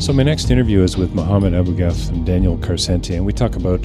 So, 0.00 0.12
my 0.12 0.22
next 0.22 0.50
interview 0.50 0.82
is 0.82 0.96
with 0.96 1.12
Mohammed 1.12 1.54
Abugeth 1.54 2.08
and 2.10 2.24
Daniel 2.24 2.56
Carsenty, 2.56 3.16
and 3.16 3.26
we 3.26 3.32
talk 3.32 3.56
about 3.56 3.84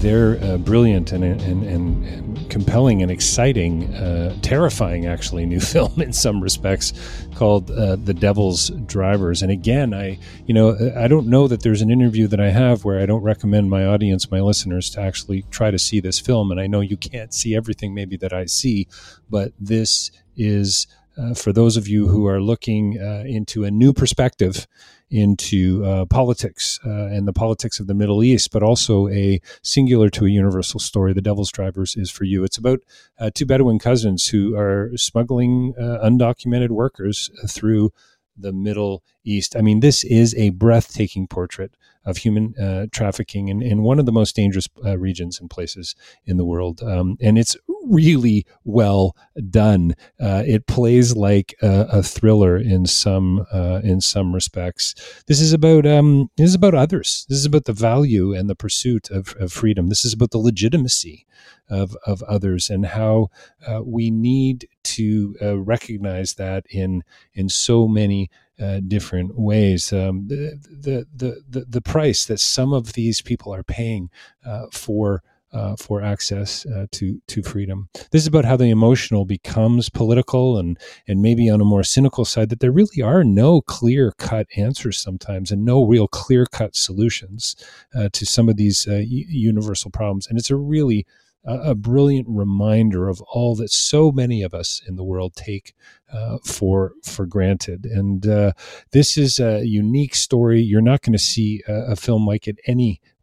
their 0.00 0.42
uh, 0.42 0.56
brilliant 0.56 1.12
and, 1.12 1.22
and, 1.22 1.42
and, 1.42 2.04
and, 2.06 2.50
compelling 2.50 3.02
and 3.02 3.12
exciting, 3.12 3.94
uh, 3.94 4.34
terrifying, 4.40 5.06
actually, 5.06 5.44
new 5.44 5.60
film 5.74 6.00
in 6.00 6.12
some 6.14 6.42
respects 6.42 6.94
called 7.34 7.70
uh, 7.70 7.96
The 7.96 8.14
Devil's 8.14 8.70
Drivers. 8.70 9.42
And 9.42 9.52
again, 9.52 9.92
I, 9.92 10.18
you 10.46 10.54
know, 10.54 10.76
I 10.96 11.06
don't 11.06 11.28
know 11.28 11.46
that 11.46 11.62
there's 11.62 11.82
an 11.82 11.90
interview 11.90 12.26
that 12.28 12.40
I 12.40 12.48
have 12.48 12.84
where 12.84 12.98
I 12.98 13.06
don't 13.06 13.22
recommend 13.22 13.70
my 13.70 13.84
audience, 13.84 14.30
my 14.30 14.40
listeners, 14.40 14.88
to 14.90 15.00
actually 15.00 15.42
try 15.50 15.70
to 15.70 15.78
see 15.78 16.00
this 16.00 16.18
film. 16.18 16.50
And 16.50 16.58
I 16.58 16.66
know 16.66 16.80
you 16.80 16.96
can't 16.96 17.34
see 17.34 17.54
everything 17.54 17.94
maybe 17.94 18.16
that 18.16 18.32
I 18.32 18.46
see, 18.46 18.88
but 19.28 19.52
this 19.60 20.10
is. 20.36 20.86
Uh, 21.18 21.34
for 21.34 21.52
those 21.52 21.76
of 21.76 21.86
you 21.86 22.06
who 22.08 22.26
are 22.26 22.40
looking 22.40 22.96
uh, 22.98 23.24
into 23.26 23.64
a 23.64 23.70
new 23.70 23.92
perspective 23.92 24.66
into 25.10 25.84
uh, 25.84 26.04
politics 26.06 26.78
uh, 26.84 27.06
and 27.06 27.26
the 27.26 27.32
politics 27.32 27.80
of 27.80 27.86
the 27.86 27.94
Middle 27.94 28.22
East, 28.22 28.50
but 28.52 28.62
also 28.62 29.08
a 29.08 29.40
singular 29.62 30.08
to 30.10 30.26
a 30.26 30.30
universal 30.30 30.80
story. 30.80 31.12
The 31.12 31.20
Devil's 31.20 31.50
Drivers 31.50 31.96
is 31.96 32.10
for 32.10 32.24
you. 32.24 32.44
It's 32.44 32.58
about 32.58 32.80
uh, 33.18 33.30
two 33.34 33.46
Bedouin 33.46 33.78
cousins 33.78 34.28
who 34.28 34.56
are 34.56 34.90
smuggling 34.96 35.74
uh, 35.78 35.98
undocumented 36.02 36.70
workers 36.70 37.30
through 37.48 37.90
the 38.36 38.52
Middle 38.52 39.02
East. 39.24 39.56
I 39.56 39.60
mean, 39.60 39.80
this 39.80 40.04
is 40.04 40.34
a 40.36 40.50
breathtaking 40.50 41.26
portrait 41.26 41.76
of 42.04 42.18
human 42.18 42.54
uh, 42.58 42.86
trafficking 42.92 43.48
in, 43.48 43.60
in 43.60 43.82
one 43.82 43.98
of 43.98 44.06
the 44.06 44.12
most 44.12 44.34
dangerous 44.34 44.68
uh, 44.84 44.96
regions 44.98 45.38
and 45.38 45.50
places 45.50 45.94
in 46.24 46.36
the 46.36 46.44
world. 46.44 46.82
Um, 46.82 47.18
and 47.20 47.38
it's 47.38 47.56
really 47.90 48.46
well 48.64 49.16
done. 49.50 49.94
Uh, 50.20 50.42
it 50.46 50.66
plays 50.66 51.16
like 51.16 51.54
a, 51.60 51.86
a 51.92 52.02
thriller 52.02 52.56
in 52.56 52.86
some 52.86 53.44
uh, 53.52 53.80
in 53.82 54.00
some 54.00 54.32
respects. 54.32 54.94
This 55.26 55.40
is 55.40 55.52
about 55.52 55.86
um, 55.86 56.30
this 56.36 56.48
is 56.48 56.54
about 56.54 56.74
others. 56.74 57.26
This 57.28 57.38
is 57.38 57.44
about 57.44 57.64
the 57.64 57.72
value 57.72 58.32
and 58.32 58.48
the 58.48 58.54
pursuit 58.54 59.10
of, 59.10 59.34
of 59.38 59.52
freedom. 59.52 59.88
This 59.88 60.04
is 60.04 60.14
about 60.14 60.30
the 60.30 60.38
legitimacy 60.38 61.26
of, 61.68 61.96
of 62.06 62.22
others 62.24 62.68
and 62.68 62.84
how 62.84 63.28
uh, 63.66 63.80
we 63.84 64.10
need 64.10 64.68
to 64.82 65.36
uh, 65.40 65.58
recognize 65.58 66.34
that 66.34 66.64
in 66.70 67.02
in 67.34 67.48
so 67.48 67.86
many 67.86 68.30
uh, 68.60 68.80
different 68.86 69.38
ways. 69.38 69.92
Um, 69.92 70.28
the, 70.28 70.58
the, 70.70 71.42
the, 71.48 71.64
the, 71.66 71.80
price 71.80 72.26
that 72.26 72.40
some 72.40 72.74
of 72.74 72.92
these 72.92 73.22
people 73.22 73.54
are 73.54 73.62
paying 73.62 74.10
uh, 74.44 74.66
for 74.70 75.22
uh, 75.52 75.76
for 75.76 76.02
access 76.02 76.66
uh, 76.66 76.86
to 76.92 77.20
to 77.26 77.42
freedom. 77.42 77.88
This 78.10 78.22
is 78.22 78.26
about 78.26 78.44
how 78.44 78.56
the 78.56 78.70
emotional 78.70 79.24
becomes 79.24 79.88
political, 79.88 80.58
and 80.58 80.78
and 81.08 81.22
maybe 81.22 81.50
on 81.50 81.60
a 81.60 81.64
more 81.64 81.82
cynical 81.82 82.24
side, 82.24 82.48
that 82.50 82.60
there 82.60 82.72
really 82.72 83.02
are 83.02 83.24
no 83.24 83.60
clear 83.60 84.12
cut 84.12 84.46
answers 84.56 84.98
sometimes, 84.98 85.50
and 85.50 85.64
no 85.64 85.84
real 85.84 86.08
clear 86.08 86.46
cut 86.46 86.76
solutions 86.76 87.56
uh, 87.94 88.08
to 88.12 88.24
some 88.24 88.48
of 88.48 88.56
these 88.56 88.86
uh, 88.86 89.02
universal 89.06 89.90
problems. 89.90 90.26
And 90.26 90.38
it's 90.38 90.50
a 90.50 90.56
really 90.56 91.06
a, 91.44 91.74
brilliant 91.74 92.26
reminder 92.28 93.08
of 93.08 93.20
all 93.22 93.54
that 93.56 93.70
so 93.70 94.12
many 94.12 94.42
of 94.42 94.52
us 94.52 94.82
in 94.86 94.96
the 94.96 95.04
world 95.04 95.34
take 95.34 95.74
uh, 96.12 96.38
for 96.44 96.92
for 97.02 97.26
granted. 97.26 97.86
And 97.86 98.26
uh, 98.26 98.52
this 98.92 99.16
is 99.16 99.40
a 99.40 99.64
unique 99.64 100.14
story. 100.14 100.60
You're 100.60 100.82
not 100.82 101.02
going 101.02 101.12
to 101.12 101.18
see 101.18 101.62
a, 101.66 101.92
a, 101.92 101.96
film 101.96 102.26
like 102.26 102.46
it 102.46 102.58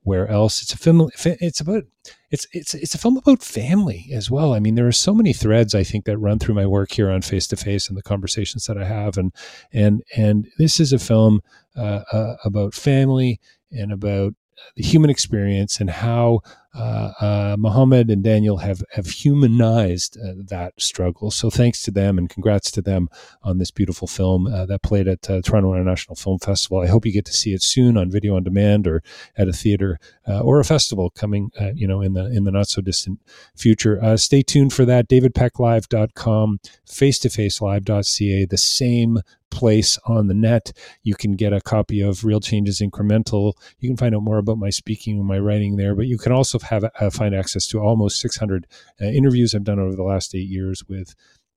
anywhere 0.08 0.30
else. 0.30 0.62
It's 0.62 0.74
a 0.74 0.78
film. 0.78 1.10
It's 1.26 1.60
about 1.60 1.84
it's 2.32 2.48
it's 2.54 2.74
it's 2.74 2.96
a 2.96 2.98
film 2.98 3.18
about 3.18 3.44
family 3.44 4.10
as 4.14 4.32
well. 4.32 4.54
I 4.54 4.60
mean, 4.60 4.76
there 4.76 4.88
are 4.88 4.92
so 4.92 5.14
many 5.14 5.34
threads 5.34 5.76
I 5.76 5.84
think 5.84 6.06
that 6.06 6.18
run 6.18 6.40
through 6.40 6.56
my 6.56 6.66
work 6.66 6.92
here 6.92 7.10
on 7.10 7.22
Face 7.22 7.48
to 7.48 7.58
Face 7.58 7.90
and 7.90 7.98
the 7.98 8.04
conversations 8.04 8.66
that 8.66 8.78
I 8.78 8.86
have. 8.86 9.18
And 9.18 9.34
and 9.74 10.04
and 10.16 10.48
this 10.58 10.80
is 10.80 10.94
a 10.94 11.00
film 11.00 11.42
uh, 11.76 12.04
uh 12.12 12.36
about 12.46 12.74
family 12.74 13.40
and 13.72 13.92
about 13.92 14.34
the 14.76 14.84
human 14.84 15.10
experience 15.10 15.80
and 15.80 15.90
how 15.90 16.42
uh, 16.78 17.12
uh, 17.20 17.56
Mohammed 17.58 18.12
and 18.12 18.24
Daniel 18.24 18.58
have 18.58 18.84
have 18.92 19.08
humanized 19.08 20.18
uh, 20.18 20.34
that 20.38 20.74
struggle. 20.78 21.32
So 21.32 21.50
thanks 21.50 21.82
to 21.84 21.92
them 21.92 22.18
and 22.18 22.30
congrats 22.30 22.70
to 22.72 22.82
them 22.82 23.10
on 23.42 23.58
this 23.58 23.72
beautiful 23.72 24.08
film 24.08 24.46
uh, 24.46 24.66
that 24.68 24.84
played 24.84 25.08
at 25.08 25.30
uh, 25.30 25.42
Toronto 25.42 25.74
International 25.74 26.16
Film 26.16 26.38
Festival. 26.38 26.80
I 26.80 26.88
hope 26.88 27.06
you 27.06 27.12
get 27.12 27.26
to 27.26 27.34
see 27.34 27.54
it 27.54 27.64
soon 27.64 27.98
on 27.98 28.12
video 28.12 28.36
on 28.36 28.44
demand 28.44 28.86
or 28.88 29.02
at 29.36 29.48
a 29.48 29.54
theater 29.54 30.00
uh, 30.28 30.42
or 30.42 30.60
a 30.60 30.66
festival 30.66 31.10
coming, 31.10 31.52
you 31.74 31.88
know, 31.88 32.02
in 32.02 32.14
the 32.14 32.26
in 32.26 32.44
the 32.44 32.52
not 32.52 32.68
so 32.68 32.82
distant 32.82 33.20
future. 33.56 34.18
stay 34.18 34.44
tuned 34.44 34.74
for 34.74 34.86
that. 34.86 35.10
DavidPeckLive.com, 35.10 36.60
face 36.86 37.18
to 37.20 37.30
face 37.30 37.60
live.ca, 37.60 38.46
the 38.46 38.58
same 38.58 39.20
place 39.50 39.98
on 40.06 40.28
the 40.28 40.34
net. 40.34 40.72
You 41.04 41.16
can 41.16 41.34
get 41.34 41.54
a 41.54 41.62
copy 41.62 42.02
of 42.02 42.24
Real 42.24 42.40
Change 42.40 42.70
Is 42.70 42.82
Incremental. 42.82 43.54
You 43.80 43.90
can 43.90 43.98
find 43.98 44.16
out 44.16 44.24
more 44.24 44.38
about 44.38 44.58
my 44.58 44.70
speaking 44.70 45.18
and 45.18 45.28
my 45.28 45.40
writing 45.40 45.76
there, 45.76 45.96
but 45.96 46.08
you 46.08 46.18
can 46.18 46.32
also 46.32 46.60
have 46.60 46.84
uh, 46.84 47.10
find 47.10 47.36
access 47.36 47.68
to 47.68 47.80
almost 47.80 48.20
600 48.20 48.68
uh, 49.02 49.06
interviews 49.06 49.54
I've 49.54 49.64
done 49.64 49.80
over 49.80 49.96
the 49.96 50.04
last 50.04 50.36
eight 50.36 50.50
years 50.50 50.84
with 50.88 51.16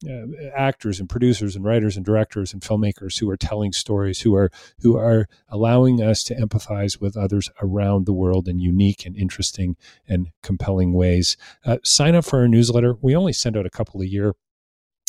uh, 0.09 0.25
actors 0.57 0.99
and 0.99 1.11
producers 1.11 1.55
and 1.55 1.65
writers 1.65 1.97
and 1.97 2.07
directors 2.07 2.53
and 2.53 2.63
filmmakers 2.63 3.19
who 3.19 3.29
are 3.29 3.37
telling 3.37 3.73
stories, 3.73 4.21
who 4.21 4.35
are 4.35 4.51
who 4.81 4.97
are 4.97 5.29
allowing 5.49 6.03
us 6.03 6.25
to 6.25 6.35
empathize 6.35 7.01
with 7.01 7.17
others 7.17 7.51
around 7.61 8.07
the 8.07 8.13
world 8.13 8.49
in 8.49 8.59
unique 8.59 9.05
and 9.05 9.17
interesting 9.17 9.77
and 10.09 10.29
compelling 10.43 10.95
ways. 10.95 11.37
Uh, 11.67 11.77
sign 11.85 12.15
up 12.15 12.25
for 12.25 12.39
our 12.39 12.49
newsletter. 12.49 12.97
We 13.03 13.15
only 13.15 13.35
send 13.35 13.57
out 13.57 13.67
a 13.67 13.71
couple 13.71 14.01
a 14.01 14.07
year. 14.07 14.35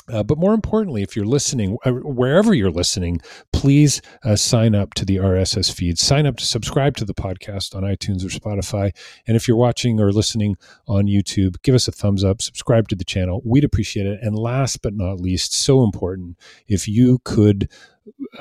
Uh, 0.09 0.23
but 0.23 0.37
more 0.37 0.53
importantly, 0.53 1.03
if 1.03 1.15
you're 1.15 1.25
listening, 1.25 1.77
uh, 1.85 1.91
wherever 1.91 2.53
you're 2.53 2.71
listening, 2.71 3.21
please 3.53 4.01
uh, 4.23 4.35
sign 4.35 4.73
up 4.75 4.93
to 4.95 5.05
the 5.05 5.17
RSS 5.17 5.71
feed. 5.71 5.97
Sign 5.97 6.25
up 6.25 6.37
to 6.37 6.45
subscribe 6.45 6.97
to 6.97 7.05
the 7.05 7.13
podcast 7.13 7.75
on 7.75 7.83
iTunes 7.83 8.25
or 8.25 8.29
Spotify. 8.29 8.91
And 9.27 9.37
if 9.37 9.47
you're 9.47 9.57
watching 9.57 9.99
or 9.99 10.11
listening 10.11 10.57
on 10.87 11.05
YouTube, 11.05 11.61
give 11.61 11.75
us 11.75 11.87
a 11.87 11.91
thumbs 11.91 12.23
up, 12.23 12.41
subscribe 12.41 12.87
to 12.89 12.95
the 12.95 13.03
channel. 13.03 13.41
We'd 13.45 13.63
appreciate 13.63 14.07
it. 14.07 14.19
And 14.21 14.35
last 14.35 14.81
but 14.81 14.93
not 14.95 15.21
least, 15.21 15.53
so 15.53 15.83
important, 15.83 16.37
if 16.67 16.87
you 16.87 17.19
could 17.23 17.69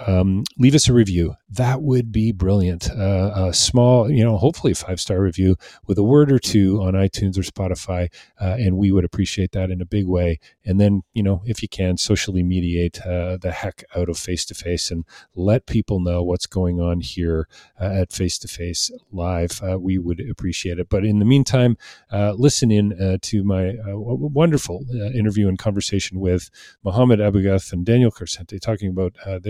um, 0.07 0.45
leave 0.59 0.75
us 0.75 0.89
a 0.89 0.93
review. 0.93 1.35
That 1.49 1.83
would 1.83 2.13
be 2.13 2.33
brilliant. 2.33 2.91
Uh, 2.91 3.33
a 3.49 3.53
small, 3.53 4.11
you 4.11 4.25
know, 4.25 4.37
hopefully 4.37 4.73
five 4.73 5.01
star 5.01 5.21
review 5.21 5.57
with 5.87 5.99
a 5.99 6.03
word 6.03 6.31
or 6.31 6.39
two 6.39 6.81
on 6.81 6.95
iTunes 6.95 7.37
or 7.37 7.43
Spotify, 7.43 8.09
uh, 8.41 8.57
and 8.59 8.77
we 8.77 8.93
would 8.93 9.05
appreciate 9.05 9.53
that 9.53 9.71
in 9.71 9.81
a 9.81 9.85
big 9.85 10.07
way. 10.07 10.39
And 10.65 10.81
then, 10.81 11.03
you 11.13 11.23
know, 11.23 11.43
if 11.45 11.63
you 11.63 11.69
can, 11.69 11.97
socially 11.97 12.43
mediate 12.43 13.01
uh, 13.03 13.37
the 13.37 13.51
heck 13.51 13.83
out 13.97 14.09
of 14.09 14.17
face 14.17 14.45
to 14.47 14.55
face 14.55 14.91
and 14.91 15.05
let 15.35 15.67
people 15.67 15.99
know 16.01 16.23
what's 16.23 16.47
going 16.47 16.81
on 16.81 17.01
here 17.01 17.49
uh, 17.81 17.85
at 17.85 18.13
Face 18.13 18.39
to 18.39 18.49
Face 18.49 18.91
Live. 19.11 19.61
Uh, 19.63 19.79
we 19.79 19.99
would 19.99 20.21
appreciate 20.31 20.79
it. 20.79 20.89
But 20.89 21.05
in 21.05 21.19
the 21.19 21.25
meantime, 21.25 21.77
uh, 22.13 22.33
listen 22.37 22.71
in 22.71 23.19
to 23.21 23.45
my 23.45 23.75
wonderful 23.87 24.85
interview 25.15 25.49
and 25.49 25.59
conversation 25.59 26.21
with 26.21 26.51
Mohammed 26.85 27.19
Abugeth 27.19 27.73
and 27.73 27.85
Daniel 27.85 28.11
Carsenty 28.11 28.61
talking 28.61 28.91
about 28.91 29.15
their 29.43 29.50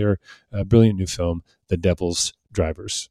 brilliant 0.65 0.99
new 0.99 1.07
film, 1.07 1.43
The 1.67 1.77
Devil's 1.77 2.33
Drivers. 2.51 3.09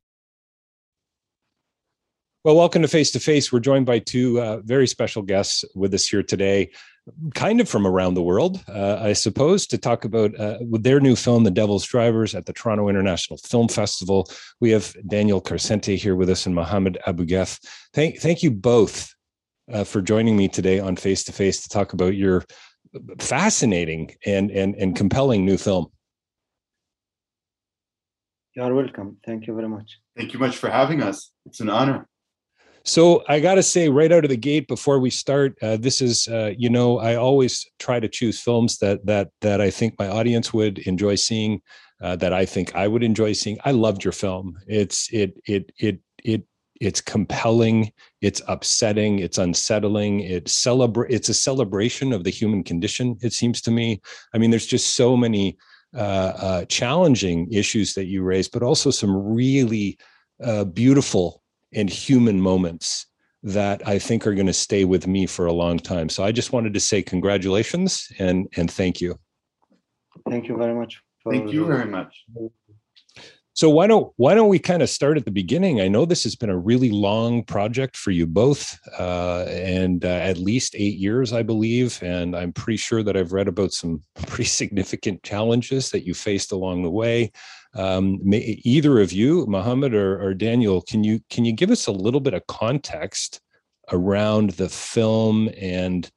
Well, 2.42 2.56
welcome 2.56 2.81
to 2.81 2.88
Face 2.88 3.10
to 3.10 3.20
Face. 3.20 3.52
We're 3.52 3.60
joined 3.60 3.84
by 3.84 3.98
two 3.98 4.40
uh, 4.40 4.60
very 4.64 4.87
special 4.87 5.20
guests 5.20 5.62
with 5.75 5.92
us 5.92 6.06
here 6.06 6.22
today, 6.22 6.70
kind 7.34 7.60
of 7.60 7.69
from 7.69 7.87
around 7.87 8.14
the 8.14 8.22
world, 8.22 8.64
uh, 8.66 8.96
I 8.98 9.12
suppose, 9.12 9.66
to 9.66 9.76
talk 9.76 10.06
about 10.06 10.38
uh, 10.40 10.56
with 10.66 10.82
their 10.82 11.00
new 11.00 11.16
film, 11.16 11.44
The 11.44 11.50
Devil's 11.50 11.84
Drivers, 11.84 12.34
at 12.34 12.46
the 12.46 12.54
Toronto 12.54 12.88
International 12.88 13.36
Film 13.36 13.69
Festival. 13.69 14.31
We 14.58 14.70
have 14.70 14.96
Daniel 15.06 15.43
Carsenty 15.43 15.98
here 15.98 16.16
with 16.16 16.31
us 16.31 16.46
and 16.46 16.54
Mohammed 16.54 16.96
Abugeth. 17.06 17.60
Thank, 17.93 18.20
thank 18.20 18.43
you 18.43 18.50
both 18.50 19.14
uh, 19.70 19.84
for 19.84 20.00
joining 20.00 20.36
me 20.36 20.48
today 20.48 20.81
on 20.81 20.96
Face 20.96 21.25
to 21.25 21.32
Face 21.32 21.62
to 21.62 21.69
talk 21.69 21.93
about 21.93 22.16
your 22.16 22.44
fascinating 23.19 24.10
and 24.26 24.50
and 24.50 24.75
and 24.75 24.96
compelling 24.96 25.44
new 25.44 25.56
film. 25.56 25.86
You 28.55 28.64
are 28.64 28.75
welcome. 28.75 29.17
Thank 29.25 29.47
you 29.47 29.55
very 29.55 29.69
much. 29.69 29.99
Thank 30.17 30.32
you 30.32 30.41
much 30.41 30.56
for 30.56 30.69
having 30.69 31.02
us. 31.02 31.31
It's 31.47 31.61
an 31.61 31.70
honor. 31.70 32.08
So 32.85 33.23
I 33.29 33.41
got 33.41 33.56
to 33.56 33.62
say, 33.62 33.88
right 33.88 34.11
out 34.11 34.25
of 34.25 34.31
the 34.31 34.37
gate, 34.37 34.67
before 34.67 34.99
we 34.99 35.11
start, 35.11 35.56
uh, 35.62 35.76
this 35.76 36.00
is, 36.00 36.26
uh, 36.29 36.52
you 36.56 36.70
know, 36.70 36.99
I 36.99 37.14
always 37.14 37.64
try 37.79 38.00
to 38.00 38.08
choose 38.08 38.41
films 38.41 38.79
that 38.79 39.05
that 39.06 39.29
that 39.43 39.61
I 39.61 39.70
think 39.70 39.99
my 39.99 40.08
audience 40.08 40.52
would 40.52 40.79
enjoy 40.81 41.14
seeing, 41.14 41.61
uh, 42.02 42.17
that 42.17 42.32
I 42.32 42.44
think 42.47 42.75
I 42.75 42.88
would 42.88 43.05
enjoy 43.05 43.35
seeing. 43.35 43.58
I 43.64 43.73
loved 43.73 44.02
your 44.02 44.12
film. 44.12 44.58
It's 44.67 45.12
it 45.12 45.38
it 45.46 45.70
it 45.79 46.00
it 46.25 46.43
it's 46.81 47.03
compelling. 47.03 47.93
It's 48.23 48.41
upsetting. 48.49 49.19
It's 49.19 49.37
unsettling. 49.37 50.20
It's 50.20 50.53
celebrate. 50.55 51.12
It's 51.12 51.29
a 51.29 51.35
celebration 51.35 52.12
of 52.14 52.25
the 52.25 52.31
human 52.31 52.64
condition. 52.64 53.19
It 53.20 53.35
seems 53.35 53.61
to 53.62 53.70
me. 53.70 54.00
I 54.35 54.38
mean, 54.38 54.50
there's 54.50 54.67
just 54.67 54.96
so 54.96 55.17
many 55.17 55.58
uh, 55.94 56.32
uh, 56.37 56.64
challenging 56.66 57.52
issues 57.52 57.94
that 57.94 58.06
you 58.06 58.22
raise, 58.22 58.48
but 58.48 58.62
also 58.62 58.90
some 58.90 59.16
really 59.16 59.98
uh, 60.42 60.64
beautiful 60.64 61.42
and 61.75 61.90
human 61.90 62.40
moments 62.40 63.06
that 63.42 63.87
I 63.87 63.98
think 63.98 64.26
are 64.26 64.34
going 64.34 64.46
to 64.46 64.52
stay 64.52 64.84
with 64.84 65.06
me 65.06 65.26
for 65.26 65.46
a 65.46 65.52
long 65.52 65.78
time. 65.78 66.08
So 66.08 66.22
I 66.22 66.32
just 66.32 66.52
wanted 66.52 66.75
to 66.75 66.81
say 66.81 67.02
congratulations 67.02 68.08
and 68.19 68.46
and 68.56 68.70
thank 68.70 69.00
you. 69.00 69.19
Thank 70.28 70.48
you 70.48 70.56
very 70.56 70.75
much. 70.75 71.00
Thank 71.28 71.52
you 71.52 71.66
very 71.66 71.87
much. 71.87 72.25
So 73.60 73.68
why 73.68 73.86
don't 73.86 74.10
why 74.16 74.34
don't 74.34 74.48
we 74.48 74.58
kind 74.58 74.80
of 74.80 74.88
start 74.88 75.18
at 75.18 75.26
the 75.26 75.30
beginning? 75.30 75.82
I 75.82 75.88
know 75.88 76.06
this 76.06 76.22
has 76.22 76.34
been 76.34 76.48
a 76.48 76.56
really 76.56 76.88
long 76.88 77.44
project 77.44 77.94
for 77.94 78.10
you 78.10 78.26
both, 78.26 78.78
uh, 78.98 79.44
and 79.50 80.02
uh, 80.02 80.08
at 80.08 80.38
least 80.38 80.74
eight 80.78 80.96
years, 80.96 81.34
I 81.34 81.42
believe. 81.42 82.02
And 82.02 82.34
I'm 82.34 82.54
pretty 82.54 82.78
sure 82.78 83.02
that 83.02 83.18
I've 83.18 83.34
read 83.34 83.48
about 83.48 83.72
some 83.72 84.02
pretty 84.28 84.44
significant 84.44 85.22
challenges 85.24 85.90
that 85.90 86.06
you 86.06 86.14
faced 86.14 86.52
along 86.52 86.84
the 86.84 86.90
way. 86.90 87.32
Um, 87.74 88.18
may, 88.22 88.58
either 88.64 88.98
of 88.98 89.12
you, 89.12 89.44
Mohammed 89.44 89.92
or, 89.92 90.18
or 90.22 90.32
Daniel, 90.32 90.80
can 90.80 91.04
you 91.04 91.20
can 91.28 91.44
you 91.44 91.52
give 91.52 91.70
us 91.70 91.86
a 91.86 91.92
little 91.92 92.20
bit 92.20 92.32
of 92.32 92.46
context 92.46 93.42
around 93.92 94.52
the 94.52 94.70
film 94.70 95.50
and 95.60 96.10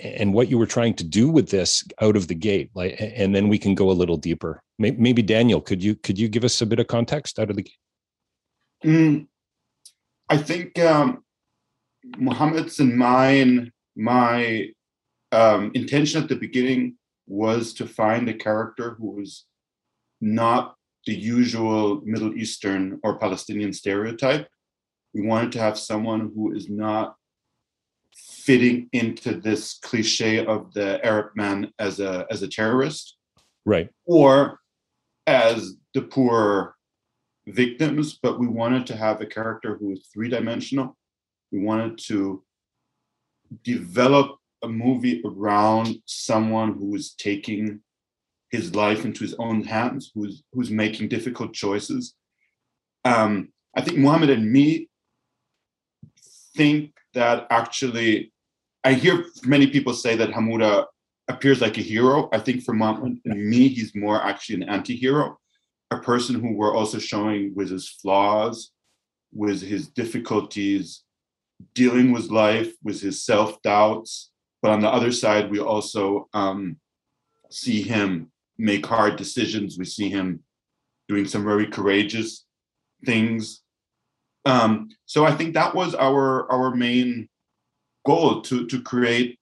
and 0.00 0.32
what 0.32 0.48
you 0.48 0.58
were 0.58 0.66
trying 0.66 0.94
to 0.94 1.04
do 1.04 1.28
with 1.28 1.50
this 1.50 1.84
out 2.00 2.16
of 2.16 2.28
the 2.28 2.34
gate 2.34 2.70
like 2.74 2.96
and 2.98 3.34
then 3.34 3.48
we 3.48 3.58
can 3.58 3.74
go 3.74 3.90
a 3.90 3.92
little 3.92 4.16
deeper. 4.16 4.62
Maybe 4.78 5.22
daniel 5.22 5.60
could 5.60 5.82
you 5.82 5.96
could 5.96 6.18
you 6.18 6.28
give 6.28 6.44
us 6.44 6.60
a 6.60 6.66
bit 6.66 6.78
of 6.78 6.86
context 6.86 7.38
out 7.38 7.50
of 7.50 7.56
the 7.56 7.62
gate? 7.62 7.78
Mm, 8.84 9.26
i 10.28 10.36
think 10.36 10.78
um 10.78 11.24
muhammad's 12.16 12.78
and 12.78 12.96
mine 12.96 13.72
my 13.96 14.68
um 15.32 15.72
intention 15.74 16.22
at 16.22 16.28
the 16.28 16.36
beginning 16.36 16.96
was 17.26 17.74
to 17.74 17.86
find 17.86 18.28
a 18.28 18.34
character 18.34 18.94
who 18.98 19.10
was 19.10 19.44
not 20.20 20.76
the 21.06 21.14
usual 21.14 22.00
middle 22.04 22.34
eastern 22.34 23.00
or 23.02 23.18
palestinian 23.18 23.72
stereotype. 23.72 24.48
We 25.14 25.26
wanted 25.26 25.52
to 25.52 25.60
have 25.60 25.78
someone 25.78 26.32
who 26.34 26.54
is 26.54 26.68
not 26.68 27.16
fitting 28.18 28.88
into 28.92 29.34
this 29.40 29.78
cliche 29.78 30.44
of 30.44 30.72
the 30.72 31.04
Arab 31.04 31.32
man 31.36 31.72
as 31.78 32.00
a 32.00 32.26
as 32.30 32.42
a 32.42 32.48
terrorist, 32.48 33.16
right? 33.64 33.90
Or 34.06 34.60
as 35.26 35.74
the 35.94 36.02
poor 36.02 36.74
victims, 37.46 38.18
but 38.22 38.38
we 38.38 38.46
wanted 38.46 38.86
to 38.86 38.96
have 38.96 39.20
a 39.20 39.26
character 39.26 39.76
who 39.76 39.88
was 39.90 40.08
three 40.12 40.28
dimensional. 40.28 40.96
We 41.52 41.60
wanted 41.60 41.98
to 42.08 42.42
develop 43.64 44.36
a 44.62 44.68
movie 44.68 45.22
around 45.24 45.98
someone 46.04 46.74
who 46.74 46.94
is 46.94 47.14
taking 47.14 47.80
his 48.50 48.74
life 48.74 49.04
into 49.04 49.20
his 49.20 49.34
own 49.38 49.62
hands, 49.64 50.10
who's 50.14 50.42
who's 50.52 50.70
making 50.70 51.08
difficult 51.08 51.52
choices. 51.52 52.14
Um, 53.04 53.52
I 53.76 53.82
think 53.82 53.98
Muhammad 53.98 54.30
and 54.30 54.50
me 54.50 54.88
think 56.56 56.92
that 57.18 57.46
actually 57.50 58.32
I 58.84 58.94
hear 58.94 59.26
many 59.44 59.66
people 59.66 59.92
say 59.92 60.16
that 60.16 60.30
Hamouda 60.30 60.86
appears 61.28 61.60
like 61.60 61.76
a 61.78 61.82
hero. 61.82 62.28
I 62.32 62.38
think 62.38 62.62
for 62.62 62.72
and 62.72 63.20
me, 63.52 63.68
he's 63.68 63.94
more 63.94 64.22
actually 64.22 64.56
an 64.56 64.68
anti-hero, 64.68 65.38
a 65.90 65.98
person 65.98 66.40
who 66.40 66.54
we're 66.54 66.74
also 66.74 66.98
showing 66.98 67.54
with 67.54 67.70
his 67.70 67.88
flaws, 67.88 68.70
with 69.32 69.60
his 69.60 69.88
difficulties, 69.88 71.02
dealing 71.74 72.12
with 72.12 72.30
life, 72.30 72.72
with 72.82 73.00
his 73.00 73.22
self-doubts. 73.22 74.30
But 74.62 74.70
on 74.70 74.80
the 74.80 74.88
other 74.88 75.12
side, 75.12 75.50
we 75.50 75.58
also 75.60 76.28
um, 76.32 76.78
see 77.50 77.82
him 77.82 78.30
make 78.56 78.86
hard 78.86 79.16
decisions. 79.16 79.76
We 79.78 79.84
see 79.84 80.08
him 80.08 80.40
doing 81.08 81.26
some 81.26 81.44
very 81.44 81.66
courageous 81.66 82.46
things. 83.04 83.62
Um, 84.48 84.88
so 85.04 85.26
I 85.26 85.32
think 85.32 85.52
that 85.54 85.74
was 85.74 85.94
our 85.94 86.50
our 86.50 86.74
main 86.74 87.28
goal 88.06 88.40
to 88.42 88.66
to 88.66 88.80
create 88.80 89.38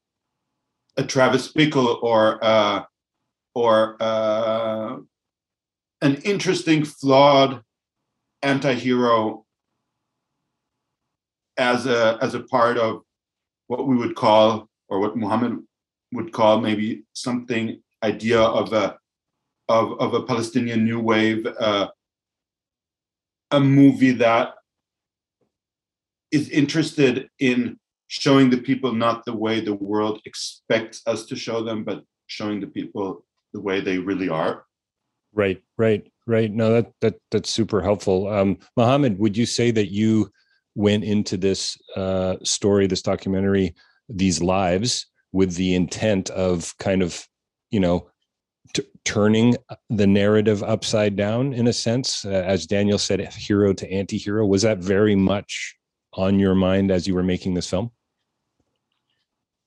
a 0.97 1.05
Travis 1.05 1.53
Bickle 1.53 2.03
or 2.03 2.45
uh, 2.45 2.83
or 3.55 3.97
uh, 4.01 4.97
an 6.03 6.17
interesting, 6.25 6.85
flawed 6.85 7.63
anti-hero 8.43 9.45
as 11.57 11.87
a 11.87 12.19
as 12.21 12.35
a 12.35 12.41
part 12.41 12.77
of 12.77 13.03
what 13.69 13.87
we 13.87 13.97
would 13.97 14.17
call 14.17 14.69
or 14.89 14.99
what 14.99 15.17
Muhammad 15.17 15.57
would 16.13 16.33
call 16.33 16.61
maybe 16.61 17.05
something 17.13 17.81
idea 18.03 18.41
of 18.41 18.73
a 18.73 18.99
of, 19.69 20.01
of 20.01 20.15
a 20.15 20.23
Palestinian 20.23 20.85
new 20.85 20.99
wave, 20.99 21.47
uh, 21.61 21.89
a 23.53 23.61
movie 23.61 24.13
that 24.13 24.55
is 26.33 26.49
interested 26.51 27.29
in 27.39 27.79
showing 28.09 28.51
the 28.51 28.59
people 28.59 28.93
not 28.93 29.25
the 29.25 29.35
way 29.35 29.61
the 29.61 29.75
world 29.75 30.21
expects 30.25 31.03
us 31.07 31.27
to 31.27 31.37
show 31.37 31.63
them, 31.63 31.85
but 31.85 32.03
showing 32.27 32.61
the 32.61 32.67
people 32.67 33.25
the 33.53 33.61
way 33.61 33.81
they 33.81 33.99
really 33.99 34.29
are. 34.29 34.65
Right, 35.33 35.63
right, 35.77 36.07
right. 36.27 36.51
No, 36.51 36.73
that 36.73 36.93
that 37.01 37.15
that's 37.31 37.51
super 37.51 37.83
helpful. 37.83 38.29
Um, 38.29 38.59
Mohammed, 38.77 39.19
would 39.19 39.37
you 39.37 39.47
say 39.47 39.71
that 39.71 39.93
you 39.93 40.31
went 40.75 41.05
into 41.05 41.37
this 41.37 41.77
uh, 41.97 42.37
story, 42.43 42.87
this 42.87 43.03
documentary, 43.03 43.75
these 44.09 44.43
lives, 44.43 45.07
with 45.33 45.55
the 45.55 45.75
intent 45.75 46.31
of 46.31 46.75
kind 46.79 47.03
of, 47.03 47.27
you 47.71 47.81
know, 47.81 48.09
t- 48.73 48.83
turning 49.05 49.57
the 49.91 50.07
narrative 50.07 50.63
upside 50.63 51.17
down 51.17 51.53
in 51.53 51.67
a 51.67 51.73
sense, 51.73 52.25
uh, 52.25 52.31
as 52.31 52.67
Daniel 52.67 52.99
said, 52.99 53.21
hero 53.35 53.73
to 53.75 53.91
anti-hero? 53.91 54.47
Was 54.47 54.63
that 54.63 54.79
very 54.79 55.15
much 55.15 55.76
on 56.17 56.39
your 56.39 56.55
mind 56.55 56.91
as 56.91 57.07
you 57.07 57.15
were 57.15 57.23
making 57.23 57.55
this 57.55 57.69
film? 57.69 57.91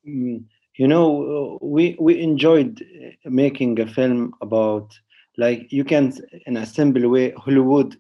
Mm, 0.08 0.46
you 0.76 0.88
know, 0.88 1.60
we 1.62 1.96
we 2.00 2.20
enjoyed 2.20 2.84
making 3.26 3.80
a 3.80 3.88
film 3.88 4.34
about 4.42 4.98
like 5.38 5.72
you 5.72 5.84
can 5.84 6.14
in 6.46 6.58
a 6.58 6.66
simple 6.66 7.10
way 7.10 7.32
Hollywood 7.32 7.98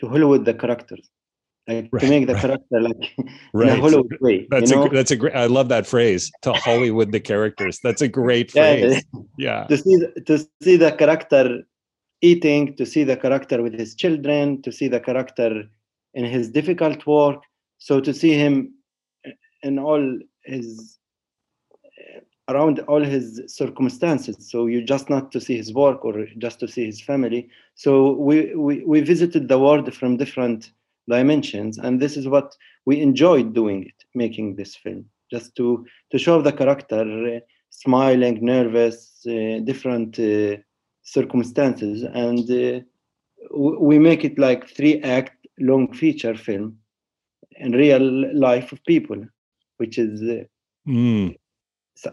to 0.00 0.08
Hollywood 0.08 0.44
the 0.44 0.54
characters. 0.54 1.10
Like 1.66 1.88
right, 1.92 2.00
to 2.00 2.08
make 2.08 2.26
the 2.26 2.32
right. 2.32 2.42
character 2.42 2.80
like 2.80 3.14
right. 3.52 3.68
in 3.72 3.78
a 3.78 3.80
Hollywood 3.82 4.18
way. 4.22 4.46
That's 4.50 4.70
you 4.70 4.76
know? 4.76 4.86
a 4.86 4.88
that's 4.88 5.10
a 5.10 5.16
great. 5.16 5.34
I 5.34 5.46
love 5.46 5.68
that 5.68 5.86
phrase. 5.86 6.30
To 6.42 6.52
Hollywood 6.54 7.12
the 7.12 7.20
characters. 7.20 7.78
That's 7.82 8.00
a 8.00 8.08
great 8.08 8.50
phrase. 8.50 9.04
Yeah. 9.12 9.20
yeah. 9.36 9.66
To 9.66 9.76
see 9.76 9.96
to 10.26 10.48
see 10.62 10.76
the 10.76 10.92
character 10.92 11.62
eating, 12.22 12.74
to 12.76 12.86
see 12.86 13.04
the 13.04 13.16
character 13.16 13.62
with 13.62 13.74
his 13.74 13.94
children, 13.94 14.62
to 14.62 14.72
see 14.72 14.88
the 14.88 15.00
character 15.00 15.64
in 16.14 16.24
his 16.24 16.48
difficult 16.48 17.06
work. 17.06 17.42
So 17.78 18.00
to 18.00 18.12
see 18.12 18.34
him 18.34 18.74
in 19.62 19.78
all 19.78 20.18
his 20.44 20.98
around 22.48 22.80
all 22.80 23.02
his 23.02 23.42
circumstances. 23.46 24.36
So 24.50 24.66
you 24.66 24.82
just 24.82 25.10
not 25.10 25.30
to 25.32 25.40
see 25.40 25.56
his 25.56 25.72
work 25.72 26.04
or 26.04 26.26
just 26.38 26.58
to 26.60 26.68
see 26.68 26.86
his 26.86 27.00
family. 27.00 27.48
So 27.74 28.12
we 28.12 28.54
we, 28.54 28.84
we 28.84 29.00
visited 29.00 29.48
the 29.48 29.58
world 29.58 29.92
from 29.94 30.16
different 30.16 30.72
dimensions, 31.08 31.78
and 31.78 32.00
this 32.00 32.16
is 32.16 32.26
what 32.26 32.56
we 32.86 33.00
enjoyed 33.00 33.54
doing 33.54 33.84
it, 33.84 34.04
making 34.14 34.56
this 34.56 34.74
film, 34.74 35.04
just 35.30 35.54
to 35.56 35.86
to 36.10 36.18
show 36.18 36.42
the 36.42 36.52
character 36.52 37.36
uh, 37.36 37.40
smiling, 37.70 38.44
nervous, 38.44 39.24
uh, 39.26 39.60
different 39.64 40.18
uh, 40.18 40.56
circumstances, 41.02 42.02
and 42.02 42.50
uh, 42.50 42.80
we 43.54 43.98
make 43.98 44.24
it 44.24 44.38
like 44.38 44.68
three 44.68 45.00
act 45.02 45.46
long 45.58 45.92
feature 45.92 46.34
film 46.34 46.78
in 47.60 47.72
real 47.72 48.06
life 48.34 48.72
of 48.72 48.84
people, 48.84 49.24
which 49.78 49.98
is. 49.98 50.20
Mm 50.88 51.36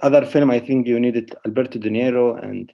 other 0.01 0.25
film 0.25 0.49
i 0.49 0.59
think 0.59 0.87
you 0.87 0.99
needed 0.99 1.35
alberto 1.45 1.77
de 1.79 1.89
niro 1.89 2.41
and 2.43 2.73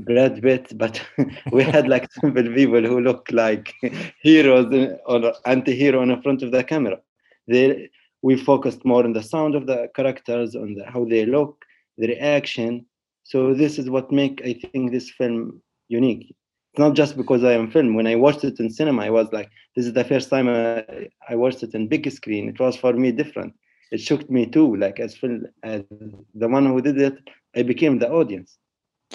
brad 0.00 0.40
pitt 0.42 0.76
but 0.76 1.00
we 1.52 1.62
had 1.62 1.88
like 1.88 2.10
simple 2.12 2.48
people 2.54 2.82
who 2.82 3.00
look 3.00 3.28
like 3.30 3.74
heroes 4.22 4.66
or 5.06 5.32
anti-hero 5.44 6.02
in 6.02 6.22
front 6.22 6.42
of 6.42 6.52
the 6.52 6.62
camera. 6.62 6.98
They 7.46 7.90
we 8.22 8.36
focused 8.36 8.84
more 8.84 9.04
on 9.04 9.12
the 9.12 9.22
sound 9.22 9.54
of 9.54 9.66
the 9.66 9.88
characters 9.94 10.54
on 10.54 10.74
the, 10.74 10.84
how 10.84 11.04
they 11.04 11.24
look 11.24 11.64
the 11.96 12.08
reaction. 12.08 12.84
So 13.24 13.54
this 13.54 13.78
is 13.78 13.90
what 13.90 14.12
make 14.12 14.40
i 14.44 14.52
think 14.54 14.92
this 14.92 15.10
film 15.10 15.62
unique 15.88 16.34
it's 16.78 16.86
not 16.86 16.94
just 16.94 17.16
because 17.16 17.42
i 17.42 17.52
am 17.52 17.70
film 17.70 17.94
when 17.94 18.06
i 18.06 18.14
watched 18.14 18.44
it 18.44 18.60
in 18.60 18.70
cinema 18.70 19.02
i 19.02 19.10
was 19.10 19.28
like 19.32 19.50
this 19.74 19.84
is 19.84 19.92
the 19.92 20.04
first 20.04 20.30
time 20.30 20.48
I, 20.48 21.08
I 21.28 21.34
watched 21.34 21.62
it 21.62 21.74
in 21.74 21.88
big 21.88 22.10
screen 22.18 22.48
it 22.48 22.58
was 22.60 22.76
for 22.76 22.92
me 22.92 23.10
different 23.12 23.52
it 23.90 24.00
shocked 24.00 24.30
me 24.30 24.46
too. 24.46 24.76
Like 24.76 25.00
as, 25.00 25.16
film, 25.16 25.46
as 25.62 25.82
the 25.90 26.48
one 26.48 26.66
who 26.66 26.80
did 26.80 27.00
it, 27.00 27.18
I 27.56 27.62
became 27.62 27.98
the 27.98 28.10
audience. 28.10 28.58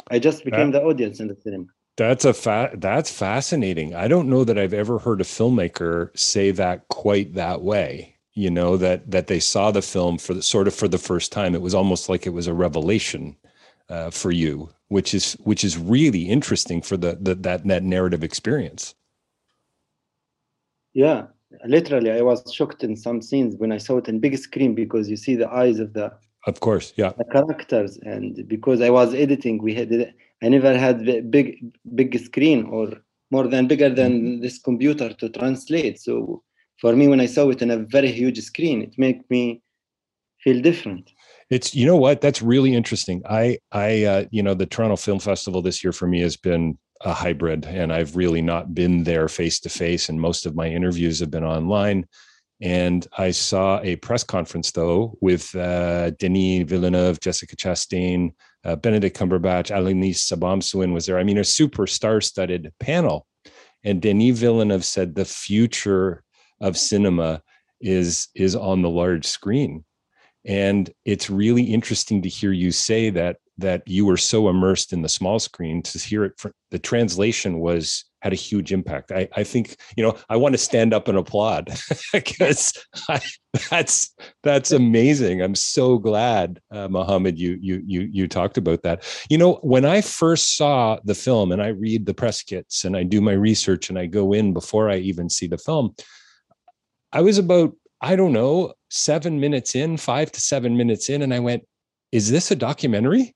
I 0.09 0.19
just 0.19 0.43
became 0.43 0.71
that, 0.71 0.79
the 0.79 0.85
audience 0.85 1.19
in 1.19 1.27
the 1.27 1.35
cinema. 1.35 1.65
That's 1.97 2.25
a 2.25 2.33
fa- 2.33 2.71
that's 2.73 3.11
fascinating. 3.11 3.93
I 3.93 4.07
don't 4.07 4.29
know 4.29 4.43
that 4.43 4.57
I've 4.57 4.73
ever 4.73 4.97
heard 4.99 5.21
a 5.21 5.25
filmmaker 5.25 6.17
say 6.17 6.51
that 6.51 6.87
quite 6.87 7.35
that 7.35 7.61
way. 7.61 8.15
You 8.33 8.49
know 8.49 8.77
that 8.77 9.11
that 9.11 9.27
they 9.27 9.39
saw 9.39 9.69
the 9.69 9.83
film 9.83 10.17
for 10.17 10.33
the, 10.33 10.41
sort 10.41 10.67
of 10.67 10.73
for 10.73 10.87
the 10.87 10.97
first 10.97 11.31
time. 11.31 11.53
It 11.53 11.61
was 11.61 11.75
almost 11.75 12.09
like 12.09 12.25
it 12.25 12.33
was 12.33 12.47
a 12.47 12.53
revelation 12.53 13.35
uh, 13.89 14.09
for 14.09 14.31
you, 14.31 14.69
which 14.93 15.13
is 15.13 15.25
which 15.49 15.63
is 15.67 15.73
really 15.77 16.23
interesting 16.37 16.79
for 16.81 16.95
the, 17.03 17.11
the 17.25 17.33
that 17.45 17.59
that 17.71 17.83
narrative 17.83 18.23
experience. 18.23 18.95
Yeah, 20.93 21.19
literally 21.65 22.11
i 22.11 22.21
was 22.21 22.39
shocked 22.57 22.83
in 22.83 22.95
some 22.95 23.21
scenes 23.21 23.55
when 23.61 23.71
i 23.71 23.77
saw 23.77 23.97
it 23.97 24.07
in 24.07 24.19
big 24.19 24.37
screen 24.37 24.73
because 24.83 25.09
you 25.09 25.17
see 25.25 25.35
the 25.35 25.49
eyes 25.61 25.79
of 25.79 25.93
the 25.93 26.11
of 26.47 26.59
course 26.59 26.93
yeah 26.95 27.11
the 27.17 27.29
characters 27.35 27.97
and 28.13 28.47
because 28.47 28.81
i 28.81 28.89
was 28.89 29.13
editing 29.13 29.61
we 29.61 29.73
had 29.73 29.89
i 30.43 30.49
never 30.49 30.77
had 30.77 31.05
the 31.05 31.21
big 31.21 31.47
big 31.95 32.11
screen 32.19 32.65
or 32.65 32.87
more 33.31 33.47
than 33.47 33.67
bigger 33.67 33.89
than 33.89 34.11
mm-hmm. 34.13 34.41
this 34.41 34.57
computer 34.59 35.09
to 35.13 35.29
translate 35.29 35.99
so 35.99 36.41
for 36.81 36.95
me 36.95 37.07
when 37.07 37.21
i 37.25 37.29
saw 37.35 37.49
it 37.49 37.61
in 37.61 37.71
a 37.71 37.77
very 37.97 38.11
huge 38.11 38.39
screen 38.41 38.81
it 38.81 38.93
made 38.97 39.21
me 39.29 39.61
feel 40.43 40.59
different 40.61 41.11
it's 41.53 41.75
you 41.75 41.85
know 41.85 41.97
what 41.97 42.21
that's 42.21 42.41
really 42.41 42.73
interesting 42.73 43.21
i 43.29 43.57
i 43.71 44.03
uh, 44.03 44.25
you 44.31 44.41
know 44.41 44.53
the 44.53 44.65
toronto 44.65 44.95
film 44.95 45.19
festival 45.19 45.61
this 45.61 45.83
year 45.83 45.93
for 45.93 46.07
me 46.07 46.19
has 46.19 46.35
been 46.35 46.77
a 47.03 47.13
hybrid 47.13 47.65
and 47.65 47.91
I've 47.91 48.15
really 48.15 48.41
not 48.41 48.73
been 48.73 49.03
there 49.03 49.27
face 49.27 49.59
to 49.61 49.69
face 49.69 50.09
and 50.09 50.19
most 50.19 50.45
of 50.45 50.55
my 50.55 50.67
interviews 50.67 51.19
have 51.19 51.31
been 51.31 51.43
online. 51.43 52.07
And 52.61 53.05
I 53.17 53.31
saw 53.31 53.81
a 53.81 53.97
press 53.97 54.23
conference 54.23 54.71
though 54.71 55.17
with 55.19 55.53
uh, 55.55 56.11
Denis 56.11 56.69
Villeneuve, 56.69 57.19
Jessica 57.19 57.55
Chastain, 57.57 58.33
uh, 58.63 58.77
Benedict 58.77 59.17
Cumberbatch, 59.17 59.69
Alanis 59.69 60.31
Obomsawin 60.31 60.93
was 60.93 61.05
there. 61.05 61.17
I 61.17 61.23
mean, 61.23 61.39
a 61.39 61.43
super 61.43 61.87
star-studded 61.87 62.71
panel. 62.79 63.27
And 63.83 64.01
Denis 64.01 64.39
Villeneuve 64.39 64.85
said 64.85 65.15
the 65.15 65.25
future 65.25 66.23
of 66.61 66.77
cinema 66.77 67.41
is 67.81 68.29
is 68.33 68.55
on 68.55 68.81
the 68.81 68.89
large 68.89 69.25
screen. 69.25 69.83
And 70.45 70.91
it's 71.05 71.29
really 71.29 71.63
interesting 71.63 72.21
to 72.21 72.29
hear 72.29 72.51
you 72.51 72.71
say 72.71 73.09
that 73.11 73.37
that 73.59 73.87
you 73.87 74.05
were 74.05 74.17
so 74.17 74.49
immersed 74.49 74.93
in 74.93 75.03
the 75.03 75.09
small 75.09 75.37
screen 75.37 75.81
to 75.83 75.99
hear 75.99 76.25
it 76.25 76.33
from, 76.37 76.51
the 76.71 76.79
translation 76.79 77.59
was 77.59 78.03
had 78.23 78.33
a 78.33 78.37
huge 78.37 78.71
impact. 78.71 79.11
I, 79.11 79.27
I 79.35 79.43
think 79.43 79.75
you 79.95 80.03
know 80.03 80.17
i 80.29 80.35
want 80.35 80.53
to 80.53 80.57
stand 80.57 80.93
up 80.93 81.07
and 81.07 81.17
applaud 81.17 81.69
because 82.13 82.73
I, 83.09 83.21
that's 83.69 84.15
that's 84.41 84.71
amazing. 84.71 85.41
I'm 85.41 85.55
so 85.55 85.97
glad 85.97 86.59
uh, 86.71 86.87
Mohammed 86.87 87.37
you 87.37 87.57
you 87.61 87.83
you 87.85 88.09
you 88.11 88.27
talked 88.27 88.57
about 88.57 88.81
that. 88.83 89.03
You 89.29 89.37
know 89.37 89.59
when 89.61 89.85
i 89.85 90.01
first 90.01 90.57
saw 90.57 90.97
the 91.03 91.15
film 91.15 91.51
and 91.51 91.61
i 91.61 91.67
read 91.67 92.05
the 92.05 92.13
press 92.13 92.41
kits 92.41 92.85
and 92.85 92.97
i 92.97 93.03
do 93.03 93.21
my 93.21 93.33
research 93.33 93.89
and 93.89 93.99
i 93.99 94.05
go 94.05 94.33
in 94.33 94.53
before 94.53 94.89
i 94.89 94.97
even 94.97 95.29
see 95.29 95.47
the 95.47 95.57
film 95.57 95.93
i 97.11 97.21
was 97.21 97.37
about 97.37 97.73
i 98.03 98.15
don't 98.15 98.33
know 98.33 98.73
7 98.89 99.39
minutes 99.39 99.73
in 99.73 99.97
5 99.97 100.31
to 100.31 100.39
7 100.39 100.77
minutes 100.77 101.09
in 101.09 101.23
and 101.23 101.33
i 101.33 101.39
went 101.39 101.63
is 102.13 102.29
this 102.29 102.51
a 102.51 102.55
documentary? 102.55 103.35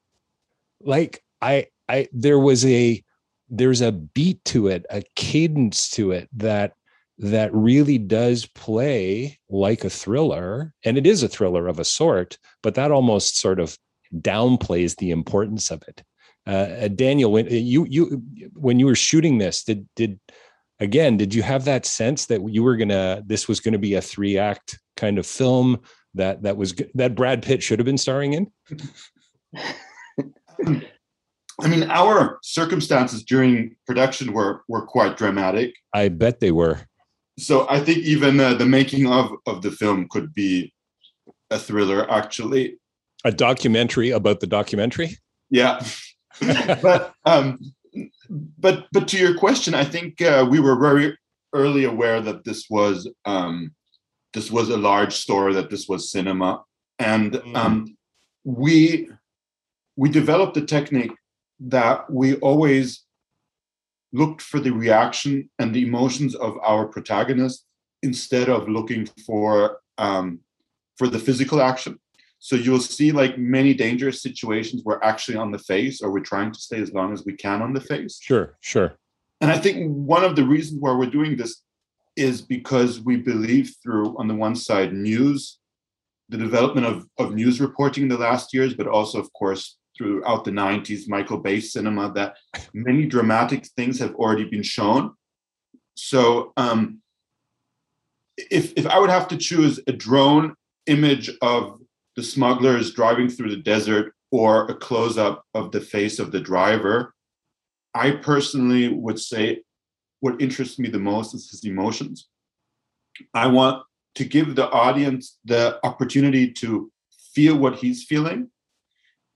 Like 0.80 1.24
I 1.42 1.66
I 1.90 2.08
there 2.14 2.40
was 2.40 2.64
a 2.66 3.04
there's 3.50 3.82
a 3.82 3.92
beat 3.92 4.46
to 4.46 4.68
it, 4.68 4.86
a 4.92 5.02
cadence 5.16 5.90
to 5.92 6.12
it 6.12 6.30
that 6.34 6.74
that 7.18 7.52
really 7.54 7.98
does 7.98 8.46
play 8.46 9.40
like 9.50 9.84
a 9.84 9.90
thriller 9.90 10.76
and 10.86 10.96
it 10.96 11.08
is 11.08 11.24
a 11.24 11.28
thriller 11.28 11.68
of 11.68 11.80
a 11.80 11.84
sort 11.84 12.38
but 12.62 12.76
that 12.76 12.92
almost 12.92 13.40
sort 13.40 13.60
of 13.60 13.76
downplays 14.14 14.96
the 14.98 15.10
importance 15.10 15.72
of 15.72 15.82
it. 15.88 16.04
Uh, 16.46 16.86
uh 16.86 16.88
daniel 16.88 17.32
when 17.32 17.48
you 17.50 17.86
you 17.90 18.22
when 18.54 18.80
you 18.80 18.86
were 18.86 18.96
shooting 18.96 19.40
this 19.40 19.64
did 19.64 19.88
did 19.96 20.20
again 20.80 21.18
did 21.18 21.34
you 21.34 21.44
have 21.44 21.66
that 21.66 21.86
sense 21.86 22.26
that 22.26 22.42
you 22.50 22.64
were 22.64 22.78
gonna 22.78 23.24
this 23.26 23.48
was 23.48 23.60
gonna 23.60 23.78
be 23.78 23.96
a 23.96 24.02
three 24.02 24.38
act 24.38 24.80
kind 24.96 25.18
of 25.18 25.26
film 25.26 25.80
that 26.14 26.44
that 26.44 26.58
was 26.58 26.74
that 26.94 27.16
brad 27.16 27.44
pitt 27.44 27.62
should 27.62 27.80
have 27.80 27.86
been 27.86 27.98
starring 27.98 28.34
in 28.34 28.52
I 31.60 31.68
mean, 31.68 31.90
our 31.90 32.38
circumstances 32.44 33.24
during 33.24 33.76
production 33.86 34.34
were 34.34 34.62
were 34.68 34.86
quite 34.86 35.18
dramatic. 35.18 35.74
I 35.94 36.10
bet 36.10 36.40
they 36.40 36.52
were. 36.52 36.82
So 37.40 37.68
I 37.70 37.80
think 37.80 38.00
even 38.00 38.40
uh, 38.40 38.54
the 38.54 38.66
making 38.66 39.08
of 39.08 39.32
of 39.46 39.62
the 39.62 39.72
film 39.72 40.08
could 40.10 40.34
be 40.34 40.74
a 41.50 41.58
thriller, 41.58 42.10
actually. 42.12 42.78
A 43.26 43.32
documentary 43.32 44.12
about 44.12 44.40
the 44.40 44.48
documentary. 44.48 45.18
Yeah, 45.50 45.84
but 46.42 47.14
um, 47.26 47.58
but 48.30 48.88
but 48.92 49.08
to 49.10 49.18
your 49.18 49.38
question, 49.38 49.74
I 49.74 49.84
think 49.84 50.22
uh, 50.22 50.46
we 50.50 50.60
were 50.60 50.80
very 50.80 51.18
early 51.54 51.86
aware 51.86 52.22
that 52.22 52.44
this 52.44 52.70
was 52.70 53.08
um, 53.26 53.74
this 54.34 54.52
was 54.52 54.70
a 54.70 54.78
large 54.78 55.14
story, 55.14 55.54
that 55.54 55.70
this 55.70 55.88
was 55.88 56.12
cinema, 56.12 56.64
and 57.00 57.34
mm. 57.34 57.56
um, 57.56 57.98
we 58.44 59.10
we 59.96 60.10
developed 60.10 60.58
a 60.58 60.66
technique 60.66 61.16
that 61.60 62.10
we 62.12 62.36
always 62.36 63.04
looked 64.14 64.42
for 64.42 64.60
the 64.60 64.72
reaction 64.72 65.50
and 65.60 65.74
the 65.74 65.86
emotions 65.86 66.36
of 66.36 66.58
our 66.64 66.86
protagonist 66.86 67.66
instead 68.04 68.48
of 68.50 68.70
looking 68.70 69.08
for 69.26 69.80
um, 69.98 70.40
for 70.98 71.08
the 71.08 71.20
physical 71.20 71.62
action. 71.62 72.00
So 72.40 72.56
you'll 72.56 72.80
see 72.80 73.12
like 73.12 73.38
many 73.38 73.74
dangerous 73.74 74.22
situations 74.22 74.84
we're 74.86 75.02
actually 75.02 75.38
on 75.38 75.52
the 75.52 75.60
face 75.60 76.02
or 76.02 76.12
we're 76.12 76.20
trying 76.20 76.52
to 76.52 76.60
stay 76.60 76.80
as 76.80 76.94
long 76.94 77.12
as 77.14 77.26
we 77.26 77.34
can 77.34 77.62
on 77.62 77.74
the 77.74 77.82
face. 77.82 78.20
Sure, 78.22 78.58
sure. 78.62 78.98
And 79.42 79.52
I 79.52 79.58
think 79.58 79.92
one 79.92 80.24
of 80.24 80.36
the 80.36 80.46
reasons 80.46 80.82
why 80.82 80.94
we're 80.94 81.10
doing 81.10 81.36
this 81.36 81.64
is 82.16 82.42
because 82.42 83.00
we 83.00 83.18
believe 83.18 83.76
through 83.84 84.18
on 84.18 84.28
the 84.28 84.36
one 84.36 84.56
side 84.56 84.94
news, 84.94 85.60
the 86.30 86.38
development 86.38 86.88
of, 86.88 87.08
of 87.18 87.34
news 87.34 87.62
reporting 87.62 88.04
in 88.04 88.10
the 88.10 88.18
last 88.18 88.54
years, 88.54 88.74
but 88.74 88.88
also 88.88 89.20
of 89.20 89.32
course 89.34 89.78
throughout 89.98 90.46
the 90.46 90.52
90s, 90.52 91.08
Michael 91.08 91.40
Bay 91.40 91.60
cinema, 91.60 92.12
that 92.14 92.38
many 92.74 93.06
dramatic 93.06 93.66
things 93.76 94.00
have 94.00 94.14
already 94.16 94.46
been 94.46 94.64
shown. 94.64 95.14
So 95.96 96.54
um, 96.58 97.02
if, 98.38 98.74
if 98.76 98.86
I 98.86 99.00
would 99.00 99.10
have 99.10 99.28
to 99.30 99.38
choose 99.38 99.80
a 99.88 99.92
drone 99.92 100.56
image 100.86 101.32
of 101.42 101.80
the 102.18 102.24
smuggler 102.24 102.76
is 102.76 102.92
driving 102.92 103.30
through 103.30 103.52
the 103.52 103.62
desert 103.62 104.14
or 104.32 104.66
a 104.66 104.74
close 104.74 105.18
up 105.18 105.46
of 105.54 105.72
the 105.72 105.80
face 105.80 106.18
of 106.18 106.32
the 106.32 106.40
driver, 106.40 107.14
I 107.94 108.12
personally 108.12 108.90
would 108.90 109.20
say 109.20 109.62
what 110.20 110.42
interests 110.42 110.80
me 110.80 110.90
the 110.90 111.00
most 111.00 111.36
is 111.36 111.50
his 111.52 111.64
emotions. 111.64 112.28
I 113.36 113.48
want 113.48 113.84
to 114.16 114.26
give 114.26 114.56
the 114.56 114.70
audience 114.72 115.38
the 115.46 115.80
opportunity 115.84 116.52
to 116.54 116.92
feel 117.34 117.56
what 117.56 117.76
he's 117.76 118.04
feeling 118.04 118.50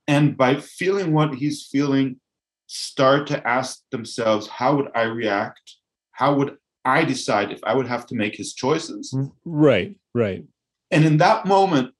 and 0.07 0.35
by 0.35 0.55
feeling 0.55 1.13
what 1.13 1.35
he's 1.35 1.67
feeling 1.71 2.19
start 2.65 3.27
to 3.27 3.47
ask 3.47 3.81
themselves, 3.91 4.47
how 4.47 4.75
would 4.75 4.89
I 4.95 5.03
react? 5.03 5.77
How 6.13 6.33
would 6.33 6.57
I 6.83 7.05
decide 7.05 7.51
if 7.51 7.59
I 7.63 7.75
would 7.75 7.87
have 7.87 8.07
to 8.07 8.15
make 8.15 8.35
his 8.35 8.55
choices? 8.55 9.15
Right, 9.45 9.95
right. 10.15 10.43
And 10.89 11.05
in 11.05 11.17
that 11.17 11.45
moment, 11.45 11.93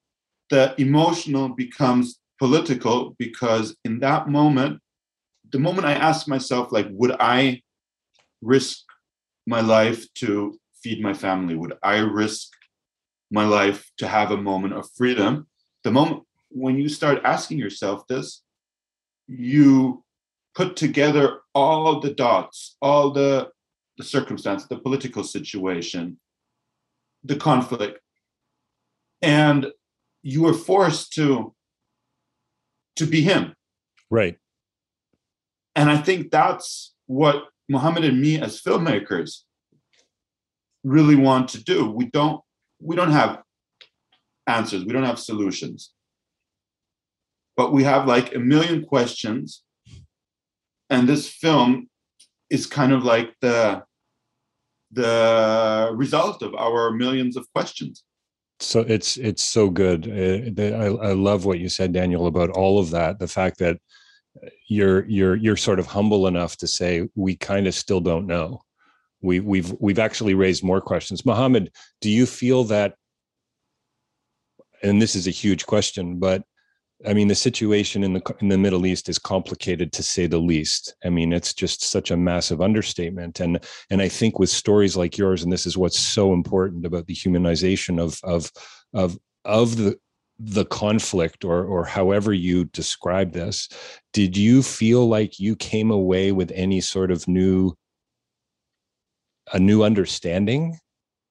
the 0.51 0.75
emotional 0.77 1.49
becomes 1.49 2.19
political 2.37 3.15
because 3.17 3.75
in 3.85 3.99
that 4.01 4.27
moment, 4.27 4.79
the 5.51 5.59
moment 5.59 5.87
I 5.87 5.93
ask 5.93 6.27
myself, 6.27 6.71
like, 6.71 6.87
would 6.91 7.15
I 7.19 7.61
risk 8.41 8.83
my 9.47 9.61
life 9.61 10.05
to 10.15 10.59
feed 10.83 11.01
my 11.01 11.13
family? 11.13 11.55
Would 11.55 11.73
I 11.81 11.97
risk 11.99 12.49
my 13.31 13.45
life 13.45 13.89
to 13.97 14.07
have 14.07 14.31
a 14.31 14.37
moment 14.37 14.73
of 14.73 14.89
freedom? 14.95 15.47
The 15.83 15.91
moment 15.91 16.23
when 16.49 16.77
you 16.77 16.89
start 16.89 17.21
asking 17.23 17.57
yourself 17.57 18.05
this, 18.07 18.43
you 19.27 20.03
put 20.53 20.75
together 20.75 21.39
all 21.55 22.01
the 22.01 22.13
dots, 22.13 22.75
all 22.81 23.11
the, 23.11 23.49
the 23.97 24.03
circumstance, 24.03 24.65
the 24.65 24.79
political 24.79 25.23
situation, 25.23 26.19
the 27.23 27.37
conflict, 27.37 27.99
and 29.21 29.67
you 30.23 30.43
were 30.43 30.53
forced 30.53 31.13
to 31.13 31.53
to 32.95 33.05
be 33.05 33.21
him. 33.21 33.53
Right. 34.09 34.37
And 35.75 35.89
I 35.89 35.97
think 35.97 36.31
that's 36.31 36.93
what 37.07 37.45
Mohammed 37.69 38.03
and 38.03 38.21
me 38.21 38.39
as 38.39 38.61
filmmakers 38.61 39.43
really 40.83 41.15
want 41.15 41.49
to 41.49 41.63
do. 41.63 41.89
We 41.89 42.05
don't 42.05 42.41
we 42.79 42.95
don't 42.95 43.11
have 43.11 43.41
answers, 44.47 44.83
we 44.83 44.93
don't 44.93 45.05
have 45.05 45.19
solutions. 45.19 45.91
But 47.55 47.71
we 47.71 47.83
have 47.83 48.07
like 48.07 48.35
a 48.35 48.39
million 48.39 48.83
questions. 48.85 49.63
And 50.89 51.07
this 51.07 51.29
film 51.29 51.89
is 52.49 52.65
kind 52.65 52.91
of 52.91 53.03
like 53.03 53.33
the 53.39 53.83
the 54.91 55.91
result 55.95 56.41
of 56.41 56.53
our 56.55 56.91
millions 56.91 57.37
of 57.37 57.47
questions 57.53 58.03
so 58.61 58.81
it's 58.81 59.17
it's 59.17 59.43
so 59.43 59.69
good. 59.69 60.07
Uh, 60.07 60.61
I, 60.61 61.09
I 61.09 61.13
love 61.13 61.45
what 61.45 61.59
you 61.59 61.69
said 61.69 61.93
daniel 61.93 62.27
about 62.27 62.49
all 62.51 62.79
of 62.79 62.91
that 62.91 63.19
the 63.19 63.27
fact 63.27 63.57
that 63.59 63.77
you're 64.67 65.05
you're 65.05 65.35
you're 65.35 65.57
sort 65.57 65.79
of 65.79 65.87
humble 65.87 66.27
enough 66.27 66.57
to 66.57 66.67
say 66.67 67.09
we 67.15 67.35
kind 67.35 67.67
of 67.67 67.73
still 67.73 67.99
don't 67.99 68.27
know. 68.27 68.61
We 69.21 69.39
we've 69.39 69.73
we've 69.79 69.99
actually 69.99 70.33
raised 70.33 70.63
more 70.63 70.81
questions. 70.81 71.25
Mohammed 71.25 71.71
do 71.99 72.09
you 72.09 72.25
feel 72.25 72.63
that 72.65 72.95
and 74.83 75.01
this 75.01 75.15
is 75.15 75.27
a 75.27 75.31
huge 75.31 75.65
question 75.65 76.17
but 76.17 76.43
I 77.05 77.13
mean, 77.13 77.27
the 77.27 77.35
situation 77.35 78.03
in 78.03 78.13
the 78.13 78.35
in 78.41 78.49
the 78.49 78.57
Middle 78.57 78.85
East 78.85 79.09
is 79.09 79.17
complicated 79.17 79.91
to 79.93 80.03
say 80.03 80.27
the 80.27 80.37
least. 80.39 80.95
I 81.03 81.09
mean, 81.09 81.33
it's 81.33 81.53
just 81.53 81.83
such 81.83 82.11
a 82.11 82.17
massive 82.17 82.61
understatement, 82.61 83.39
and 83.39 83.59
and 83.89 84.01
I 84.01 84.07
think 84.07 84.39
with 84.39 84.49
stories 84.49 84.95
like 84.95 85.17
yours, 85.17 85.43
and 85.43 85.51
this 85.51 85.65
is 85.65 85.77
what's 85.77 85.99
so 85.99 86.33
important 86.33 86.85
about 86.85 87.07
the 87.07 87.15
humanization 87.15 87.99
of 87.99 88.19
of 88.23 88.51
of 88.93 89.17
of 89.45 89.77
the 89.77 89.97
the 90.43 90.65
conflict 90.65 91.45
or 91.45 91.63
or 91.65 91.85
however 91.85 92.33
you 92.33 92.65
describe 92.65 93.31
this 93.31 93.69
did 94.11 94.35
you 94.35 94.63
feel 94.63 95.07
like 95.07 95.39
you 95.39 95.55
came 95.55 95.91
away 95.91 96.31
with 96.31 96.51
any 96.55 96.81
sort 96.81 97.11
of 97.11 97.27
new 97.27 97.71
a 99.53 99.59
new 99.59 99.83
understanding 99.83 100.75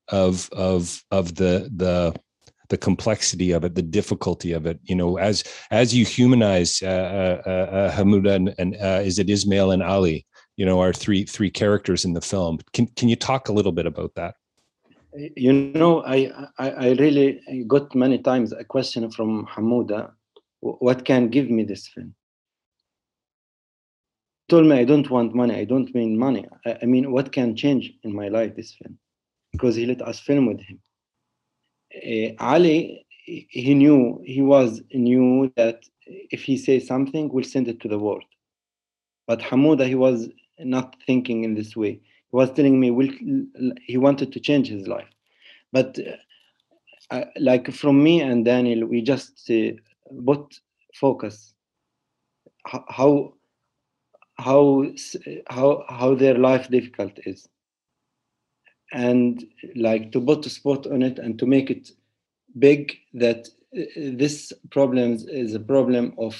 of 0.08 0.48
of 0.52 1.02
of 1.10 1.34
the 1.34 1.68
the 1.74 2.14
the 2.70 2.78
complexity 2.78 3.50
of 3.50 3.64
it, 3.64 3.74
the 3.74 3.82
difficulty 3.82 4.52
of 4.52 4.64
it. 4.64 4.80
You 4.84 4.94
know, 4.94 5.18
as 5.18 5.44
as 5.70 5.94
you 5.94 6.04
humanize 6.04 6.82
uh, 6.82 7.42
uh, 7.46 7.50
uh, 7.50 7.92
Hamouda 7.92 8.34
and, 8.34 8.54
and 8.58 8.76
uh, 8.76 9.02
is 9.04 9.18
it 9.18 9.28
Ismail 9.28 9.72
and 9.72 9.82
Ali? 9.82 10.26
You 10.56 10.64
know, 10.64 10.80
our 10.80 10.92
three 10.92 11.24
three 11.24 11.50
characters 11.50 12.04
in 12.04 12.14
the 12.14 12.20
film. 12.20 12.58
Can 12.72 12.86
can 12.96 13.08
you 13.08 13.16
talk 13.16 13.48
a 13.48 13.52
little 13.52 13.72
bit 13.72 13.86
about 13.86 14.14
that? 14.14 14.34
You 15.36 15.52
know, 15.52 16.02
I 16.04 16.32
I, 16.58 16.70
I 16.70 16.92
really 16.92 17.40
got 17.66 17.94
many 17.94 18.18
times 18.18 18.52
a 18.52 18.64
question 18.64 19.10
from 19.10 19.46
Hamouda, 19.46 20.12
what 20.60 21.04
can 21.04 21.28
give 21.28 21.50
me 21.50 21.64
this 21.64 21.88
film? 21.88 22.14
told 24.48 24.66
me 24.66 24.76
I 24.76 24.84
don't 24.84 25.08
want 25.08 25.32
money. 25.32 25.54
I 25.54 25.64
don't 25.64 25.94
mean 25.94 26.18
money. 26.18 26.44
I, 26.66 26.78
I 26.82 26.84
mean, 26.84 27.12
what 27.12 27.30
can 27.30 27.54
change 27.54 27.92
in 28.02 28.12
my 28.12 28.26
life 28.26 28.56
this 28.56 28.74
film? 28.74 28.98
Because 29.52 29.76
he 29.76 29.86
let 29.86 30.02
us 30.02 30.18
film 30.18 30.46
with 30.46 30.60
him 30.60 30.80
uh, 30.80 30.89
Ali, 32.38 33.06
he 33.24 33.74
knew, 33.74 34.20
he 34.24 34.42
was 34.42 34.82
knew 34.92 35.52
that 35.56 35.84
if 36.06 36.42
he 36.42 36.56
says 36.56 36.86
something, 36.86 37.28
we'll 37.28 37.44
send 37.44 37.68
it 37.68 37.80
to 37.80 37.88
the 37.88 37.98
world. 37.98 38.24
But 39.26 39.40
Hamouda, 39.40 39.86
he 39.86 39.94
was 39.94 40.28
not 40.58 40.96
thinking 41.06 41.44
in 41.44 41.54
this 41.54 41.76
way. 41.76 41.92
He 41.92 42.36
was 42.36 42.50
telling 42.52 42.78
me 42.80 42.90
we'll, 42.90 43.12
he 43.82 43.96
wanted 43.96 44.32
to 44.32 44.40
change 44.40 44.68
his 44.68 44.86
life. 44.86 45.08
But 45.72 45.98
uh, 47.10 47.24
like 47.38 47.72
from 47.72 48.02
me 48.02 48.20
and 48.20 48.44
Daniel, 48.44 48.86
we 48.86 49.02
just 49.02 49.50
uh, 49.50 49.72
put 50.26 50.60
focus 50.94 51.54
how 52.66 53.34
how 54.38 54.84
how 55.48 55.84
how 55.88 56.14
their 56.14 56.34
life 56.38 56.68
difficult 56.68 57.12
is 57.26 57.48
and 58.92 59.44
like 59.76 60.12
to 60.12 60.20
put 60.20 60.46
a 60.46 60.50
spot 60.50 60.86
on 60.86 61.02
it 61.02 61.18
and 61.18 61.38
to 61.38 61.46
make 61.46 61.70
it 61.70 61.90
big 62.58 62.96
that 63.14 63.48
uh, 63.76 63.82
this 63.96 64.52
problem 64.70 65.16
is 65.28 65.54
a 65.54 65.60
problem 65.60 66.14
of 66.18 66.34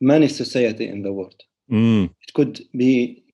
many 0.00 0.28
society 0.28 0.88
in 0.88 1.02
the 1.02 1.12
world. 1.12 1.40
Mm. 1.70 2.10
it 2.20 2.34
could 2.34 2.60
be 2.76 3.24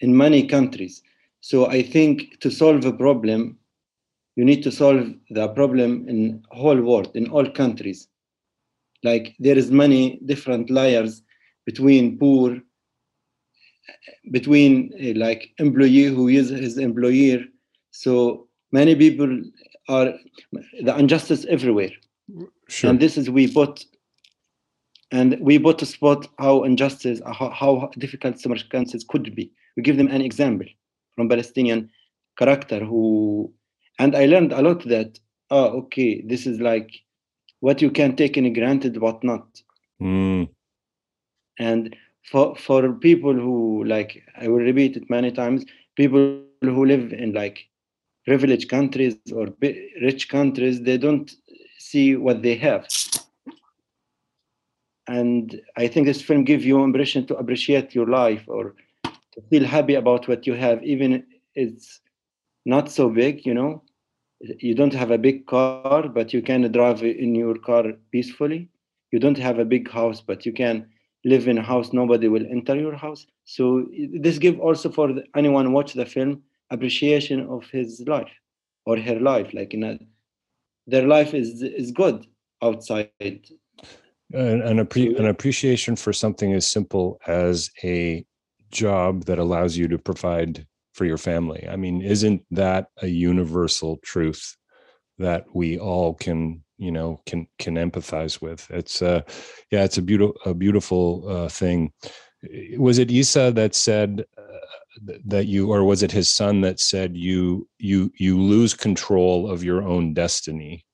in 0.00 0.16
many 0.16 0.46
countries. 0.46 1.02
So 1.40 1.66
i 1.66 1.82
think 1.82 2.40
to 2.40 2.50
solve 2.50 2.84
a 2.84 2.92
problem 2.92 3.58
you 4.36 4.44
need 4.44 4.62
to 4.64 4.72
solve 4.72 5.14
the 5.30 5.48
problem 5.48 6.08
in 6.08 6.42
whole 6.50 6.80
world 6.80 7.10
in 7.14 7.28
all 7.28 7.48
countries. 7.48 8.08
Like 9.02 9.34
there 9.38 9.56
is 9.56 9.70
many 9.70 10.18
different 10.24 10.70
layers 10.70 11.22
between 11.66 12.18
poor 12.18 12.60
between 14.30 14.92
uh, 14.94 15.18
like 15.18 15.50
employee 15.58 16.04
who 16.04 16.28
is 16.28 16.48
his 16.48 16.78
employer 16.78 17.44
so 17.94 18.48
many 18.72 18.96
people 18.96 19.40
are 19.88 20.14
the 20.82 20.96
injustice 20.98 21.44
everywhere. 21.44 21.90
Sure. 22.68 22.90
And 22.90 22.98
this 22.98 23.16
is 23.16 23.30
we 23.30 23.46
put 23.46 23.84
and 25.12 25.38
we 25.40 25.60
put 25.60 25.78
to 25.78 25.86
spot 25.86 26.26
how 26.38 26.64
injustice, 26.64 27.20
how, 27.24 27.50
how 27.50 27.90
difficult 27.98 28.40
circumstances 28.40 29.04
could 29.08 29.32
be. 29.36 29.52
We 29.76 29.84
give 29.84 29.96
them 29.96 30.08
an 30.08 30.22
example 30.22 30.66
from 31.14 31.28
Palestinian 31.28 31.88
character 32.36 32.84
who, 32.84 33.52
and 34.00 34.16
I 34.16 34.26
learned 34.26 34.52
a 34.52 34.62
lot 34.62 34.82
that, 34.88 35.20
oh, 35.50 35.66
okay, 35.82 36.20
this 36.22 36.46
is 36.46 36.58
like 36.58 36.90
what 37.60 37.80
you 37.80 37.92
can 37.92 38.16
take 38.16 38.36
in 38.36 38.52
granted, 38.52 39.00
what 39.00 39.22
not. 39.22 39.46
Mm. 40.02 40.48
And 41.60 41.94
for 42.24 42.56
for 42.56 42.92
people 42.94 43.34
who 43.34 43.84
like, 43.84 44.20
I 44.36 44.48
will 44.48 44.64
repeat 44.70 44.96
it 44.96 45.08
many 45.08 45.30
times, 45.30 45.64
people 45.94 46.42
who 46.60 46.84
live 46.86 47.12
in 47.12 47.32
like 47.32 47.68
privileged 48.26 48.68
countries 48.68 49.16
or 49.32 49.48
rich 50.00 50.28
countries, 50.28 50.82
they 50.82 50.96
don't 50.96 51.34
see 51.78 52.16
what 52.16 52.42
they 52.42 52.56
have. 52.56 52.86
And 55.06 55.60
I 55.76 55.86
think 55.86 56.06
this 56.06 56.22
film 56.22 56.44
gives 56.44 56.64
you 56.64 56.82
impression 56.82 57.26
to 57.26 57.36
appreciate 57.36 57.94
your 57.94 58.06
life 58.06 58.44
or 58.46 58.74
to 59.04 59.42
feel 59.50 59.64
happy 59.64 59.96
about 59.96 60.26
what 60.28 60.46
you 60.46 60.54
have, 60.54 60.82
even 60.82 61.24
it's 61.54 62.00
not 62.64 62.90
so 62.90 63.10
big, 63.10 63.44
you 63.44 63.54
know. 63.54 63.82
You 64.40 64.74
don't 64.74 64.94
have 64.94 65.10
a 65.10 65.18
big 65.18 65.46
car, 65.46 66.08
but 66.08 66.32
you 66.32 66.42
can 66.42 66.70
drive 66.72 67.02
in 67.02 67.34
your 67.34 67.56
car 67.56 67.84
peacefully. 68.10 68.68
You 69.10 69.18
don't 69.18 69.38
have 69.38 69.58
a 69.58 69.64
big 69.64 69.90
house, 69.90 70.20
but 70.20 70.44
you 70.44 70.52
can 70.52 70.86
live 71.24 71.48
in 71.48 71.58
a 71.58 71.62
house. 71.62 71.92
Nobody 71.92 72.28
will 72.28 72.46
enter 72.50 72.76
your 72.76 72.94
house. 72.94 73.26
So 73.44 73.86
this 74.20 74.38
give 74.38 74.58
also 74.60 74.90
for 74.90 75.14
anyone 75.36 75.72
watch 75.72 75.94
the 75.94 76.06
film 76.06 76.42
appreciation 76.74 77.38
of 77.48 77.62
his 77.70 77.90
life 78.06 78.34
or 78.86 78.98
her 78.98 79.18
life 79.20 79.50
like 79.54 79.72
in 79.74 79.82
a, 79.84 79.98
their 80.86 81.06
life 81.06 81.32
is 81.34 81.62
is 81.62 81.90
good 81.92 82.26
outside. 82.62 83.10
An, 84.32 84.62
an, 84.62 84.78
appre- 84.84 85.18
an 85.18 85.26
appreciation 85.26 85.96
for 85.96 86.12
something 86.12 86.52
as 86.52 86.66
simple 86.66 87.20
as 87.26 87.70
a 87.84 88.24
job 88.70 89.24
that 89.24 89.38
allows 89.38 89.76
you 89.76 89.86
to 89.88 89.98
provide 89.98 90.66
for 90.94 91.04
your 91.04 91.18
family. 91.18 91.66
I 91.70 91.76
mean 91.76 92.02
isn't 92.02 92.42
that 92.50 92.88
a 93.02 93.06
universal 93.06 93.98
truth 93.98 94.56
that 95.18 95.44
we 95.54 95.78
all 95.78 96.14
can 96.14 96.62
you 96.76 96.90
know 96.90 97.20
can 97.26 97.46
can 97.58 97.74
empathize 97.76 98.42
with? 98.42 98.68
It's 98.70 99.00
uh 99.02 99.22
yeah 99.70 99.84
it's 99.84 99.98
a 99.98 100.02
beautiful 100.02 100.36
a 100.44 100.54
beautiful 100.54 101.28
uh, 101.28 101.48
thing. 101.48 101.92
Was 102.76 102.98
it 102.98 103.10
isa 103.10 103.52
that 103.52 103.74
said 103.74 104.24
that 105.26 105.46
you 105.46 105.72
or 105.72 105.84
was 105.84 106.02
it 106.02 106.12
his 106.12 106.32
son 106.32 106.60
that 106.60 106.78
said 106.78 107.16
you 107.16 107.68
you 107.78 108.12
you 108.16 108.40
lose 108.40 108.74
control 108.74 109.50
of 109.50 109.64
your 109.64 109.82
own 109.82 110.14
destiny 110.14 110.84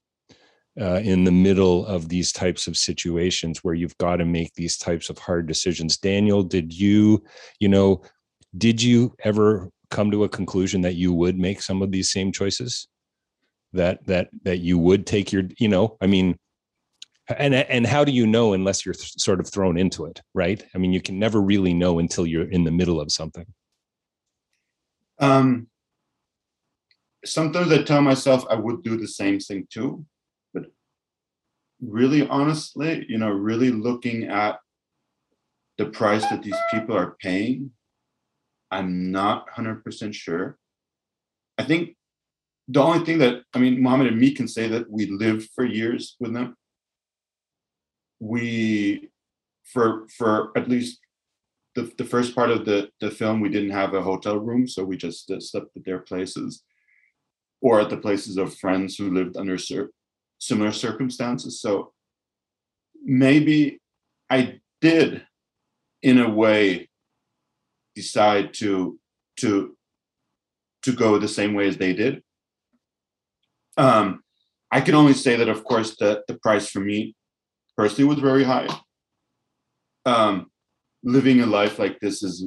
uh, 0.81 1.01
in 1.03 1.25
the 1.25 1.33
middle 1.33 1.85
of 1.87 2.09
these 2.09 2.33
types 2.33 2.67
of 2.67 2.77
situations 2.77 3.63
where 3.63 3.75
you've 3.75 3.97
got 3.99 4.17
to 4.17 4.25
make 4.25 4.55
these 4.55 4.77
types 4.77 5.11
of 5.11 5.19
hard 5.19 5.47
decisions. 5.47 5.97
Daniel, 5.97 6.43
did 6.43 6.73
you, 6.73 7.23
you 7.59 7.69
know, 7.69 8.03
did 8.57 8.81
you 8.81 9.15
ever 9.25 9.69
come 9.91 10.11
to 10.11 10.25
a 10.25 10.29
conclusion 10.29 10.81
that 10.83 10.95
you 10.95 11.13
would 11.13 11.39
make 11.39 11.61
some 11.61 11.83
of 11.83 11.91
these 11.91 12.11
same 12.13 12.33
choices? 12.33 12.89
That 13.73 14.05
that 14.07 14.31
that 14.43 14.59
you 14.59 14.79
would 14.79 15.07
take 15.07 15.33
your, 15.33 15.45
you 15.59 15.69
know, 15.69 15.97
I 16.01 16.07
mean, 16.07 16.37
and 17.29 17.55
and 17.55 17.87
how 17.87 18.05
do 18.05 18.11
you 18.11 18.27
know 18.27 18.53
unless 18.53 18.85
you're 18.85 18.95
th- 18.95 19.21
sort 19.21 19.39
of 19.39 19.49
thrown 19.49 19.79
into 19.79 20.07
it, 20.07 20.21
right? 20.35 20.65
I 20.75 20.79
mean, 20.79 20.93
you 20.93 21.01
can 21.01 21.21
never 21.21 21.41
really 21.41 21.73
know 21.73 22.01
until 22.01 22.27
you're 22.27 22.51
in 22.51 22.65
the 22.65 22.73
middle 22.73 23.01
of 23.01 23.13
something. 23.13 23.47
Um, 25.21 25.69
sometimes 27.25 27.71
I 27.71 27.83
tell 27.83 28.01
myself 28.01 28.45
I 28.51 28.55
would 28.55 28.83
do 28.83 28.97
the 28.97 29.09
same 29.09 29.39
thing 29.39 29.67
too, 29.71 30.05
but 30.55 30.65
really 31.81 32.27
honestly, 32.27 33.05
you 33.09 33.19
know, 33.19 33.29
really 33.29 33.71
looking 33.71 34.25
at 34.25 34.59
the 35.77 35.87
price 35.87 36.23
that 36.31 36.43
these 36.43 36.57
people 36.71 36.97
are 36.97 37.17
paying, 37.21 37.71
I'm 38.71 39.11
not 39.11 39.49
100% 39.51 40.15
sure. 40.15 40.59
I 41.59 41.65
think 41.65 41.97
the 42.69 42.81
only 42.81 43.05
thing 43.05 43.19
that, 43.19 43.43
I 43.53 43.59
mean, 43.59 43.83
Mohammed 43.83 44.09
and 44.09 44.19
me 44.19 44.33
can 44.33 44.49
say 44.49 44.69
that 44.69 44.91
we 44.91 45.07
lived 45.07 45.51
for 45.55 45.65
years 45.65 46.17
with 46.21 46.33
them. 46.33 46.57
We, 48.21 49.11
for 49.65 50.07
for 50.09 50.57
at 50.57 50.69
least 50.69 51.01
the, 51.75 51.93
the 51.99 52.05
first 52.05 52.35
part 52.35 52.51
of 52.51 52.65
the, 52.65 52.91
the 53.01 53.11
film, 53.11 53.41
we 53.41 53.49
didn't 53.49 53.71
have 53.71 53.95
a 53.95 54.03
hotel 54.03 54.37
room, 54.39 54.67
so 54.67 54.85
we 54.85 54.97
just 54.97 55.31
uh, 55.31 55.41
slept 55.41 55.77
at 55.77 55.85
their 55.85 56.01
places 56.01 56.63
or 57.61 57.81
at 57.81 57.91
the 57.91 57.97
places 57.97 58.37
of 58.37 58.55
friends 58.55 58.97
who 58.97 59.15
lived 59.15 59.37
under 59.37 59.59
cir- 59.59 59.91
similar 60.39 60.73
circumstances. 60.73 61.61
So 61.61 61.93
maybe 63.05 63.81
I 64.29 64.61
did, 64.81 65.27
in 66.03 66.19
a 66.19 66.29
way, 66.29 66.89
decide 67.95 68.55
to 68.55 68.99
to 69.37 69.77
to 70.83 70.93
go 70.93 71.19
the 71.19 71.29
same 71.29 71.55
way 71.55 71.69
as 71.69 71.77
they 71.77 71.93
did. 71.93 72.23
Um, 73.77 74.23
I 74.71 74.81
can 74.81 74.95
only 74.95 75.13
say 75.13 75.37
that, 75.37 75.49
of 75.49 75.65
course, 75.65 75.97
the 75.97 76.23
the 76.27 76.39
price 76.39 76.69
for 76.71 76.81
me 76.81 77.15
personally 77.77 78.09
was 78.09 78.19
very 78.19 78.45
high. 78.45 78.69
Um, 80.07 80.50
living 81.03 81.41
a 81.41 81.47
life 81.47 81.79
like 81.79 81.99
this 82.01 82.23
is 82.23 82.47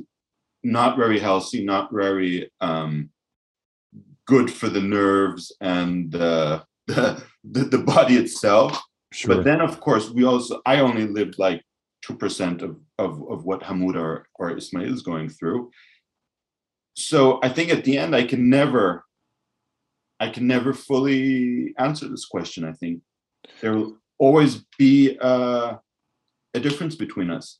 not 0.63 0.97
very 0.97 1.19
healthy, 1.19 1.63
not 1.63 1.89
very 1.91 2.51
um, 2.61 3.09
good 4.25 4.51
for 4.51 4.69
the 4.69 4.81
nerves 4.81 5.55
and 5.61 6.15
uh, 6.15 6.63
the, 6.87 7.23
the, 7.43 7.63
the 7.65 7.79
body 7.79 8.15
itself. 8.15 8.81
Sure. 9.11 9.35
But 9.35 9.43
then, 9.43 9.61
of 9.61 9.79
course, 9.79 10.09
we 10.09 10.23
also 10.23 10.61
I 10.65 10.79
only 10.79 11.05
lived 11.05 11.37
like 11.37 11.61
two 12.01 12.15
percent 12.15 12.61
of, 12.61 12.77
of 12.97 13.21
of 13.29 13.45
what 13.45 13.61
Hamoud 13.61 13.95
or 13.95 14.27
or 14.35 14.57
Ismail 14.57 14.91
is 14.91 15.03
going 15.03 15.29
through. 15.29 15.69
So 16.95 17.39
I 17.41 17.49
think 17.49 17.69
at 17.69 17.83
the 17.83 17.97
end, 17.97 18.15
I 18.15 18.23
can 18.23 18.49
never, 18.49 19.05
I 20.19 20.29
can 20.29 20.47
never 20.47 20.73
fully 20.73 21.73
answer 21.77 22.07
this 22.07 22.25
question. 22.25 22.63
I 22.63 22.73
think 22.73 23.01
there 23.61 23.73
will 23.73 23.97
always 24.19 24.63
be 24.77 25.17
uh, 25.19 25.77
a 26.53 26.59
difference 26.59 26.95
between 26.95 27.29
us. 27.29 27.59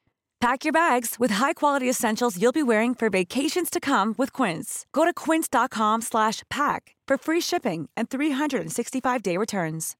Pack 0.41 0.63
your 0.65 0.73
bags 0.73 1.19
with 1.19 1.29
high-quality 1.29 1.87
essentials 1.87 2.41
you'll 2.41 2.51
be 2.51 2.63
wearing 2.63 2.95
for 2.95 3.11
vacations 3.11 3.69
to 3.69 3.79
come 3.79 4.15
with 4.17 4.33
Quince. 4.33 4.87
Go 4.91 5.05
to 5.05 5.13
quince.com 5.13 6.01
slash 6.01 6.41
pack 6.49 6.95
for 7.07 7.15
free 7.19 7.41
shipping 7.41 7.89
and 7.95 8.09
365-day 8.09 9.37
returns. 9.37 9.95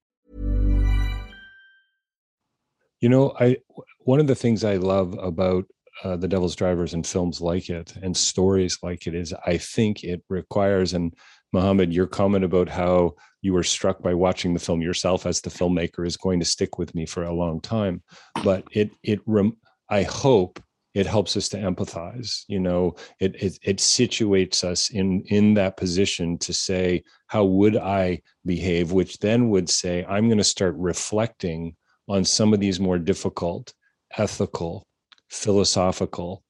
You 3.02 3.10
know, 3.10 3.36
I 3.40 3.58
one 4.00 4.20
of 4.20 4.26
the 4.26 4.36
things 4.36 4.64
I 4.64 4.78
love 4.78 5.16
about 5.22 5.66
uh, 6.04 6.16
the 6.16 6.28
Devil's 6.28 6.56
Drivers 6.56 6.96
and 6.96 7.06
films 7.06 7.40
like 7.40 7.70
it 7.70 7.96
and 8.02 8.18
stories 8.18 8.80
like 8.82 9.06
it 9.06 9.14
is 9.14 9.36
I 9.46 9.58
think 9.58 10.04
it 10.04 10.24
requires 10.28 10.94
and 10.94 11.14
Mohammed, 11.54 11.94
your 11.94 12.08
comment 12.08 12.46
about 12.46 12.70
how 12.70 13.14
you 13.42 13.54
were 13.54 13.64
struck 13.64 14.02
by 14.02 14.14
watching 14.14 14.54
the 14.54 14.60
film 14.60 14.82
yourself 14.82 15.26
as 15.26 15.42
the 15.42 15.50
filmmaker 15.50 16.08
is 16.08 16.18
going 16.18 16.40
to 16.40 16.46
stick 16.46 16.78
with 16.78 16.96
me 16.96 17.06
for 17.06 17.24
a 17.24 17.34
long 17.34 17.60
time. 17.62 18.02
But 18.44 18.64
it 18.72 18.92
it 19.04 19.20
rem- 19.28 19.58
I 19.92 20.04
hope 20.04 20.60
it 20.94 21.06
helps 21.06 21.38
us 21.38 21.48
to 21.50 21.58
empathize. 21.58 22.44
You 22.48 22.60
know, 22.60 22.96
it, 23.20 23.36
it 23.36 23.60
it 23.62 23.78
situates 23.78 24.64
us 24.64 24.90
in 24.90 25.22
in 25.28 25.54
that 25.56 25.78
position 25.78 26.38
to 26.40 26.54
say, 26.54 27.04
how 27.28 27.46
would 27.46 27.78
I 27.78 28.22
behave? 28.46 28.92
Which 28.92 29.20
then 29.20 29.50
would 29.50 29.70
say, 29.70 30.06
I'm 30.06 30.28
going 30.28 30.38
to 30.38 30.44
start 30.44 30.76
reflecting 30.78 31.76
on 32.08 32.26
some 32.26 32.54
of 32.54 32.60
these 32.60 32.80
more 32.80 32.98
difficult, 32.98 33.74
ethical, 34.18 34.88
philosophical, 35.30 36.44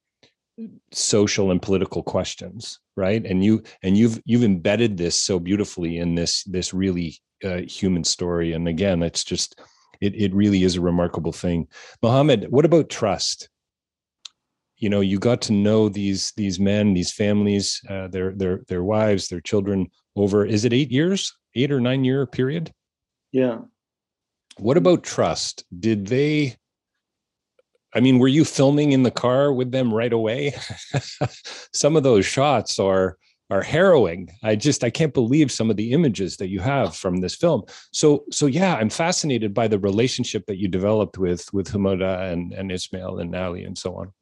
social 0.92 1.52
and 1.52 1.62
political 1.62 2.04
questions 2.04 2.80
right 2.98 3.26
and 3.26 3.44
you 3.44 3.64
and 3.84 3.98
you've 3.98 4.22
you've 4.26 4.44
embedded 4.44 4.98
this 4.98 5.16
so 5.16 5.40
beautifully 5.40 5.98
in 5.98 6.14
this 6.14 6.44
this 6.44 6.74
really 6.74 7.18
uh, 7.44 7.62
human 7.62 8.04
story 8.04 8.54
and 8.54 8.68
again 8.68 9.02
it's 9.02 9.24
just 9.24 9.60
it, 10.02 10.16
it 10.16 10.34
really 10.34 10.64
is 10.64 10.76
a 10.76 10.82
remarkable 10.82 11.32
thing. 11.32 11.68
Mohammed 12.02 12.48
what 12.50 12.66
about 12.66 12.90
trust? 12.90 13.50
You 14.78 14.90
know 14.90 15.02
you 15.02 15.20
got 15.20 15.42
to 15.44 15.54
know 15.54 15.90
these 15.90 16.34
these 16.36 16.60
men 16.60 16.94
these 16.94 17.12
families 17.12 17.82
uh, 17.88 18.08
their 18.08 18.34
their 18.34 18.62
their 18.68 18.84
wives 18.84 19.28
their 19.28 19.42
children 19.42 19.90
over 20.16 20.46
is 20.46 20.66
it 20.66 20.74
eight 20.74 20.92
years? 20.92 21.34
Eight 21.56 21.72
or 21.72 21.80
nine 21.80 22.04
year 22.04 22.26
period? 22.26 22.74
Yeah. 23.32 23.60
What 24.58 24.78
about 24.78 25.04
trust? 25.04 25.64
Did 25.80 26.08
they 26.08 26.56
I 27.94 28.00
mean, 28.00 28.20
were 28.20 28.28
you 28.28 28.46
filming 28.46 28.94
in 28.94 29.04
the 29.04 29.12
car 29.12 29.52
with 29.52 29.72
them 29.72 29.94
right 29.94 30.14
away? 30.14 30.54
some 31.74 31.96
of 31.96 32.04
those 32.04 32.26
shots 32.26 32.80
are 32.80 33.18
are 33.52 33.62
harrowing. 33.62 34.32
I 34.44 34.56
just 34.56 34.84
I 34.84 34.90
can't 34.90 35.14
believe 35.14 35.52
some 35.52 35.70
of 35.70 35.76
the 35.76 35.92
images 35.92 36.38
that 36.38 36.48
you 36.48 36.62
have 36.62 36.96
from 36.96 37.18
this 37.18 37.36
film. 37.36 37.64
So 37.92 38.24
so 38.32 38.46
yeah, 38.46 38.76
I'm 38.76 38.90
fascinated 38.90 39.54
by 39.54 39.68
the 39.68 39.78
relationship 39.78 40.46
that 40.48 40.58
you 40.58 40.68
developed 40.70 41.18
with 41.18 41.54
with 41.54 41.68
Hamuda 41.68 42.32
and 42.32 42.54
and 42.54 42.72
Ismail 42.72 43.20
and 43.20 43.36
Ali 43.36 43.66
and 43.66 43.78
so 43.78 43.96
on. 43.96 44.14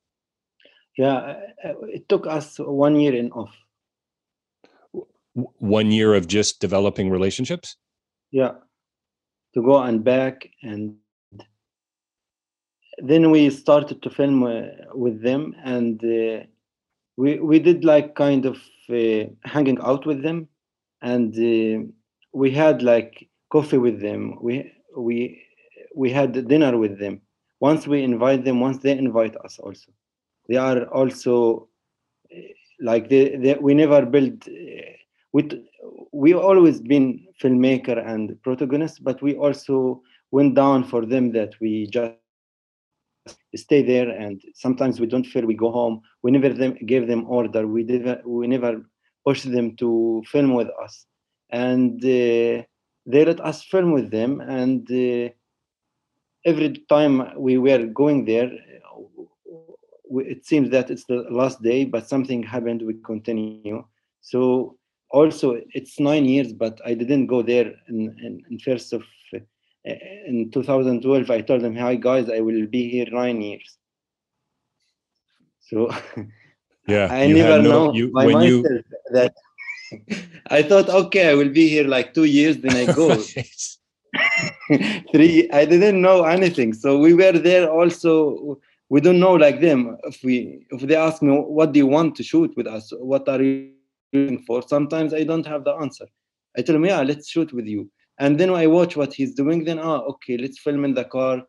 Yeah, 0.97 1.15
uh, 1.15 1.39
uh, 1.63 1.73
it 1.97 2.09
took 2.09 2.25
us 2.27 2.57
one 2.57 2.99
year 2.99 3.15
in 3.15 3.31
off. 3.31 3.55
One 5.59 5.91
year 5.91 6.15
of 6.15 6.27
just 6.27 6.59
developing 6.59 7.09
relationships. 7.09 7.77
Yeah, 8.31 8.53
to 9.53 9.61
go 9.61 9.77
and 9.77 10.03
back 10.03 10.49
and 10.63 10.95
then 12.97 13.31
we 13.31 13.49
started 13.49 14.01
to 14.01 14.09
film 14.09 14.43
uh, 14.43 14.61
with 14.93 15.21
them 15.21 15.55
and 15.63 16.03
uh, 16.03 16.43
we 17.15 17.39
we 17.39 17.59
did 17.59 17.85
like 17.85 18.15
kind 18.15 18.45
of 18.45 18.57
hanging 18.89 19.53
out 19.53 19.73
with 19.73 19.95
them. 19.95 20.47
And 21.01 21.33
uh, 21.35 21.85
we 22.33 22.51
had 22.51 22.81
like 22.81 23.27
coffee 23.51 23.77
with 23.77 24.01
them. 24.01 24.37
We 24.41 24.71
we 24.97 25.41
we 25.95 26.11
had 26.11 26.47
dinner 26.47 26.77
with 26.77 26.99
them. 26.99 27.21
Once 27.59 27.87
we 27.87 28.03
invite 28.03 28.43
them 28.45 28.59
once 28.59 28.77
they 28.79 28.91
invite 28.97 29.35
us 29.37 29.59
also. 29.59 29.91
They 30.47 30.55
are 30.57 30.83
also 30.85 31.67
uh, 32.33 32.39
like 32.81 33.09
they, 33.09 33.35
they 33.35 33.55
we 33.55 33.73
never 33.73 34.05
build 34.05 34.43
uh, 34.47 34.91
with 35.31 35.53
we 36.11 36.33
always 36.33 36.81
been 36.81 37.27
filmmaker 37.41 37.97
and 38.05 38.41
protagonist 38.43 39.03
but 39.03 39.21
we 39.21 39.35
also 39.35 40.01
went 40.31 40.55
down 40.55 40.83
for 40.83 41.05
them 41.05 41.31
that 41.33 41.53
we 41.59 41.87
just 41.87 42.13
stay 43.55 43.81
there 43.81 44.09
and 44.09 44.41
sometimes 44.53 44.99
we 44.99 45.07
don't 45.07 45.25
feel 45.25 45.45
we 45.45 45.55
go 45.55 45.71
home. 45.71 46.01
We 46.21 46.31
never 46.31 46.49
them, 46.49 46.77
gave 46.85 47.07
them 47.07 47.25
order. 47.27 47.67
We 47.67 47.83
never 47.83 48.21
we 48.25 48.47
never 48.47 48.81
pushed 49.25 49.51
them 49.51 49.75
to 49.77 50.23
film 50.27 50.53
with 50.53 50.69
us. 50.83 51.05
And 51.49 52.03
uh, 52.03 52.63
they 53.05 53.25
let 53.25 53.39
us 53.39 53.63
film 53.63 53.91
with 53.91 54.11
them 54.11 54.41
and 54.41 54.89
uh, 54.91 55.33
every 56.45 56.83
time 56.89 57.33
we 57.37 57.57
were 57.57 57.85
going 57.85 58.25
there 58.25 58.51
we, 60.09 60.25
it 60.25 60.45
seems 60.45 60.69
that 60.69 60.89
it's 60.89 61.05
the 61.05 61.25
last 61.29 61.61
day 61.61 61.85
but 61.85 62.07
something 62.07 62.43
happened 62.43 62.81
we 62.81 62.95
continue. 63.03 63.83
So 64.21 64.77
also 65.11 65.59
it's 65.73 65.99
nine 65.99 66.25
years 66.25 66.53
but 66.53 66.79
i 66.85 66.93
didn't 66.93 67.27
go 67.27 67.41
there 67.41 67.73
in, 67.87 68.15
in, 68.23 68.43
in 68.49 68.59
first 68.59 68.93
of 68.93 69.03
in 70.25 70.51
2012 70.51 71.29
i 71.31 71.41
told 71.41 71.61
them 71.61 71.75
hi 71.75 71.95
guys 71.95 72.29
i 72.29 72.39
will 72.39 72.65
be 72.67 72.89
here 72.89 73.07
nine 73.11 73.41
years. 73.41 73.77
So 75.61 75.89
yeah 76.87 77.07
i 77.11 77.27
never 77.27 77.61
no, 77.61 77.69
know 77.71 77.93
you, 77.93 78.11
by 78.11 78.25
myself 78.25 78.43
you... 78.43 78.83
that 79.11 79.33
i 80.57 80.61
thought 80.63 80.89
okay 80.89 81.29
i 81.29 81.33
will 81.33 81.49
be 81.49 81.67
here 81.67 81.87
like 81.87 82.13
two 82.13 82.25
years 82.25 82.57
then 82.57 82.75
i 82.75 82.85
go. 82.93 83.15
Three 85.11 85.49
i 85.51 85.65
didn't 85.65 86.01
know 86.01 86.23
anything. 86.23 86.73
So 86.73 86.97
we 86.99 87.13
were 87.13 87.37
there 87.49 87.69
also 87.69 88.59
we 88.89 89.01
don't 89.01 89.19
know 89.19 89.33
like 89.33 89.61
them. 89.61 89.97
If 90.03 90.23
we 90.23 90.65
if 90.71 90.81
they 90.81 90.95
ask 90.95 91.21
me 91.21 91.31
what 91.31 91.71
do 91.73 91.79
you 91.79 91.87
want 91.87 92.15
to 92.15 92.23
shoot 92.23 92.55
with 92.57 92.67
us? 92.67 92.91
What 92.97 93.29
are 93.29 93.41
you 93.41 93.71
looking 94.13 94.43
for? 94.45 94.61
Sometimes 94.61 95.13
i 95.13 95.23
don't 95.23 95.45
have 95.45 95.63
the 95.63 95.73
answer. 95.73 96.07
I 96.57 96.61
tell 96.61 96.73
them 96.73 96.85
yeah 96.85 97.01
let's 97.01 97.29
shoot 97.29 97.53
with 97.53 97.67
you 97.67 97.89
and 98.19 98.37
then 98.37 98.49
I 98.49 98.67
watch 98.67 98.97
what 98.97 99.13
he's 99.13 99.33
doing. 99.33 99.63
Then 99.63 99.79
oh, 99.79 100.01
okay, 100.11 100.37
let's 100.37 100.59
film 100.59 100.83
in 100.85 100.93
the 100.93 101.05
car. 101.05 101.41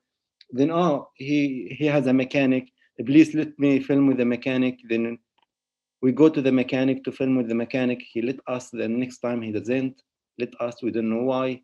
Then 0.50 0.70
oh, 0.70 1.08
he 1.14 1.74
he 1.78 1.86
has 1.86 2.06
a 2.06 2.12
mechanic. 2.12 2.68
Please 3.04 3.34
let 3.34 3.58
me 3.58 3.80
film 3.80 4.06
with 4.06 4.18
the 4.18 4.24
mechanic. 4.24 4.78
Then 4.88 5.18
we 6.00 6.12
go 6.12 6.28
to 6.28 6.40
the 6.40 6.52
mechanic 6.52 7.04
to 7.04 7.12
film 7.12 7.36
with 7.36 7.48
the 7.48 7.54
mechanic. 7.54 8.00
He 8.12 8.22
let 8.22 8.38
us. 8.46 8.70
The 8.70 8.88
next 8.88 9.18
time 9.18 9.42
he 9.42 9.52
doesn't 9.52 10.00
let 10.38 10.52
us. 10.60 10.82
We 10.82 10.92
don't 10.92 11.10
know 11.10 11.24
why. 11.24 11.62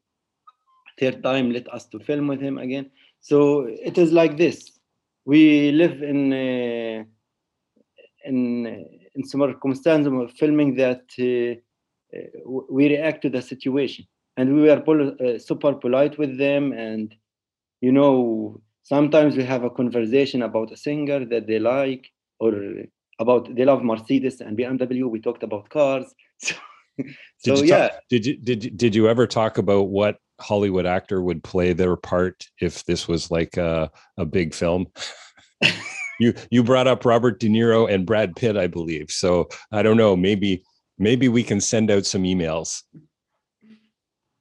Third 0.98 1.22
time, 1.22 1.52
let 1.52 1.72
us 1.72 1.86
to 1.88 2.00
film 2.00 2.26
with 2.26 2.40
him 2.40 2.58
again. 2.58 2.90
So 3.20 3.66
it 3.68 3.98
is 3.98 4.12
like 4.12 4.36
this. 4.36 4.72
We 5.24 5.70
live 5.72 6.02
in 6.02 6.32
uh, 6.32 7.04
in 8.24 8.66
in 9.14 9.24
circumstances 9.24 10.12
of 10.12 10.32
filming 10.32 10.74
that 10.76 11.04
uh, 11.20 11.52
uh 12.16 12.62
we 12.70 12.88
react 12.88 13.22
to 13.22 13.30
the 13.30 13.42
situation 13.42 14.06
and 14.36 14.54
we 14.54 14.62
were 14.62 14.80
pol- 14.80 15.16
uh, 15.20 15.38
super 15.38 15.74
polite 15.74 16.18
with 16.18 16.38
them. 16.38 16.72
And 16.72 17.14
you 17.80 17.92
know 17.92 18.60
sometimes 18.82 19.36
we 19.36 19.44
have 19.44 19.64
a 19.64 19.70
conversation 19.70 20.42
about 20.42 20.72
a 20.72 20.76
singer 20.76 21.24
that 21.24 21.46
they 21.46 21.58
like 21.58 22.10
or 22.38 22.52
about 23.18 23.54
they 23.54 23.64
love 23.64 23.82
mercedes 23.82 24.40
and 24.40 24.56
bmw 24.56 25.10
we 25.10 25.20
talked 25.20 25.42
about 25.42 25.68
cars. 25.68 26.14
So, 27.40 27.56
so 27.56 27.62
yeah. 27.62 27.88
talk, 27.88 28.00
did 28.08 28.24
you 28.24 28.36
did 28.38 28.74
did 28.74 28.94
you 28.94 29.06
ever 29.06 29.26
talk 29.26 29.58
about 29.58 29.90
what 29.90 30.16
hollywood 30.40 30.86
actor 30.86 31.20
would 31.20 31.44
play 31.44 31.74
their 31.74 31.94
part 31.94 32.46
if 32.58 32.86
this 32.86 33.06
was 33.06 33.30
like 33.30 33.58
a, 33.58 33.90
a 34.16 34.24
big 34.24 34.54
film? 34.54 34.86
You 36.18 36.32
you 36.50 36.64
brought 36.64 36.86
up 36.86 37.04
robert 37.04 37.38
de 37.40 37.50
niro 37.50 37.92
and 37.92 38.06
brad 38.06 38.34
pitt 38.34 38.56
i 38.56 38.66
believe. 38.66 39.10
So 39.10 39.50
i 39.72 39.82
don't 39.82 39.98
know 39.98 40.16
maybe 40.16 40.64
maybe 40.98 41.28
we 41.28 41.42
can 41.42 41.60
send 41.60 41.90
out 41.90 42.06
some 42.06 42.22
emails 42.22 42.82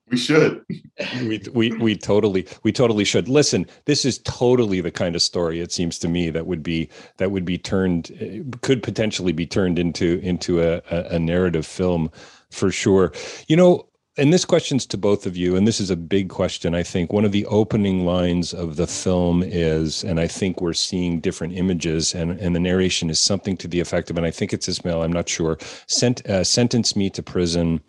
we 0.10 0.18
should. 0.18 0.63
we, 1.22 1.41
we 1.54 1.72
we 1.78 1.96
totally 1.96 2.48
we 2.63 2.72
totally 2.72 3.04
should. 3.04 3.28
Listen, 3.28 3.65
this 3.86 4.06
is 4.06 4.20
totally 4.20 4.82
the 4.82 4.91
kind 4.91 5.15
of 5.15 5.22
story 5.22 5.60
it 5.60 5.72
seems 5.72 5.98
to 6.00 6.08
me 6.08 6.30
that 6.30 6.46
would 6.46 6.62
be 6.62 6.89
that 7.18 7.32
would 7.32 7.46
be 7.46 7.58
turned 7.58 8.58
could 8.62 8.84
potentially 8.84 9.32
be 9.32 9.46
turned 9.46 9.80
into 9.80 10.20
into 10.22 10.62
a, 10.62 10.82
a, 10.91 11.15
a 11.15 11.20
narrative 11.20 11.65
film 11.65 12.12
for 12.52 12.72
sure. 12.72 13.13
You 13.48 13.56
know, 13.56 13.88
and 14.18 14.32
this 14.32 14.46
question's 14.46 14.86
to 14.88 14.98
both 14.98 15.26
of 15.26 15.36
you, 15.36 15.56
and 15.56 15.68
this 15.68 15.82
is 15.82 15.89
a 15.89 15.98
big 15.98 16.30
question. 16.30 16.76
I 16.76 16.84
think 16.84 17.12
one 17.12 17.26
of 17.26 17.32
the 17.32 17.46
opening 17.48 18.06
lines 18.06 18.54
of 18.54 18.76
the 18.76 18.88
film 18.88 19.44
is, 19.44 20.04
and 20.04 20.20
I 20.20 20.28
think 20.28 20.62
we're 20.62 20.74
seeing 20.74 21.20
different 21.20 21.54
images, 21.54 22.15
and, 22.15 22.32
and 22.39 22.56
the 22.56 22.60
narration 22.62 23.10
is 23.10 23.20
something 23.20 23.58
to 23.58 23.68
the 23.68 23.82
effect 23.82 24.10
of, 24.10 24.18
and 24.18 24.26
I 24.26 24.32
think 24.32 24.54
it's 24.54 24.70
Ismail, 24.70 25.02
I'm 25.02 25.12
not 25.12 25.28
sure, 25.28 25.58
sent, 25.88 26.26
uh, 26.28 26.46
sentence 26.46 26.96
me 26.96 27.10
to 27.10 27.22
prison 27.22 27.82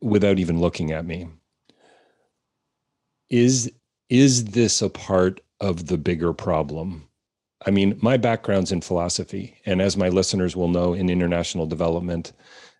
without 0.00 0.38
even 0.38 0.60
looking 0.60 0.92
at 0.92 1.04
me 1.04 1.28
is 3.30 3.70
is 4.08 4.44
this 4.46 4.80
a 4.80 4.88
part 4.88 5.40
of 5.60 5.86
the 5.86 5.98
bigger 5.98 6.32
problem? 6.32 7.08
I 7.66 7.70
mean 7.70 7.98
my 8.00 8.16
background's 8.16 8.72
in 8.72 8.80
philosophy 8.80 9.56
and 9.66 9.82
as 9.82 9.96
my 9.96 10.08
listeners 10.08 10.54
will 10.54 10.68
know 10.68 10.94
in 10.94 11.10
international 11.10 11.66
development 11.66 12.32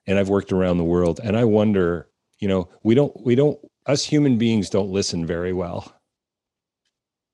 and 0.06 0.18
i've 0.18 0.28
worked 0.28 0.52
around 0.52 0.78
the 0.78 0.84
world 0.84 1.20
and 1.22 1.36
i 1.36 1.44
wonder 1.44 2.08
you 2.38 2.46
know 2.46 2.68
we 2.84 2.94
don't 2.94 3.12
we 3.24 3.34
don't 3.34 3.58
us 3.88 4.04
human 4.04 4.36
beings 4.36 4.68
don't 4.70 4.90
listen 4.90 5.26
very 5.26 5.52
well. 5.52 5.94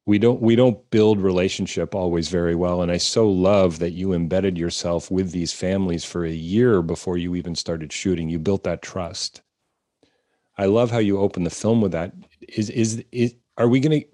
We 0.06 0.18
don't 0.18 0.40
we 0.40 0.54
don't 0.54 0.88
build 0.90 1.18
relationship 1.18 1.94
always 1.94 2.28
very 2.28 2.54
well 2.54 2.82
and 2.82 2.92
i 2.92 2.98
so 2.98 3.28
love 3.28 3.78
that 3.78 3.92
you 3.92 4.12
embedded 4.12 4.56
yourself 4.56 5.10
with 5.10 5.32
these 5.32 5.52
families 5.52 6.04
for 6.04 6.24
a 6.24 6.32
year 6.32 6.82
before 6.82 7.16
you 7.18 7.34
even 7.34 7.54
started 7.54 7.92
shooting. 7.92 8.28
You 8.28 8.38
built 8.38 8.64
that 8.64 8.82
trust. 8.82 9.42
I 10.56 10.66
love 10.66 10.90
how 10.90 10.98
you 10.98 11.18
open 11.18 11.42
the 11.42 11.50
film 11.50 11.80
with 11.80 11.92
that 11.92 12.12
is 12.54 12.70
is 12.70 13.04
is 13.12 13.34
are 13.56 13.68
we 13.68 13.80
going 13.80 14.00
to 14.00 14.06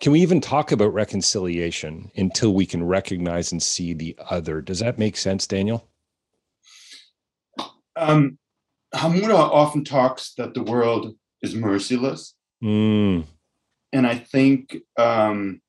can 0.00 0.12
we 0.12 0.20
even 0.20 0.40
talk 0.40 0.72
about 0.72 0.92
reconciliation 0.92 2.10
until 2.16 2.52
we 2.52 2.66
can 2.66 2.84
recognize 2.84 3.50
and 3.52 3.62
see 3.62 3.94
the 3.94 4.14
other? 4.28 4.60
Does 4.60 4.80
that 4.80 4.98
make 4.98 5.16
sense 5.16 5.46
daniel? 5.46 5.88
Um 7.96 8.38
hamuda 8.94 9.34
often 9.34 9.84
talks 9.84 10.34
that 10.34 10.54
the 10.54 10.62
world 10.62 11.16
is 11.42 11.54
merciless. 11.54 12.34
Mm. 12.64 13.26
and 13.92 14.06
i 14.06 14.16
think 14.16 14.78
um 14.96 15.60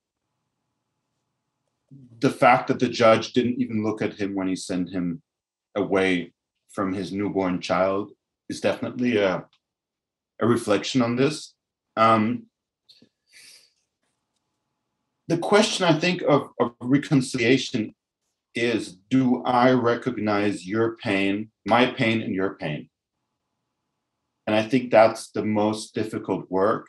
the 2.20 2.30
fact 2.30 2.70
that 2.70 2.80
the 2.80 2.88
judge 2.88 3.34
didn't 3.34 3.60
even 3.60 3.84
look 3.84 4.02
at 4.02 4.14
him 4.14 4.34
when 4.36 4.48
he 4.48 4.56
sent 4.56 4.90
him 4.90 5.22
away 5.76 6.32
from 6.70 6.94
his 6.94 7.12
newborn 7.12 7.60
child 7.60 8.12
is 8.48 8.62
definitely 8.62 9.18
a, 9.18 9.46
a 10.40 10.48
reflection 10.48 11.02
on 11.02 11.18
this 11.18 11.57
um, 11.98 12.46
the 15.28 15.38
question, 15.38 15.86
I 15.86 16.00
think, 16.00 16.22
of, 16.22 16.50
of 16.60 16.74
reconciliation 16.80 17.94
is 18.56 18.98
do 19.10 19.44
I 19.44 19.72
recognize 19.72 20.66
your 20.66 20.96
pain, 20.98 21.52
my 21.66 21.88
pain, 21.88 22.22
and 22.22 22.34
your 22.34 22.56
pain? 22.56 22.90
And 24.46 24.56
I 24.56 24.64
think 24.64 24.92
that's 24.92 25.32
the 25.32 25.44
most 25.44 25.94
difficult 25.94 26.50
work. 26.50 26.88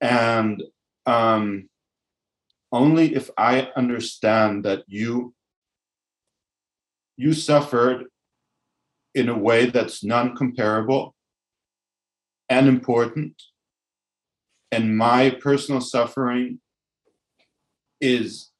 And 0.00 0.62
um, 1.06 1.68
only 2.72 3.14
if 3.14 3.30
I 3.38 3.70
understand 3.76 4.64
that 4.64 4.82
you 4.88 5.34
you 7.16 7.32
suffered 7.32 8.04
in 9.14 9.30
a 9.30 9.38
way 9.38 9.66
that's 9.66 10.04
non-comparable 10.04 11.15
and 12.48 12.68
important, 12.68 13.42
and 14.70 14.96
my 14.96 15.30
personal 15.30 15.80
suffering 15.80 16.60
is 18.00 18.50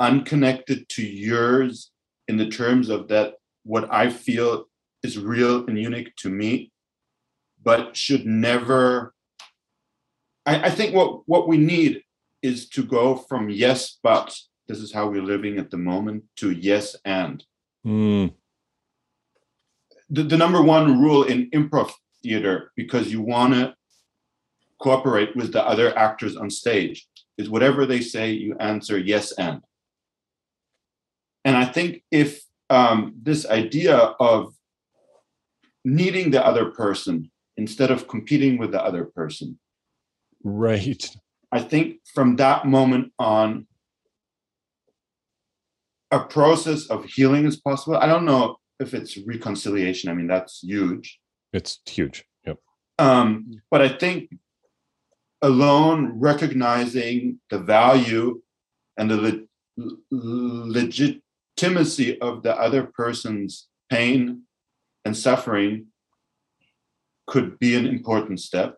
unconnected 0.00 0.88
to 0.88 1.02
yours 1.02 1.90
in 2.28 2.36
the 2.36 2.48
terms 2.48 2.88
of 2.88 3.08
that 3.08 3.34
what 3.64 3.92
I 3.92 4.10
feel 4.10 4.66
is 5.02 5.18
real 5.18 5.66
and 5.66 5.78
unique 5.78 6.14
to 6.16 6.30
me, 6.30 6.72
but 7.62 7.96
should 7.96 8.26
never. 8.26 9.14
I, 10.46 10.66
I 10.66 10.70
think 10.70 10.94
what, 10.94 11.22
what 11.26 11.48
we 11.48 11.56
need 11.56 12.02
is 12.42 12.68
to 12.70 12.82
go 12.82 13.16
from 13.16 13.48
yes, 13.48 13.98
but 14.02 14.36
this 14.68 14.78
is 14.78 14.92
how 14.92 15.08
we're 15.08 15.22
living 15.22 15.58
at 15.58 15.70
the 15.70 15.78
moment 15.78 16.24
to 16.36 16.50
yes, 16.50 16.96
and. 17.04 17.44
Mm. 17.86 18.34
The, 20.10 20.22
the 20.22 20.36
number 20.36 20.62
one 20.62 21.00
rule 21.00 21.24
in 21.24 21.50
improv 21.50 21.92
theater, 22.24 22.72
because 22.74 23.12
you 23.12 23.20
want 23.34 23.54
to 23.54 23.74
cooperate 24.80 25.32
with 25.36 25.52
the 25.52 25.64
other 25.72 25.88
actors 25.96 26.34
on 26.36 26.48
stage, 26.50 27.06
is 27.38 27.48
whatever 27.48 27.86
they 27.86 28.00
say, 28.00 28.32
you 28.32 28.56
answer 28.58 28.98
yes, 28.98 29.32
and. 29.32 29.60
And 31.44 31.56
I 31.56 31.66
think 31.66 32.02
if 32.10 32.42
um, 32.70 33.14
this 33.28 33.46
idea 33.46 33.96
of 34.32 34.54
needing 35.84 36.30
the 36.30 36.44
other 36.50 36.66
person 36.70 37.30
instead 37.56 37.90
of 37.90 38.08
competing 38.08 38.58
with 38.58 38.72
the 38.72 38.82
other 38.82 39.04
person. 39.04 39.58
Right. 40.42 41.04
I 41.52 41.60
think 41.60 41.98
from 42.14 42.36
that 42.36 42.66
moment 42.66 43.12
on, 43.18 43.66
a 46.10 46.20
process 46.20 46.86
of 46.86 47.04
healing 47.04 47.44
is 47.44 47.56
possible. 47.56 47.96
I 47.96 48.06
don't 48.06 48.24
know 48.24 48.56
if 48.78 48.94
it's 48.94 49.18
reconciliation. 49.18 50.10
I 50.10 50.14
mean, 50.14 50.28
that's 50.28 50.60
huge. 50.62 51.18
It's 51.54 51.80
huge. 51.86 52.26
Yep. 52.46 52.58
Um, 52.98 53.62
but 53.70 53.80
I 53.80 53.88
think 53.88 54.28
alone 55.40 56.18
recognizing 56.18 57.38
the 57.48 57.60
value 57.60 58.42
and 58.96 59.10
the 59.10 59.16
le- 59.16 59.46
legitimacy 60.10 62.20
of 62.20 62.42
the 62.42 62.58
other 62.58 62.82
person's 62.82 63.68
pain 63.88 64.42
and 65.04 65.16
suffering 65.16 65.86
could 67.28 67.56
be 67.60 67.76
an 67.76 67.86
important 67.86 68.40
step. 68.40 68.76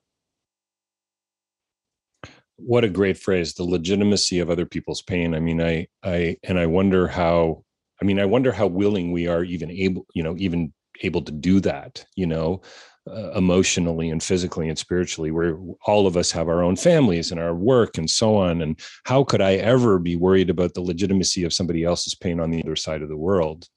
What 2.57 2.85
a 2.85 2.91
great 2.91 3.17
phrase, 3.17 3.55
the 3.55 3.65
legitimacy 3.65 4.39
of 4.39 4.51
other 4.51 4.67
people's 4.67 5.01
pain. 5.03 5.35
I 5.35 5.41
mean, 5.41 5.63
I 5.63 5.89
I 6.03 6.37
and 6.43 6.59
I 6.59 6.67
wonder 6.67 7.09
how 7.09 7.65
I 8.01 8.05
mean, 8.05 8.21
I 8.21 8.27
wonder 8.27 8.53
how 8.53 8.67
willing 8.67 9.13
we 9.13 9.27
are 9.27 9.45
even 9.45 9.71
able, 9.71 10.07
you 10.15 10.23
know, 10.23 10.37
even 10.39 10.73
able 11.03 11.23
to 11.23 11.33
do 11.33 11.61
that, 11.61 12.05
you 12.15 12.27
know, 12.27 12.63
uh, 13.09 13.31
emotionally 13.33 14.11
and 14.11 14.23
physically 14.23 14.69
and 14.69 14.79
spiritually 14.79 15.31
where 15.31 15.59
all 15.87 16.07
of 16.07 16.17
us 16.17 16.33
have 16.33 16.49
our 16.49 16.63
own 16.63 16.75
families 16.75 17.31
and 17.31 17.41
our 17.41 17.55
work 17.55 17.99
and 17.99 18.11
so 18.11 18.37
on. 18.37 18.63
And 18.63 18.81
how 19.05 19.23
could 19.23 19.41
i 19.41 19.55
ever 19.55 19.99
be 19.99 20.17
worried 20.17 20.51
about 20.51 20.75
the 20.75 20.81
legitimacy 20.81 21.45
of 21.45 21.53
somebody 21.53 21.85
else's 21.85 22.15
pain 22.15 22.41
on 22.41 22.51
the 22.51 22.63
other 22.63 22.77
side 22.77 23.03
of 23.03 23.09
the 23.09 23.17
world? 23.17 23.69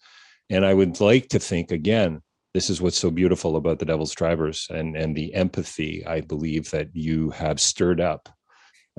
And 0.49 0.65
i 0.65 0.73
would 0.73 0.99
like 0.99 1.29
to 1.29 1.39
think 1.39 1.71
again 1.71 2.21
this 2.53 2.69
is 2.69 2.81
what's 2.81 2.97
so 2.97 3.11
beautiful 3.11 3.55
about 3.55 3.79
the 3.79 3.85
devil's 3.85 4.15
drivers 4.15 4.67
and 4.69 4.95
and 4.95 5.15
the 5.15 5.33
empathy 5.33 6.05
i 6.05 6.21
believe 6.21 6.71
that 6.71 6.89
you 6.93 7.29
have 7.29 7.59
stirred 7.59 8.01
up 8.01 8.29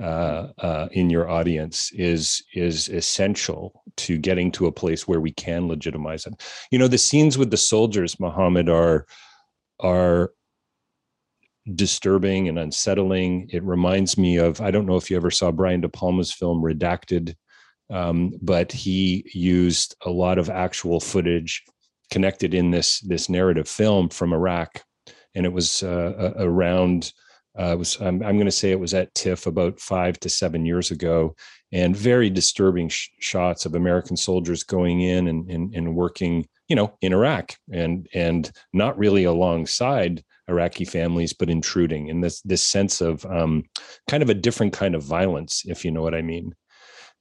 uh, 0.01 0.47
uh, 0.57 0.87
in 0.91 1.09
your 1.09 1.29
audience 1.29 1.91
is 1.93 2.43
is 2.53 2.89
essential 2.89 3.83
to 3.97 4.17
getting 4.17 4.51
to 4.51 4.65
a 4.65 4.71
place 4.71 5.07
where 5.07 5.21
we 5.21 5.31
can 5.31 5.67
legitimize 5.67 6.25
it. 6.25 6.33
You 6.71 6.79
know, 6.79 6.87
the 6.87 6.97
scenes 6.97 7.37
with 7.37 7.51
the 7.51 7.57
soldiers, 7.57 8.19
Muhammad, 8.19 8.67
are 8.67 9.05
are 9.79 10.31
disturbing 11.75 12.47
and 12.47 12.57
unsettling. 12.57 13.47
It 13.51 13.63
reminds 13.63 14.17
me 14.17 14.37
of 14.37 14.59
I 14.59 14.71
don't 14.71 14.87
know 14.87 14.95
if 14.95 15.11
you 15.11 15.17
ever 15.17 15.31
saw 15.31 15.51
Brian 15.51 15.81
De 15.81 15.89
Palma's 15.89 16.31
film 16.31 16.63
Redacted, 16.63 17.35
um, 17.91 18.33
but 18.41 18.71
he 18.71 19.29
used 19.33 19.95
a 20.03 20.09
lot 20.09 20.39
of 20.39 20.49
actual 20.49 20.99
footage 20.99 21.63
connected 22.09 22.55
in 22.55 22.71
this 22.71 23.01
this 23.01 23.29
narrative 23.29 23.67
film 23.67 24.09
from 24.09 24.33
Iraq, 24.33 24.83
and 25.35 25.45
it 25.45 25.53
was 25.53 25.83
uh, 25.83 26.33
around 26.37 27.13
uh, 27.57 27.75
was 27.77 27.99
I'm, 27.99 28.23
I'm 28.23 28.37
going 28.37 28.45
to 28.45 28.51
say 28.51 28.71
it 28.71 28.79
was 28.79 28.93
at 28.93 29.13
TIFF 29.13 29.45
about 29.45 29.79
five 29.79 30.19
to 30.21 30.29
seven 30.29 30.65
years 30.65 30.91
ago, 30.91 31.35
and 31.71 31.95
very 31.95 32.29
disturbing 32.29 32.89
sh- 32.89 33.09
shots 33.19 33.65
of 33.65 33.75
American 33.75 34.15
soldiers 34.17 34.63
going 34.63 35.01
in 35.01 35.27
and, 35.27 35.49
and, 35.49 35.73
and 35.75 35.95
working, 35.95 36.47
you 36.67 36.75
know, 36.75 36.97
in 37.01 37.13
Iraq 37.13 37.55
and 37.71 38.07
and 38.13 38.51
not 38.73 38.97
really 38.97 39.25
alongside 39.25 40.23
Iraqi 40.47 40.85
families, 40.85 41.33
but 41.33 41.49
intruding 41.49 42.07
in 42.07 42.21
this 42.21 42.41
this 42.41 42.63
sense 42.63 43.01
of 43.01 43.25
um, 43.25 43.63
kind 44.07 44.23
of 44.23 44.29
a 44.29 44.35
different 44.35 44.73
kind 44.73 44.95
of 44.95 45.03
violence, 45.03 45.63
if 45.65 45.83
you 45.83 45.91
know 45.91 46.01
what 46.01 46.15
I 46.15 46.21
mean. 46.21 46.55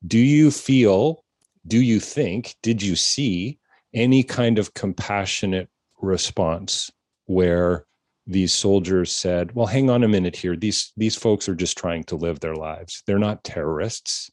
Do 0.06 0.18
you 0.18 0.50
feel? 0.50 1.24
Do 1.66 1.80
you 1.80 2.00
think? 2.00 2.54
Did 2.62 2.82
you 2.82 2.96
see 2.96 3.58
any 3.92 4.22
kind 4.22 4.58
of 4.58 4.74
compassionate 4.74 5.68
response 6.00 6.90
where 7.26 7.84
these 8.26 8.52
soldiers 8.52 9.10
said, 9.12 9.54
"Well, 9.54 9.66
hang 9.66 9.90
on 9.90 10.04
a 10.04 10.08
minute 10.08 10.36
here. 10.36 10.56
These 10.56 10.92
these 10.96 11.16
folks 11.16 11.48
are 11.48 11.54
just 11.54 11.76
trying 11.78 12.04
to 12.04 12.16
live 12.16 12.40
their 12.40 12.54
lives. 12.54 13.02
They're 13.06 13.18
not 13.18 13.44
terrorists. 13.44 14.30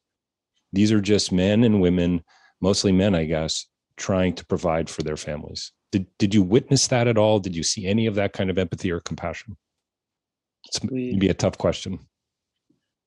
These 0.73 0.91
are 0.91 1.01
just 1.01 1.31
men 1.31 1.63
and 1.63 1.81
women, 1.81 2.23
mostly 2.61 2.91
men, 2.91 3.15
I 3.15 3.25
guess, 3.25 3.65
trying 3.95 4.35
to 4.35 4.45
provide 4.45 4.89
for 4.89 5.03
their 5.03 5.17
families." 5.17 5.71
Did 5.91 6.05
did 6.17 6.33
you 6.35 6.43
witness 6.43 6.87
that 6.87 7.07
at 7.07 7.17
all? 7.17 7.39
Did 7.39 7.55
you 7.55 7.63
see 7.63 7.87
any 7.87 8.07
of 8.07 8.15
that 8.15 8.33
kind 8.33 8.49
of 8.49 8.57
empathy 8.57 8.91
or 8.91 8.99
compassion? 8.99 9.55
It's 10.65 10.81
We- 10.83 11.15
be 11.15 11.29
a 11.29 11.33
tough 11.33 11.57
question. 11.57 11.99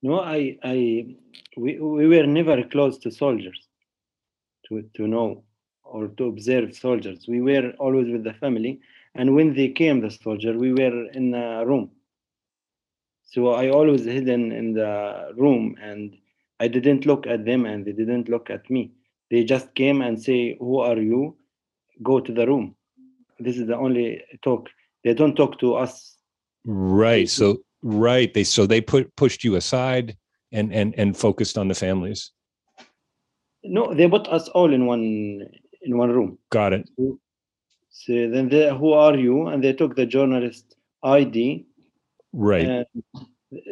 No, 0.02 0.20
I, 0.20 0.56
I, 0.64 1.14
we, 1.58 1.78
we 1.78 2.06
were 2.06 2.26
never 2.26 2.62
close 2.64 2.96
to 3.00 3.10
soldiers 3.10 3.68
to, 4.66 4.82
to 4.94 5.06
know 5.06 5.44
or 5.84 6.08
to 6.08 6.24
observe 6.24 6.74
soldiers. 6.74 7.26
We 7.28 7.42
were 7.42 7.74
always 7.78 8.10
with 8.10 8.24
the 8.24 8.32
family. 8.32 8.80
And 9.14 9.34
when 9.34 9.54
they 9.54 9.68
came, 9.68 10.00
the 10.00 10.10
soldier, 10.10 10.56
we 10.56 10.72
were 10.72 11.10
in 11.12 11.34
a 11.34 11.66
room. 11.66 11.90
So 13.24 13.52
I 13.52 13.70
always 13.70 14.04
hidden 14.04 14.52
in 14.52 14.74
the 14.74 15.32
room 15.36 15.76
and 15.80 16.16
I 16.58 16.68
didn't 16.68 17.06
look 17.06 17.26
at 17.26 17.44
them 17.44 17.64
and 17.64 17.84
they 17.84 17.92
didn't 17.92 18.28
look 18.28 18.50
at 18.50 18.68
me. 18.70 18.92
They 19.30 19.44
just 19.44 19.74
came 19.74 20.02
and 20.02 20.20
say, 20.20 20.56
who 20.58 20.80
are 20.80 20.98
you? 20.98 21.36
Go 22.02 22.20
to 22.20 22.32
the 22.32 22.46
room. 22.46 22.74
This 23.38 23.56
is 23.56 23.66
the 23.66 23.76
only 23.76 24.22
talk. 24.42 24.68
They 25.04 25.14
don't 25.14 25.36
talk 25.36 25.58
to 25.60 25.74
us. 25.74 26.16
Right. 26.64 27.28
So 27.28 27.58
right. 27.82 28.32
They 28.32 28.44
so 28.44 28.66
they 28.66 28.80
put 28.80 29.14
pushed 29.16 29.44
you 29.44 29.56
aside 29.56 30.16
and 30.52 30.72
and 30.74 30.94
and 30.98 31.16
focused 31.16 31.56
on 31.56 31.68
the 31.68 31.74
families. 31.74 32.32
No, 33.62 33.94
they 33.94 34.08
put 34.08 34.28
us 34.28 34.48
all 34.48 34.72
in 34.72 34.86
one 34.86 35.40
in 35.82 35.96
one 35.96 36.10
room. 36.10 36.38
Got 36.50 36.72
it. 36.72 36.90
So 37.90 38.12
then 38.12 38.48
they, 38.48 38.74
who 38.74 38.92
are 38.92 39.16
you? 39.16 39.48
And 39.48 39.62
they 39.62 39.72
took 39.72 39.96
the 39.96 40.06
journalist 40.06 40.76
ID. 41.02 41.66
Right. 42.32 42.66
And 42.66 42.86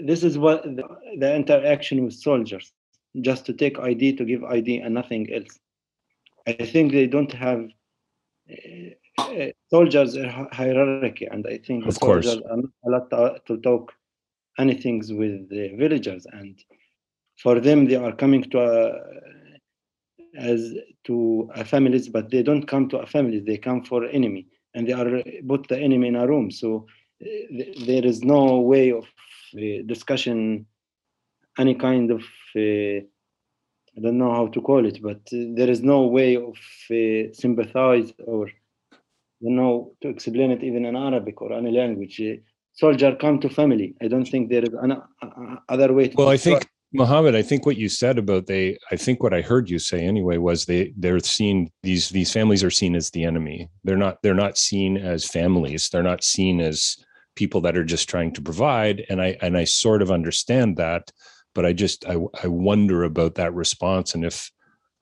this 0.05 0.25
is 0.25 0.37
what 0.37 0.65
the, 0.65 0.83
the 1.19 1.35
interaction 1.35 2.05
with 2.05 2.15
soldiers, 2.15 2.73
just 3.21 3.47
to 3.47 3.53
take 3.53 3.79
ID 3.79 4.17
to 4.17 4.25
give 4.25 4.45
ID 4.45 4.79
and 4.79 4.95
nothing 4.95 5.33
else. 5.33 5.59
I 6.47 6.53
think 6.53 6.93
they 6.93 7.07
don't 7.07 7.33
have 7.33 7.69
uh, 9.19 9.47
soldiers 9.69 10.17
hierarchy, 10.53 11.27
and 11.27 11.47
I 11.47 11.59
think 11.59 11.87
Of 11.87 12.01
course. 12.01 12.27
soldiers 12.27 12.43
are 12.51 12.57
not 12.57 12.71
allowed 12.85 13.11
to, 13.11 13.41
to 13.47 13.61
talk 13.61 13.93
anything 14.59 14.99
with 15.17 15.49
the 15.51 15.75
villagers, 15.77 16.27
and 16.33 16.59
for 17.37 17.61
them 17.61 17.87
they 17.87 17.97
are 17.97 18.13
coming 18.13 18.43
to 18.51 18.59
a, 18.61 19.01
as 20.37 20.75
to 21.05 21.51
a 21.55 21.65
families, 21.65 22.09
but 22.09 22.31
they 22.31 22.43
don't 22.43 22.67
come 22.67 22.89
to 22.91 22.99
a 22.99 23.07
families. 23.07 23.45
They 23.45 23.59
come 23.59 23.85
for 23.85 24.05
enemy, 24.07 24.47
and 24.75 24.87
they 24.87 24.93
are 24.93 25.23
put 25.47 25.69
the 25.69 25.79
enemy 25.79 26.09
in 26.09 26.17
a 26.17 26.27
room. 26.27 26.51
So 26.51 26.87
uh, 27.23 27.25
th- 27.25 27.87
there 27.87 28.05
is 28.05 28.23
no 28.23 28.61
way 28.61 28.93
of 28.93 29.05
uh, 29.57 29.83
discussion, 29.87 30.67
any 31.59 31.75
kind 31.75 32.11
of 32.11 32.23
uh, 32.57 33.01
I 33.99 34.01
don't 34.01 34.19
know 34.19 34.33
how 34.33 34.47
to 34.47 34.61
call 34.61 34.87
it, 34.87 35.03
but 35.03 35.23
uh, 35.33 35.55
there 35.57 35.69
is 35.69 35.83
no 35.83 36.07
way 36.07 36.37
of 36.37 36.57
uh, 36.91 37.33
sympathize 37.33 38.13
or 38.27 38.47
you 39.41 39.51
know 39.51 39.93
to 40.03 40.09
explain 40.09 40.53
it 40.53 40.63
even 40.63 40.85
in 40.85 40.95
Arabic 40.95 41.43
or 41.43 41.53
any 41.53 41.73
language. 41.73 42.21
Uh, 42.21 42.37
soldier 42.73 43.17
come 43.17 43.41
to 43.41 43.49
family. 43.49 43.95
I 44.01 44.07
don't 44.07 44.27
think 44.27 44.51
there 44.51 44.63
is 44.63 44.75
an 44.75 44.93
uh, 44.93 45.57
other 45.69 45.93
way. 45.93 46.09
To 46.09 46.17
Well, 46.17 46.29
I 46.29 46.37
think 46.37 46.69
Mohammed, 46.93 47.37
I 47.37 47.43
think 47.43 47.67
what 47.67 47.77
you 47.77 47.89
said 47.89 48.17
about 48.17 48.47
they, 48.47 48.79
I 48.91 48.97
think 48.97 49.23
what 49.23 49.35
I 49.35 49.43
heard 49.43 49.69
you 49.69 49.79
say 49.79 50.01
anyway 50.01 50.39
was 50.39 50.65
they 50.65 50.95
they're 50.97 51.19
seen 51.21 51.71
these 51.83 52.09
these 52.09 52.33
families 52.33 52.65
are 52.65 52.71
seen 52.71 52.95
as 52.97 53.11
the 53.11 53.25
enemy. 53.25 53.69
They're 53.85 53.97
not 53.97 54.23
they're 54.23 54.35
not 54.35 54.57
seen 54.57 54.97
as 54.97 55.27
families. 55.27 55.91
They're 55.91 56.03
not 56.03 56.25
seen 56.25 56.61
as 56.61 56.97
people 57.37 57.61
that 57.63 57.77
are 57.77 57.85
just 57.85 58.09
trying 58.09 58.33
to 58.33 58.43
provide. 58.43 59.05
And 59.11 59.21
I 59.21 59.37
and 59.43 59.57
I 59.57 59.65
sort 59.65 60.01
of 60.01 60.11
understand 60.11 60.79
that, 60.79 61.13
but 61.55 61.67
I 61.67 61.75
just 61.75 62.07
I 62.07 62.17
I 62.43 62.47
wonder 62.47 63.05
about 63.05 63.35
that 63.35 63.53
response 63.53 64.15
and 64.15 64.25
if 64.25 64.51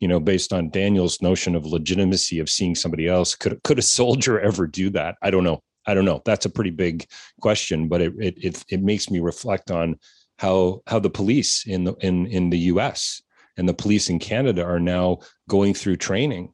you 0.01 0.09
know 0.09 0.19
based 0.19 0.53
on 0.53 0.71
Daniel's 0.71 1.23
notion 1.23 1.55
of 1.55 1.67
legitimacy 1.67 2.41
of 2.41 2.51
seeing 2.51 2.75
somebody 2.75 3.07
else 3.07 3.37
could 3.37 3.63
could 3.63 3.79
a 3.79 3.83
soldier 3.83 4.41
ever 4.51 4.67
do 4.67 4.91
that? 4.91 5.17
I 5.23 5.31
don't 5.31 5.45
know. 5.45 5.63
I 5.87 5.95
don't 5.95 6.05
know. 6.05 6.21
That's 6.25 6.47
a 6.47 6.51
pretty 6.51 6.71
big 6.71 7.07
question, 7.41 7.87
but 7.87 8.01
it 8.01 8.13
it 8.19 8.35
it, 8.39 8.65
it 8.71 8.83
makes 8.83 9.09
me 9.09 9.21
reflect 9.21 9.71
on 9.71 10.01
how 10.39 10.83
how 10.87 10.99
the 10.99 11.11
police 11.11 11.67
in 11.67 11.85
the 11.85 11.95
in 12.01 12.27
in 12.27 12.51
the 12.51 12.59
US 12.59 13.23
and 13.57 13.69
the 13.69 13.75
police 13.75 14.11
in 14.11 14.19
Canada 14.19 14.65
are 14.65 14.81
now 14.81 15.19
going 15.49 15.75
through 15.75 15.97
training 15.97 16.53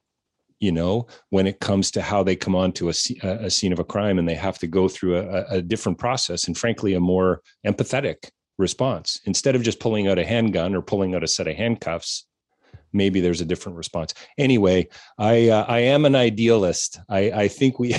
you 0.60 0.70
know 0.70 1.06
when 1.30 1.46
it 1.46 1.60
comes 1.60 1.90
to 1.90 2.02
how 2.02 2.22
they 2.22 2.36
come 2.36 2.54
onto 2.54 2.88
a, 2.88 2.94
a 3.22 3.50
scene 3.50 3.72
of 3.72 3.80
a 3.80 3.84
crime 3.84 4.18
and 4.18 4.28
they 4.28 4.34
have 4.34 4.58
to 4.58 4.66
go 4.66 4.88
through 4.88 5.16
a, 5.16 5.44
a 5.48 5.62
different 5.62 5.98
process 5.98 6.46
and 6.46 6.56
frankly 6.56 6.94
a 6.94 7.00
more 7.00 7.42
empathetic 7.66 8.30
response. 8.58 9.20
Instead 9.24 9.54
of 9.54 9.62
just 9.62 9.80
pulling 9.80 10.08
out 10.08 10.18
a 10.18 10.24
handgun 10.24 10.74
or 10.74 10.80
pulling 10.80 11.14
out 11.14 11.24
a 11.24 11.28
set 11.28 11.48
of 11.48 11.56
handcuffs 11.56 12.26
maybe 12.92 13.20
there's 13.20 13.40
a 13.40 13.46
different 13.46 13.78
response. 13.78 14.14
Anyway, 14.38 14.88
I 15.18 15.48
uh, 15.48 15.64
I 15.68 15.80
am 15.80 16.04
an 16.04 16.14
idealist. 16.14 17.00
I 17.08 17.30
I 17.32 17.48
think 17.48 17.78
we 17.78 17.94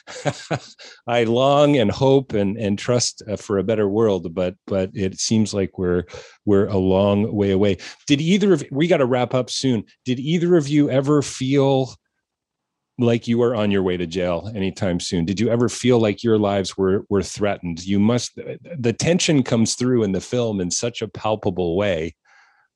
I 1.06 1.24
long 1.24 1.76
and 1.76 1.90
hope 1.90 2.32
and 2.32 2.56
and 2.56 2.78
trust 2.78 3.22
uh, 3.28 3.36
for 3.36 3.58
a 3.58 3.64
better 3.64 3.88
world, 3.88 4.34
but 4.34 4.54
but 4.66 4.90
it 4.94 5.18
seems 5.20 5.54
like 5.54 5.78
we're 5.78 6.04
we're 6.44 6.66
a 6.66 6.78
long 6.78 7.34
way 7.34 7.50
away. 7.50 7.78
Did 8.06 8.20
either 8.20 8.52
of 8.52 8.64
we 8.70 8.86
got 8.86 8.98
to 8.98 9.06
wrap 9.06 9.34
up 9.34 9.50
soon? 9.50 9.84
Did 10.04 10.18
either 10.20 10.56
of 10.56 10.68
you 10.68 10.90
ever 10.90 11.22
feel 11.22 11.94
like 12.98 13.28
you 13.28 13.38
were 13.38 13.54
on 13.54 13.70
your 13.70 13.82
way 13.82 13.96
to 13.96 14.06
jail 14.06 14.50
anytime 14.54 14.98
soon 14.98 15.24
did 15.24 15.38
you 15.38 15.48
ever 15.48 15.68
feel 15.68 16.00
like 16.00 16.24
your 16.24 16.36
lives 16.36 16.76
were 16.76 17.04
were 17.08 17.22
threatened 17.22 17.84
you 17.84 17.98
must 18.00 18.34
the 18.34 18.92
tension 18.92 19.42
comes 19.42 19.74
through 19.74 20.02
in 20.02 20.12
the 20.12 20.20
film 20.20 20.60
in 20.60 20.70
such 20.70 21.00
a 21.00 21.08
palpable 21.08 21.76
way 21.76 22.12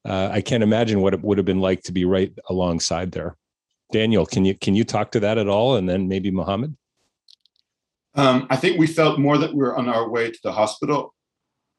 uh, 0.05 0.31
I 0.33 0.41
can't 0.41 0.63
imagine 0.63 1.01
what 1.01 1.15
it 1.15 1.23
would 1.23 1.39
have 1.39 1.45
been 1.45 1.61
like 1.61 1.83
to 1.83 1.93
be 1.93 2.05
right 2.05 2.33
alongside 2.49 3.13
there. 3.13 3.37
Daniel, 3.93 4.27
can 4.27 4.45
you 4.45 4.57
can 4.57 4.75
you 4.75 4.85
talk 4.85 5.13
to 5.13 5.21
that 5.21 5.39
at 5.39 5.49
all, 5.49 5.77
and 5.77 5.89
then 5.89 6.09
maybe 6.09 6.31
Mohammed? 6.31 6.77
Um, 8.15 8.47
I 8.51 8.57
think 8.57 8.79
we 8.79 8.87
felt 8.87 9.19
more 9.19 9.39
that 9.39 9.53
we 9.53 9.59
were 9.59 9.77
on 9.77 9.89
our 9.89 10.09
way 10.09 10.31
to 10.31 10.39
the 10.43 10.53
hospital, 10.53 11.15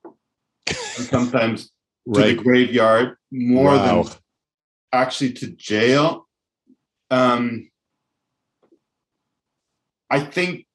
and 0.05 0.76
sometimes 0.76 1.71
to 2.13 2.21
the 2.21 2.36
graveyard, 2.36 3.17
more 3.32 3.76
wow. 3.76 4.03
than 4.03 4.13
actually 4.93 5.34
to 5.34 5.47
jail. 5.47 6.28
Um, 7.11 7.69
I 10.09 10.19
think. 10.19 10.65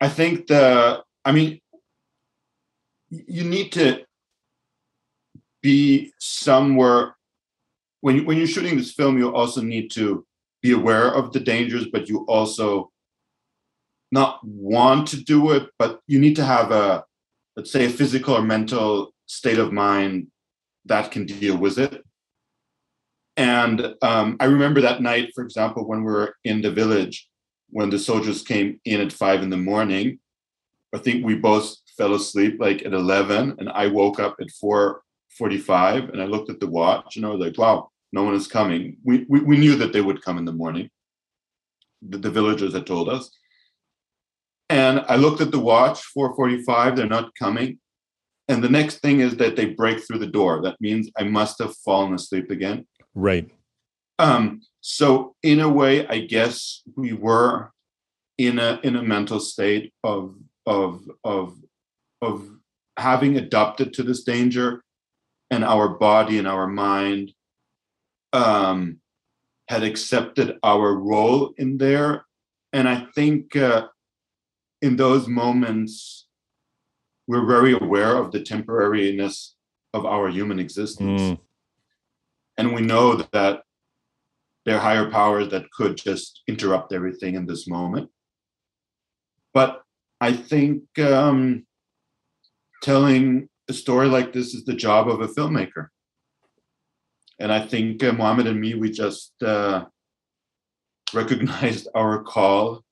I 0.00 0.08
think 0.08 0.48
the. 0.48 1.02
I 1.24 1.32
mean, 1.32 1.60
you 3.10 3.44
need 3.44 3.72
to 3.72 4.04
be 5.64 6.12
somewhere 6.20 7.16
when 8.02 8.16
you, 8.16 8.24
when 8.24 8.36
you're 8.36 8.46
shooting 8.46 8.76
this 8.76 8.92
film 8.92 9.16
you 9.16 9.34
also 9.34 9.62
need 9.62 9.90
to 9.90 10.24
be 10.60 10.72
aware 10.72 11.08
of 11.08 11.32
the 11.32 11.40
dangers 11.40 11.86
but 11.90 12.06
you 12.06 12.18
also 12.28 12.92
not 14.12 14.38
want 14.44 15.08
to 15.08 15.16
do 15.24 15.52
it 15.52 15.70
but 15.78 16.00
you 16.06 16.18
need 16.20 16.36
to 16.36 16.44
have 16.44 16.70
a 16.70 17.02
let's 17.56 17.72
say 17.72 17.86
a 17.86 17.90
physical 17.90 18.36
or 18.36 18.42
mental 18.42 19.14
state 19.24 19.58
of 19.58 19.72
mind 19.72 20.26
that 20.84 21.10
can 21.10 21.24
deal 21.24 21.56
with 21.56 21.78
it. 21.78 22.04
And 23.38 23.94
um, 24.02 24.36
i 24.40 24.44
remember 24.44 24.82
that 24.82 25.00
night 25.00 25.30
for 25.34 25.42
example 25.42 25.88
when 25.88 26.04
we 26.04 26.12
were 26.12 26.36
in 26.44 26.60
the 26.60 26.70
village 26.70 27.26
when 27.70 27.88
the 27.88 27.98
soldiers 27.98 28.42
came 28.42 28.80
in 28.84 29.00
at 29.00 29.12
five 29.12 29.42
in 29.42 29.50
the 29.50 29.64
morning 29.72 30.18
i 30.94 30.98
think 30.98 31.24
we 31.24 31.34
both 31.34 31.74
fell 31.96 32.14
asleep 32.14 32.54
like 32.60 32.84
at 32.86 32.92
11 32.92 33.56
and 33.58 33.68
i 33.70 33.86
woke 33.88 34.20
up 34.20 34.36
at 34.40 34.50
4 34.50 35.00
45 35.36 36.10
and 36.10 36.22
I 36.22 36.26
looked 36.26 36.50
at 36.50 36.60
the 36.60 36.66
watch 36.66 37.16
and 37.16 37.26
I 37.26 37.30
was 37.30 37.40
like, 37.40 37.58
wow, 37.58 37.90
no 38.12 38.22
one 38.22 38.34
is 38.34 38.46
coming. 38.46 38.96
We, 39.04 39.26
we, 39.28 39.40
we 39.40 39.56
knew 39.56 39.76
that 39.76 39.92
they 39.92 40.00
would 40.00 40.22
come 40.22 40.38
in 40.38 40.44
the 40.44 40.52
morning. 40.52 40.90
The, 42.02 42.18
the 42.18 42.30
villagers 42.30 42.74
had 42.74 42.86
told 42.86 43.08
us. 43.08 43.30
And 44.70 45.04
I 45.08 45.16
looked 45.16 45.40
at 45.40 45.50
the 45.50 45.58
watch, 45.58 46.00
445, 46.02 46.96
they're 46.96 47.06
not 47.06 47.34
coming. 47.38 47.78
And 48.48 48.62
the 48.62 48.68
next 48.68 48.98
thing 48.98 49.20
is 49.20 49.36
that 49.36 49.56
they 49.56 49.66
break 49.66 50.00
through 50.00 50.18
the 50.18 50.26
door. 50.26 50.62
That 50.62 50.80
means 50.80 51.10
I 51.18 51.24
must 51.24 51.58
have 51.58 51.76
fallen 51.76 52.14
asleep 52.14 52.50
again. 52.50 52.86
Right. 53.14 53.50
Um, 54.18 54.60
so 54.80 55.34
in 55.42 55.60
a 55.60 55.68
way, 55.68 56.06
I 56.06 56.20
guess 56.20 56.82
we 56.96 57.12
were 57.12 57.70
in 58.38 58.58
a 58.58 58.80
in 58.82 58.96
a 58.96 59.02
mental 59.02 59.40
state 59.40 59.92
of 60.02 60.34
of 60.66 61.08
of 61.22 61.56
of 62.20 62.48
having 62.98 63.36
adapted 63.36 63.92
to 63.94 64.02
this 64.02 64.22
danger 64.22 64.82
and 65.54 65.64
our 65.64 65.88
body 65.88 66.38
and 66.38 66.48
our 66.48 66.66
mind 66.66 67.32
um, 68.32 68.98
had 69.68 69.84
accepted 69.84 70.58
our 70.64 70.96
role 70.96 71.54
in 71.56 71.78
there. 71.78 72.24
And 72.72 72.88
I 72.88 73.06
think 73.14 73.54
uh, 73.54 73.86
in 74.82 74.96
those 74.96 75.28
moments, 75.28 76.26
we're 77.28 77.46
very 77.46 77.72
aware 77.72 78.16
of 78.16 78.32
the 78.32 78.40
temporariness 78.40 79.52
of 79.94 80.04
our 80.04 80.28
human 80.28 80.58
existence. 80.58 81.22
Mm. 81.22 81.38
And 82.58 82.74
we 82.74 82.82
know 82.82 83.14
that 83.32 83.62
there 84.66 84.76
are 84.76 84.80
higher 84.80 85.08
powers 85.10 85.50
that 85.50 85.70
could 85.70 85.96
just 85.96 86.42
interrupt 86.48 86.92
everything 86.92 87.36
in 87.36 87.46
this 87.46 87.68
moment. 87.68 88.10
But 89.52 89.82
I 90.20 90.32
think 90.32 90.98
um, 90.98 91.64
telling 92.82 93.48
a 93.68 93.72
story 93.72 94.08
like 94.08 94.32
this 94.32 94.54
is 94.54 94.64
the 94.64 94.74
job 94.74 95.08
of 95.08 95.20
a 95.20 95.28
filmmaker. 95.28 95.88
And 97.38 97.52
I 97.52 97.66
think 97.66 98.02
uh, 98.02 98.12
Mohammed 98.12 98.46
and 98.46 98.60
me, 98.60 98.74
we 98.74 98.90
just 98.90 99.32
uh, 99.42 99.86
recognized 101.12 101.88
our 101.94 102.22
call 102.22 102.84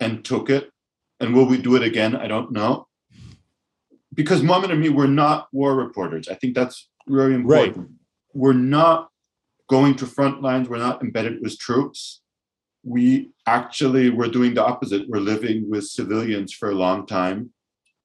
and 0.00 0.24
took 0.24 0.50
it. 0.50 0.70
And 1.20 1.34
will 1.34 1.46
we 1.46 1.58
do 1.58 1.76
it 1.76 1.82
again? 1.82 2.16
I 2.16 2.26
don't 2.26 2.52
know. 2.52 2.86
Because 4.14 4.42
Mohammed 4.42 4.72
and 4.72 4.80
me, 4.80 4.88
we're 4.88 5.06
not 5.06 5.48
war 5.52 5.74
reporters. 5.74 6.28
I 6.28 6.34
think 6.34 6.54
that's 6.54 6.88
very 7.08 7.34
important. 7.34 7.76
Right. 7.76 7.86
We're 8.34 8.52
not 8.52 9.08
going 9.68 9.94
to 9.96 10.06
front 10.06 10.42
lines. 10.42 10.68
We're 10.68 10.78
not 10.78 11.02
embedded 11.02 11.40
with 11.40 11.58
troops. 11.58 12.20
We 12.84 13.30
actually 13.46 14.10
were 14.10 14.28
doing 14.28 14.54
the 14.54 14.64
opposite. 14.64 15.08
We're 15.08 15.20
living 15.20 15.70
with 15.70 15.84
civilians 15.84 16.52
for 16.52 16.70
a 16.70 16.74
long 16.74 17.06
time 17.06 17.52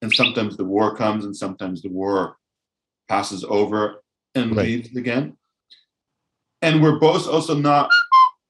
and 0.02 0.14
sometimes 0.14 0.58
the 0.58 0.66
war 0.66 0.96
comes 0.96 1.26
and 1.26 1.36
sometimes 1.36 1.82
the 1.82 1.90
war 1.90 2.38
passes 3.08 3.44
over 3.44 4.04
and 4.36 4.56
right. 4.56 4.66
leaves 4.66 4.96
again. 4.96 5.38
And 6.62 6.82
we're 6.82 7.00
both 7.00 7.28
also 7.28 7.56
not 7.56 7.90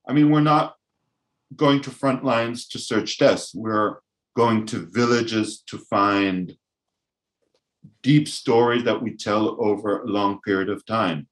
i 0.07 0.13
mean 0.13 0.31
we're 0.31 0.39
not 0.39 0.75
going 1.55 1.81
to 1.81 1.91
front 1.91 2.23
lines 2.23 2.67
to 2.67 2.79
search 2.79 3.17
deaths 3.17 3.53
we're 3.53 3.97
going 4.35 4.65
to 4.65 4.87
villages 4.91 5.63
to 5.67 5.77
find 5.77 6.55
deep 8.01 8.27
stories 8.27 8.83
that 8.83 9.01
we 9.01 9.15
tell 9.15 9.57
over 9.63 10.01
a 10.01 10.07
long 10.07 10.39
period 10.41 10.69
of 10.69 10.85
time 10.85 11.27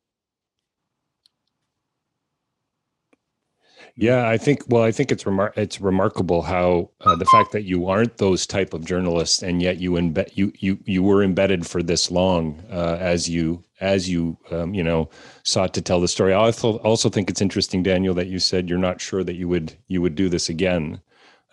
Yeah, 3.97 4.27
I 4.27 4.37
think. 4.37 4.63
Well, 4.67 4.83
I 4.83 4.91
think 4.91 5.11
it's 5.11 5.23
remar- 5.23 5.55
it's 5.57 5.79
remarkable 5.79 6.41
how 6.41 6.89
uh, 7.01 7.15
the 7.15 7.25
fact 7.25 7.53
that 7.53 7.63
you 7.63 7.87
aren't 7.87 8.17
those 8.17 8.45
type 8.45 8.73
of 8.73 8.83
journalists, 8.85 9.41
and 9.41 9.61
yet 9.61 9.77
you 9.77 9.91
embed 9.91 10.35
you 10.35 10.51
you 10.57 10.77
you 10.83 11.01
were 11.01 11.23
embedded 11.23 11.65
for 11.65 11.81
this 11.81 12.11
long 12.11 12.61
uh, 12.69 12.97
as 12.99 13.29
you 13.29 13.63
as 13.79 14.09
you 14.09 14.37
um, 14.51 14.73
you 14.73 14.83
know 14.83 15.09
sought 15.43 15.73
to 15.75 15.81
tell 15.81 16.01
the 16.01 16.09
story. 16.09 16.33
I 16.33 16.37
also 16.37 16.77
also 16.79 17.09
think 17.09 17.29
it's 17.29 17.41
interesting, 17.41 17.83
Daniel, 17.83 18.13
that 18.15 18.27
you 18.27 18.37
said 18.39 18.67
you're 18.69 18.77
not 18.77 18.99
sure 18.99 19.23
that 19.23 19.35
you 19.35 19.47
would 19.47 19.77
you 19.87 20.01
would 20.01 20.15
do 20.15 20.27
this 20.27 20.49
again. 20.49 20.99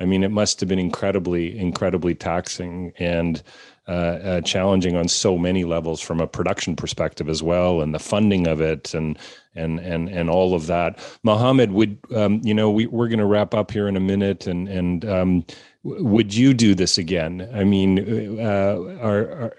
I 0.00 0.04
mean, 0.04 0.24
it 0.24 0.32
must 0.32 0.58
have 0.58 0.68
been 0.68 0.80
incredibly 0.80 1.56
incredibly 1.56 2.16
taxing 2.16 2.92
and 2.98 3.40
uh, 3.88 3.90
uh, 3.90 4.40
challenging 4.42 4.96
on 4.96 5.08
so 5.08 5.36
many 5.36 5.64
levels 5.64 6.00
from 6.00 6.20
a 6.20 6.26
production 6.26 6.76
perspective 6.76 7.28
as 7.28 7.42
well, 7.42 7.80
and 7.80 7.92
the 7.92 7.98
funding 7.98 8.46
of 8.46 8.60
it, 8.60 8.94
and 8.94 9.18
and 9.56 9.80
and 9.80 10.08
and 10.08 10.30
all 10.30 10.54
of 10.54 10.68
that. 10.68 11.00
Mohammed, 11.24 11.72
would 11.72 11.98
um, 12.14 12.40
you 12.44 12.54
know 12.54 12.70
we 12.70 12.86
we're 12.86 13.08
going 13.08 13.18
to 13.18 13.26
wrap 13.26 13.54
up 13.54 13.72
here 13.72 13.88
in 13.88 13.96
a 13.96 14.00
minute, 14.00 14.46
and 14.46 14.68
and 14.68 15.04
um, 15.04 15.44
would 15.82 16.32
you 16.32 16.54
do 16.54 16.76
this 16.76 16.96
again? 16.96 17.50
I 17.52 17.64
mean, 17.64 18.38
uh, 18.38 18.76
are, 19.02 19.20
are, 19.32 19.56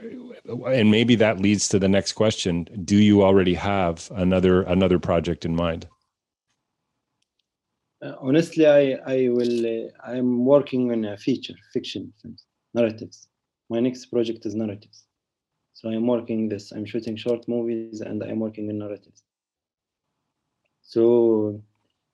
and 0.71 0.89
maybe 0.89 1.15
that 1.15 1.41
leads 1.41 1.67
to 1.67 1.77
the 1.77 1.89
next 1.89 2.13
question: 2.13 2.65
Do 2.85 2.95
you 2.95 3.23
already 3.23 3.55
have 3.55 4.09
another 4.15 4.61
another 4.61 4.99
project 4.99 5.43
in 5.43 5.53
mind? 5.53 5.85
Uh, 8.01 8.13
honestly, 8.21 8.67
I 8.67 8.93
I 9.05 9.27
will. 9.27 9.65
Uh, 9.65 9.89
I'm 10.01 10.45
working 10.45 10.93
on 10.93 11.03
a 11.03 11.17
feature 11.17 11.55
fiction 11.73 12.13
narratives 12.73 13.27
my 13.73 13.79
next 13.79 14.05
project 14.13 14.45
is 14.45 14.55
narratives 14.63 14.99
So 15.73 15.89
I'm 15.89 16.07
working 16.07 16.49
this. 16.49 16.71
I'm 16.71 16.85
shooting 16.85 17.17
short 17.17 17.47
movies 17.47 18.01
and 18.01 18.23
I'm 18.23 18.39
working 18.39 18.69
in 18.69 18.77
narratives. 18.77 19.23
So, 20.81 21.61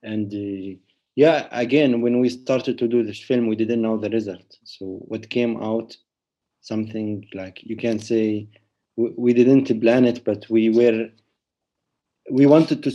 and 0.02 0.34
uh, 0.34 0.80
yeah, 1.16 1.48
again, 1.52 2.02
when 2.02 2.20
we 2.22 2.30
started 2.30 2.78
to 2.78 2.88
do 2.88 3.04
this 3.04 3.20
film, 3.20 3.48
we 3.48 3.56
didn't 3.56 3.82
know 3.82 3.98
the 3.98 4.10
result. 4.10 4.58
So 4.64 4.86
what 5.12 5.30
came 5.30 5.62
out, 5.62 5.96
something 6.62 7.28
like 7.34 7.62
you 7.64 7.76
can 7.76 8.00
say, 8.00 8.48
we, 8.96 9.14
we 9.18 9.34
didn't 9.34 9.68
plan 9.82 10.06
it, 10.06 10.24
but 10.24 10.50
we 10.50 10.70
were 10.70 11.10
we 12.32 12.46
wanted 12.46 12.84
to 12.84 12.92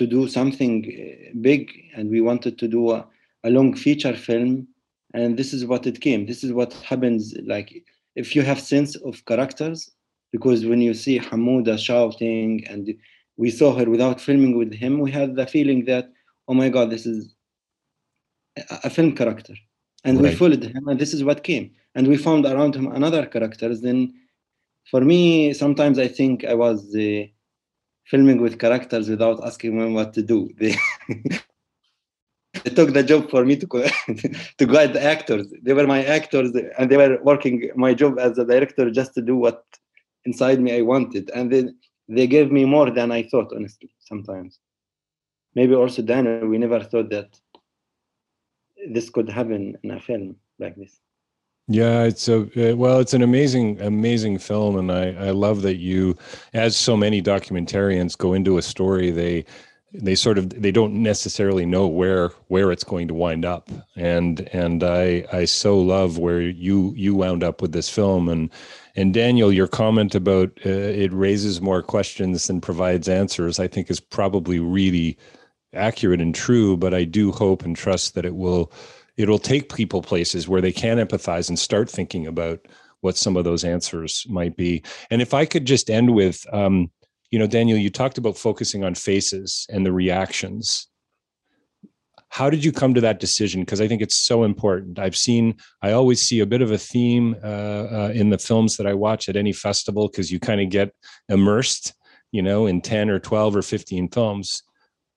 to 0.00 0.06
do 0.06 0.28
something 0.28 0.74
uh, 0.84 1.38
big 1.40 1.72
and 1.96 2.10
we 2.10 2.20
wanted 2.20 2.58
to 2.58 2.68
do 2.68 2.90
a, 2.90 3.06
a 3.44 3.50
long 3.50 3.74
feature 3.74 4.16
film 4.28 4.68
and 5.14 5.38
this 5.38 5.54
is 5.54 5.64
what 5.64 5.86
it 5.86 6.02
came 6.02 6.26
this 6.26 6.44
is 6.44 6.52
what 6.52 6.72
happens 6.90 7.34
like 7.46 7.70
if 8.16 8.34
you 8.34 8.42
have 8.42 8.60
sense 8.60 8.96
of 8.96 9.24
characters 9.24 9.90
because 10.32 10.64
when 10.64 10.80
you 10.80 10.94
see 10.94 11.18
Hamouda 11.18 11.78
shouting 11.78 12.64
and 12.68 12.94
we 13.36 13.50
saw 13.50 13.76
her 13.76 13.88
without 13.88 14.20
filming 14.20 14.56
with 14.56 14.72
him 14.72 14.98
we 15.00 15.10
had 15.10 15.36
the 15.36 15.46
feeling 15.46 15.84
that 15.84 16.10
oh 16.48 16.54
my 16.54 16.68
god 16.68 16.90
this 16.90 17.06
is 17.06 17.34
a, 18.56 18.62
a 18.84 18.90
film 18.90 19.14
character 19.14 19.54
and 20.04 20.20
right. 20.20 20.30
we 20.30 20.36
followed 20.36 20.64
him 20.64 20.88
and 20.88 20.98
this 21.00 21.14
is 21.14 21.24
what 21.24 21.44
came 21.44 21.70
and 21.94 22.06
we 22.06 22.16
found 22.16 22.44
around 22.46 22.74
him 22.74 22.86
another 22.92 23.26
characters 23.26 23.80
then 23.80 24.12
for 24.90 25.00
me 25.00 25.52
sometimes 25.52 25.98
i 25.98 26.08
think 26.08 26.44
i 26.44 26.54
was 26.54 26.94
uh, 26.94 27.24
filming 28.04 28.40
with 28.40 28.58
characters 28.58 29.08
without 29.08 29.42
asking 29.44 29.78
them 29.78 29.94
what 29.94 30.12
to 30.14 30.22
do. 30.22 30.50
They, 30.58 30.76
they 32.64 32.70
took 32.70 32.92
the 32.92 33.02
job 33.02 33.30
for 33.30 33.44
me 33.44 33.56
to 33.56 33.66
to 34.58 34.66
guide 34.66 34.94
the 34.94 35.02
actors. 35.02 35.46
They 35.62 35.74
were 35.74 35.86
my 35.86 36.02
actors, 36.04 36.52
and 36.78 36.90
they 36.90 36.96
were 36.96 37.18
working 37.22 37.70
my 37.76 37.94
job 37.94 38.18
as 38.18 38.38
a 38.38 38.44
director 38.44 38.90
just 38.90 39.14
to 39.14 39.22
do 39.22 39.36
what 39.36 39.62
inside 40.24 40.60
me 40.60 40.76
I 40.76 40.80
wanted. 40.80 41.30
And 41.34 41.52
then 41.52 41.76
they 42.08 42.26
gave 42.26 42.50
me 42.50 42.64
more 42.64 42.90
than 42.90 43.12
I 43.12 43.22
thought, 43.24 43.52
honestly. 43.54 43.90
Sometimes, 44.00 44.58
maybe 45.54 45.74
also 45.74 46.02
Daniel, 46.02 46.48
we 46.48 46.58
never 46.58 46.80
thought 46.80 47.10
that 47.10 47.38
this 48.90 49.10
could 49.10 49.28
happen 49.28 49.76
in 49.82 49.90
a 49.90 50.00
film 50.00 50.36
like 50.58 50.76
this. 50.76 51.00
Yeah, 51.68 52.04
it's 52.04 52.28
a 52.28 52.72
uh, 52.72 52.76
well, 52.76 52.98
it's 52.98 53.14
an 53.14 53.22
amazing, 53.22 53.80
amazing 53.80 54.38
film, 54.38 54.76
and 54.76 54.90
I 54.90 55.28
I 55.28 55.30
love 55.30 55.62
that 55.62 55.76
you, 55.76 56.16
as 56.52 56.76
so 56.76 56.96
many 56.96 57.22
documentarians 57.22 58.18
go 58.18 58.34
into 58.34 58.58
a 58.58 58.62
story, 58.62 59.10
they 59.10 59.44
they 59.94 60.14
sort 60.14 60.38
of 60.38 60.50
they 60.50 60.72
don't 60.72 60.94
necessarily 60.94 61.64
know 61.64 61.86
where 61.86 62.30
where 62.48 62.72
it's 62.72 62.84
going 62.84 63.08
to 63.08 63.14
wind 63.14 63.44
up, 63.44 63.70
and 63.96 64.40
and 64.52 64.82
I 64.82 65.24
I 65.32 65.44
so 65.44 65.78
love 65.78 66.18
where 66.18 66.40
you 66.40 66.92
you 66.96 67.14
wound 67.14 67.44
up 67.44 67.62
with 67.62 67.72
this 67.72 67.88
film, 67.88 68.28
and 68.28 68.50
and 68.96 69.14
Daniel, 69.14 69.52
your 69.52 69.68
comment 69.68 70.14
about 70.14 70.50
uh, 70.66 70.68
it 70.68 71.12
raises 71.12 71.60
more 71.60 71.82
questions 71.82 72.46
than 72.46 72.60
provides 72.60 73.08
answers, 73.08 73.58
I 73.60 73.68
think 73.68 73.90
is 73.90 74.00
probably 74.00 74.58
really 74.58 75.16
accurate 75.72 76.20
and 76.20 76.34
true, 76.34 76.76
but 76.76 76.94
I 76.94 77.04
do 77.04 77.32
hope 77.32 77.64
and 77.64 77.76
trust 77.76 78.14
that 78.14 78.24
it 78.24 78.34
will 78.36 78.72
it'll 79.16 79.38
take 79.38 79.74
people 79.74 80.02
places 80.02 80.48
where 80.48 80.60
they 80.60 80.72
can 80.72 80.98
empathize 80.98 81.48
and 81.48 81.58
start 81.58 81.88
thinking 81.88 82.26
about 82.26 82.66
what 83.00 83.16
some 83.16 83.36
of 83.36 83.44
those 83.44 83.64
answers 83.64 84.26
might 84.28 84.56
be. 84.56 84.82
And 85.10 85.22
if 85.22 85.34
I 85.34 85.44
could 85.44 85.66
just 85.66 85.90
end 85.90 86.14
with, 86.14 86.46
um, 86.52 86.90
you 87.34 87.40
know, 87.40 87.48
Daniel, 87.48 87.76
you 87.76 87.90
talked 87.90 88.16
about 88.16 88.38
focusing 88.38 88.84
on 88.84 88.94
faces 88.94 89.66
and 89.68 89.84
the 89.84 89.92
reactions. 89.92 90.86
How 92.28 92.48
did 92.48 92.64
you 92.64 92.70
come 92.70 92.94
to 92.94 93.00
that 93.00 93.18
decision? 93.18 93.62
Because 93.62 93.80
I 93.80 93.88
think 93.88 94.02
it's 94.02 94.16
so 94.16 94.44
important. 94.44 95.00
I've 95.00 95.16
seen, 95.16 95.56
I 95.82 95.90
always 95.92 96.22
see 96.22 96.38
a 96.38 96.46
bit 96.46 96.62
of 96.62 96.70
a 96.70 96.78
theme 96.78 97.34
uh, 97.42 97.86
uh, 97.98 98.12
in 98.14 98.30
the 98.30 98.38
films 98.38 98.76
that 98.76 98.86
I 98.86 98.94
watch 98.94 99.28
at 99.28 99.36
any 99.36 99.52
festival 99.52 100.06
because 100.06 100.30
you 100.30 100.38
kind 100.38 100.60
of 100.60 100.68
get 100.70 100.94
immersed, 101.28 101.92
you 102.30 102.42
know, 102.42 102.66
in 102.66 102.80
10 102.80 103.10
or 103.10 103.18
12 103.18 103.56
or 103.56 103.62
15 103.62 104.08
films 104.10 104.62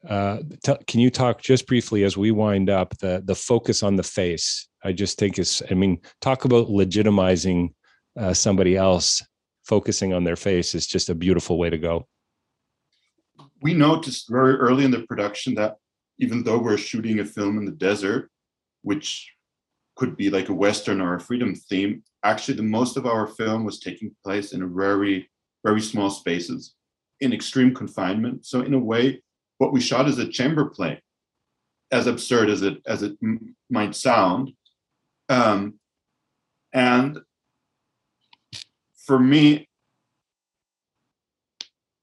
uh, 0.07 0.39
t- 0.63 0.83
can 0.87 0.99
you 0.99 1.09
talk 1.09 1.41
just 1.41 1.67
briefly 1.67 2.03
as 2.03 2.15
we 2.15 2.31
wind 2.31 2.69
up 2.69 2.97
the 2.99 3.21
the 3.25 3.35
focus 3.35 3.83
on 3.83 3.95
the 3.95 4.03
face? 4.03 4.67
I 4.83 4.93
just 4.93 5.17
think 5.17 5.39
is, 5.39 5.61
I 5.69 5.73
mean, 5.73 5.99
talk 6.21 6.45
about 6.45 6.67
legitimizing 6.67 7.73
uh, 8.17 8.33
somebody 8.33 8.77
else. 8.77 9.25
Focusing 9.67 10.13
on 10.13 10.23
their 10.23 10.37
face 10.37 10.73
is 10.73 10.87
just 10.87 11.09
a 11.09 11.15
beautiful 11.15 11.57
way 11.57 11.69
to 11.69 11.77
go. 11.77 12.07
We 13.61 13.73
noticed 13.73 14.29
very 14.29 14.55
early 14.55 14.85
in 14.85 14.91
the 14.91 15.01
production 15.01 15.55
that 15.55 15.75
even 16.19 16.41
though 16.41 16.57
we're 16.57 16.77
shooting 16.77 17.19
a 17.19 17.25
film 17.25 17.57
in 17.57 17.65
the 17.65 17.73
desert, 17.73 18.31
which 18.83 19.29
could 19.97 20.15
be 20.15 20.29
like 20.29 20.47
a 20.47 20.53
western 20.53 21.01
or 21.01 21.15
a 21.15 21.19
freedom 21.19 21.53
theme, 21.53 22.01
actually 22.23 22.55
the 22.55 22.63
most 22.63 22.95
of 22.95 23.05
our 23.05 23.27
film 23.27 23.65
was 23.65 23.81
taking 23.81 24.15
place 24.23 24.53
in 24.53 24.63
a 24.63 24.67
very 24.67 25.29
very 25.65 25.81
small 25.81 26.09
spaces 26.09 26.75
in 27.19 27.33
extreme 27.33 27.75
confinement. 27.75 28.45
So 28.45 28.61
in 28.61 28.73
a 28.73 28.79
way, 28.79 29.21
what 29.57 29.73
we 29.73 29.81
shot 29.81 30.07
is 30.07 30.17
a 30.17 30.29
chamber 30.29 30.65
play, 30.69 31.01
as 31.91 32.07
absurd 32.07 32.49
as 32.49 32.61
it 32.61 32.77
as 32.85 33.03
it 33.03 33.17
m- 33.21 33.53
might 33.69 33.95
sound. 33.95 34.53
Um, 35.27 35.79
and 36.73 37.19
for 39.07 39.17
me, 39.17 39.67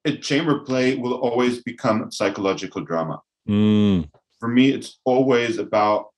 a 0.05 0.17
chamber 0.17 0.61
play 0.61 0.97
will 0.97 1.15
always 1.15 1.63
become 1.63 2.03
a 2.03 2.11
psychological 2.11 2.83
drama. 2.83 3.21
Mm. 3.49 4.11
For 4.41 4.49
me, 4.49 4.71
it's 4.71 4.99
always 5.05 5.59
about 5.59 6.09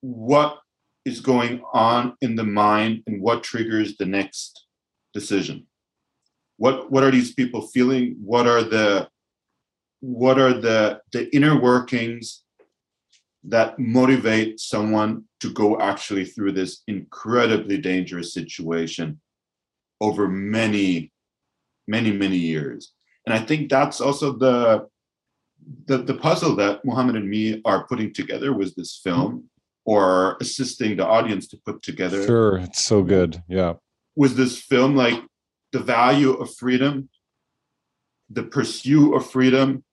what 0.00 0.58
is 1.04 1.20
going 1.20 1.62
on 1.72 2.14
in 2.20 2.34
the 2.34 2.44
mind 2.44 3.02
and 3.06 3.22
what 3.22 3.42
triggers 3.42 3.96
the 3.96 4.06
next 4.06 4.66
decision 5.12 5.66
what 6.56 6.90
what 6.90 7.02
are 7.04 7.10
these 7.10 7.32
people 7.32 7.62
feeling 7.62 8.16
what 8.22 8.46
are 8.46 8.62
the 8.62 9.08
what 10.00 10.38
are 10.38 10.54
the 10.54 11.00
the 11.12 11.34
inner 11.34 11.58
workings 11.60 12.42
that 13.42 13.78
motivate 13.78 14.60
someone 14.60 15.24
to 15.44 15.52
go 15.52 15.78
actually 15.78 16.24
through 16.24 16.52
this 16.52 16.82
incredibly 16.88 17.76
dangerous 17.76 18.32
situation 18.32 19.20
over 20.00 20.26
many 20.26 21.12
many 21.86 22.10
many 22.10 22.38
years. 22.38 22.94
And 23.26 23.34
i 23.34 23.40
think 23.46 23.68
that's 23.68 24.00
also 24.00 24.32
the 24.32 24.88
the, 25.86 25.98
the 25.98 26.14
puzzle 26.14 26.56
that 26.56 26.84
Mohammed 26.84 27.16
and 27.16 27.28
me 27.28 27.60
are 27.64 27.86
putting 27.86 28.12
together 28.12 28.52
with 28.52 28.74
this 28.74 29.00
film 29.04 29.50
or 29.84 30.36
assisting 30.40 30.96
the 30.96 31.06
audience 31.06 31.46
to 31.48 31.58
put 31.66 31.82
together. 31.82 32.24
Sure 32.26 32.56
it's 32.58 32.82
so 32.82 33.02
good 33.02 33.42
yeah. 33.46 33.74
Was 34.16 34.34
this 34.34 34.58
film 34.58 34.96
like 34.96 35.20
the 35.72 35.80
value 35.80 36.32
of 36.32 36.54
freedom, 36.54 37.10
the 38.30 38.44
pursuit 38.44 39.14
of 39.14 39.30
freedom, 39.30 39.84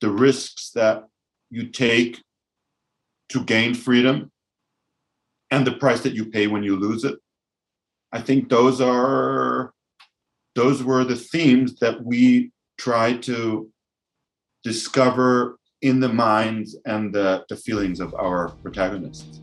the 0.00 0.10
risks 0.10 0.70
that 0.74 1.04
you 1.50 1.68
take 1.68 2.20
to 3.28 3.44
gain 3.44 3.74
freedom, 3.74 4.30
and 5.50 5.66
the 5.66 5.72
price 5.72 6.02
that 6.02 6.14
you 6.14 6.26
pay 6.26 6.46
when 6.46 6.62
you 6.62 6.76
lose 6.76 7.04
it. 7.04 7.16
I 8.12 8.20
think 8.20 8.48
those 8.48 8.80
are 8.80 9.72
those 10.54 10.82
were 10.82 11.04
the 11.04 11.16
themes 11.16 11.78
that 11.80 12.02
we 12.02 12.50
tried 12.78 13.22
to 13.24 13.70
discover 14.64 15.58
in 15.82 16.00
the 16.00 16.08
minds 16.08 16.76
and 16.86 17.14
the, 17.14 17.44
the 17.48 17.56
feelings 17.56 18.00
of 18.00 18.14
our 18.14 18.48
protagonists. 18.62 19.40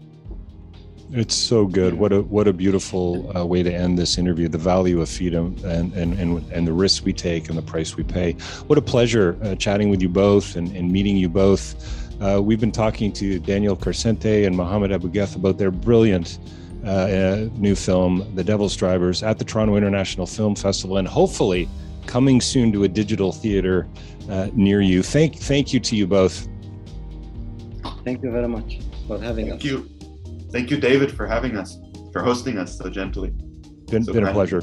It's 1.11 1.35
so 1.35 1.67
good. 1.67 1.93
What 1.93 2.11
a 2.11 2.21
what 2.23 2.47
a 2.47 2.53
beautiful 2.53 3.37
uh, 3.37 3.45
way 3.45 3.61
to 3.61 3.71
end 3.71 3.99
this 3.99 4.17
interview. 4.17 4.47
The 4.47 4.57
value 4.57 4.99
of 4.99 5.09
freedom 5.09 5.55
and 5.63 5.93
and 5.93 6.13
and, 6.15 6.51
and 6.51 6.67
the 6.67 6.73
risks 6.73 7.03
we 7.03 7.13
take 7.13 7.49
and 7.49 7.57
the 7.57 7.61
price 7.61 7.95
we 7.95 8.03
pay. 8.03 8.33
What 8.65 8.79
a 8.79 8.81
pleasure 8.81 9.37
uh, 9.43 9.53
chatting 9.55 9.89
with 9.89 10.01
you 10.01 10.09
both 10.09 10.55
and, 10.55 10.75
and 10.75 10.91
meeting 10.91 11.15
you 11.15 11.29
both. 11.29 12.02
Uh, 12.21 12.41
we've 12.41 12.59
been 12.59 12.71
talking 12.71 13.11
to 13.13 13.39
Daniel 13.39 13.75
Carsenty 13.75 14.45
and 14.45 14.55
Mohammed 14.55 14.91
Abugeth 14.91 15.35
about 15.35 15.57
their 15.57 15.71
brilliant 15.71 16.39
uh, 16.85 16.89
uh, 16.89 17.49
new 17.53 17.75
film, 17.75 18.29
The 18.35 18.43
Devil's 18.43 18.75
Drivers, 18.75 19.23
at 19.23 19.39
the 19.39 19.45
Toronto 19.45 19.75
International 19.75 20.25
Film 20.25 20.55
Festival, 20.55 20.97
and 20.97 21.07
hopefully 21.07 21.69
coming 22.05 22.41
soon 22.41 22.71
to 22.73 22.83
a 22.83 22.87
digital 22.87 23.31
theater 23.31 23.87
uh, 24.29 24.49
near 24.53 24.81
you. 24.81 25.01
Thank 25.01 25.35
thank 25.37 25.73
you 25.73 25.79
to 25.79 25.95
you 25.95 26.07
both. 26.07 26.47
Thank 28.03 28.21
you 28.21 28.31
very 28.31 28.47
much 28.47 28.79
for 29.07 29.19
having 29.19 29.47
Thank 29.47 29.63
us. 29.63 29.69
Thank 29.69 29.89
you. 29.89 30.49
Thank 30.51 30.71
you, 30.71 30.77
David, 30.77 31.11
for 31.11 31.25
having 31.25 31.57
us, 31.57 31.79
for 32.11 32.21
hosting 32.21 32.57
us 32.57 32.77
so 32.77 32.89
gently. 32.89 33.31
Been, 33.89 34.03
so 34.03 34.13
been 34.13 34.27
a 34.27 34.33
pleasure. 34.33 34.61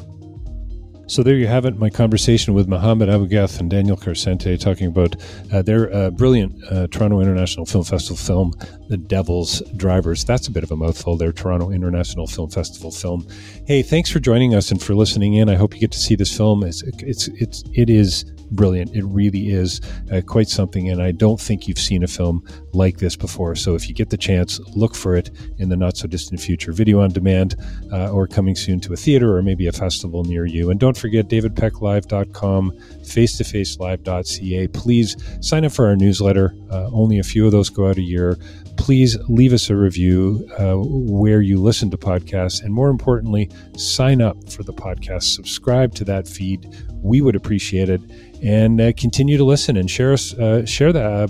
So 1.10 1.24
there 1.24 1.34
you 1.34 1.48
have 1.48 1.64
it, 1.64 1.76
my 1.76 1.90
conversation 1.90 2.54
with 2.54 2.68
Mohammed 2.68 3.08
Abugeth 3.08 3.58
and 3.58 3.68
Daniel 3.68 3.96
Carsenty 3.96 4.56
talking 4.56 4.86
about 4.86 5.16
uh, 5.52 5.60
their 5.60 5.92
uh, 5.92 6.10
brilliant 6.10 6.62
uh, 6.70 6.86
Toronto 6.86 7.18
International 7.18 7.66
Film 7.66 7.82
Festival 7.82 8.16
film, 8.16 8.52
The 8.88 8.96
Devil's 8.96 9.60
Drivers. 9.74 10.24
That's 10.24 10.46
a 10.46 10.52
bit 10.52 10.62
of 10.62 10.70
a 10.70 10.76
mouthful, 10.76 11.16
their 11.16 11.32
Toronto 11.32 11.70
International 11.70 12.28
Film 12.28 12.48
Festival 12.48 12.92
film. 12.92 13.26
Hey, 13.66 13.82
thanks 13.82 14.08
for 14.08 14.20
joining 14.20 14.54
us 14.54 14.70
and 14.70 14.80
for 14.80 14.94
listening 14.94 15.34
in. 15.34 15.48
I 15.48 15.56
hope 15.56 15.74
you 15.74 15.80
get 15.80 15.90
to 15.90 15.98
see 15.98 16.14
this 16.14 16.34
film. 16.36 16.62
It's 16.62 16.82
it's 16.82 17.26
it's 17.26 17.64
it 17.74 17.90
is 17.90 18.24
brilliant. 18.50 18.94
It 18.94 19.04
really 19.04 19.50
is 19.50 19.80
uh, 20.12 20.20
quite 20.26 20.48
something, 20.48 20.88
and 20.88 21.02
I 21.02 21.12
don't 21.12 21.40
think 21.40 21.68
you've 21.68 21.78
seen 21.78 22.02
a 22.02 22.08
film 22.08 22.44
like 22.72 22.98
this 22.98 23.16
before. 23.16 23.54
So 23.56 23.74
if 23.74 23.88
you 23.88 23.94
get 23.94 24.10
the 24.10 24.16
chance, 24.16 24.60
look 24.74 24.94
for 24.94 25.16
it 25.16 25.30
in 25.58 25.68
the 25.68 25.76
not 25.76 25.96
so 25.96 26.06
distant 26.06 26.40
future, 26.40 26.72
video 26.72 27.00
on 27.00 27.10
demand, 27.10 27.56
uh, 27.92 28.10
or 28.10 28.26
coming 28.26 28.54
soon 28.54 28.80
to 28.80 28.92
a 28.92 28.96
theater 28.96 29.36
or 29.36 29.42
maybe 29.42 29.66
a 29.66 29.72
festival 29.72 30.24
near 30.24 30.46
you. 30.46 30.70
And 30.70 30.78
don't 30.78 30.96
forget 30.96 31.28
davidpecklive.com, 31.28 32.78
face-to-facelive.ca. 33.04 34.68
Please 34.68 35.16
sign 35.40 35.64
up 35.64 35.72
for 35.72 35.86
our 35.86 35.96
newsletter. 35.96 36.54
Uh, 36.70 36.88
only 36.92 37.18
a 37.18 37.22
few 37.22 37.46
of 37.46 37.52
those 37.52 37.68
go 37.68 37.88
out 37.88 37.96
a 37.96 38.02
year 38.02 38.38
please 38.80 39.18
leave 39.28 39.52
us 39.52 39.68
a 39.68 39.76
review 39.76 40.48
uh, 40.58 40.74
where 40.74 41.42
you 41.42 41.60
listen 41.60 41.90
to 41.90 41.98
podcasts. 41.98 42.62
And 42.64 42.72
more 42.72 42.88
importantly, 42.88 43.50
sign 43.76 44.22
up 44.22 44.50
for 44.50 44.62
the 44.62 44.72
podcast, 44.72 45.24
subscribe 45.34 45.94
to 45.96 46.04
that 46.04 46.26
feed. 46.26 46.66
We 47.02 47.20
would 47.20 47.36
appreciate 47.36 47.90
it. 47.90 48.00
And 48.42 48.80
uh, 48.80 48.92
continue 48.96 49.36
to 49.36 49.44
listen 49.44 49.76
and 49.76 49.90
share 49.90 50.12
us, 50.12 50.34
uh, 50.34 50.64
share 50.64 50.92
that. 50.92 51.04
Uh, 51.04 51.28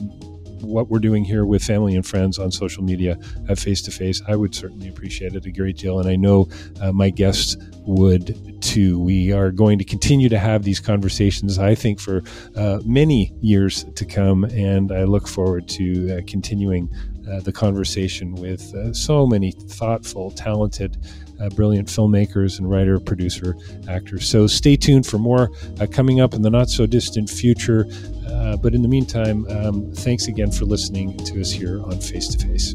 what 0.63 0.89
we're 0.89 0.99
doing 0.99 1.25
here 1.25 1.45
with 1.45 1.63
family 1.63 1.97
and 1.97 2.07
friends 2.07 2.39
on 2.39 2.51
social 2.51 2.83
media 2.83 3.19
at 3.49 3.59
face 3.59 3.83
to 3.83 3.91
face, 3.91 4.23
I 4.29 4.37
would 4.37 4.55
certainly 4.55 4.89
appreciate 4.89 5.35
it 5.35 5.47
a 5.47 5.51
great 5.51 5.77
deal. 5.77 5.99
And 5.99 6.09
I 6.09 6.17
know 6.17 6.49
uh, 6.81 6.93
my 6.93 7.11
guests 7.11 7.57
would 7.87 8.63
too. 8.63 8.99
We 9.01 9.33
are 9.33 9.51
going 9.51 9.79
to 9.79 9.85
continue 9.85 10.29
to 10.29 10.39
have 10.39 10.63
these 10.63 10.81
conversations, 10.81 11.59
I 11.59 11.75
think, 11.75 11.99
for 11.99 12.23
uh, 12.57 12.81
many 12.85 13.33
years 13.41 13.85
to 13.95 14.05
come. 14.05 14.45
And 14.45 14.93
I 14.93 15.05
look 15.05 15.27
forward 15.27 15.69
to 15.71 16.19
uh, 16.19 16.21
continuing 16.27 16.89
uh, 17.31 17.41
the 17.41 17.53
conversation 17.53 18.35
with 18.35 18.75
uh, 18.75 18.93
so 18.93 19.27
many 19.27 19.53
thoughtful, 19.53 20.31
talented, 20.33 20.97
uh, 21.41 21.49
brilliant 21.51 21.89
filmmakers 21.89 22.59
and 22.59 22.71
writer, 22.71 22.99
producer, 22.99 23.57
actors. 23.89 24.29
So 24.29 24.47
stay 24.47 24.77
tuned 24.77 25.07
for 25.07 25.19
more 25.19 25.51
uh, 25.81 25.87
coming 25.91 26.21
up 26.21 26.35
in 26.35 26.43
the 26.43 26.51
not 26.51 26.69
so 26.69 26.87
distant 26.87 27.31
future. 27.31 27.87
Uh, 28.29 28.57
but 28.57 28.75
in 28.75 28.83
the 28.83 28.89
meantime, 28.89 29.47
um, 29.51 29.93
thanks 29.93 30.29
again 30.29 30.51
for 30.51 30.65
listening 30.65 31.17
to 31.25 31.41
us 31.41 31.51
here 31.51 31.83
on 31.83 32.01
Face 32.01 32.29
to 32.29 32.47
Face. 32.47 32.75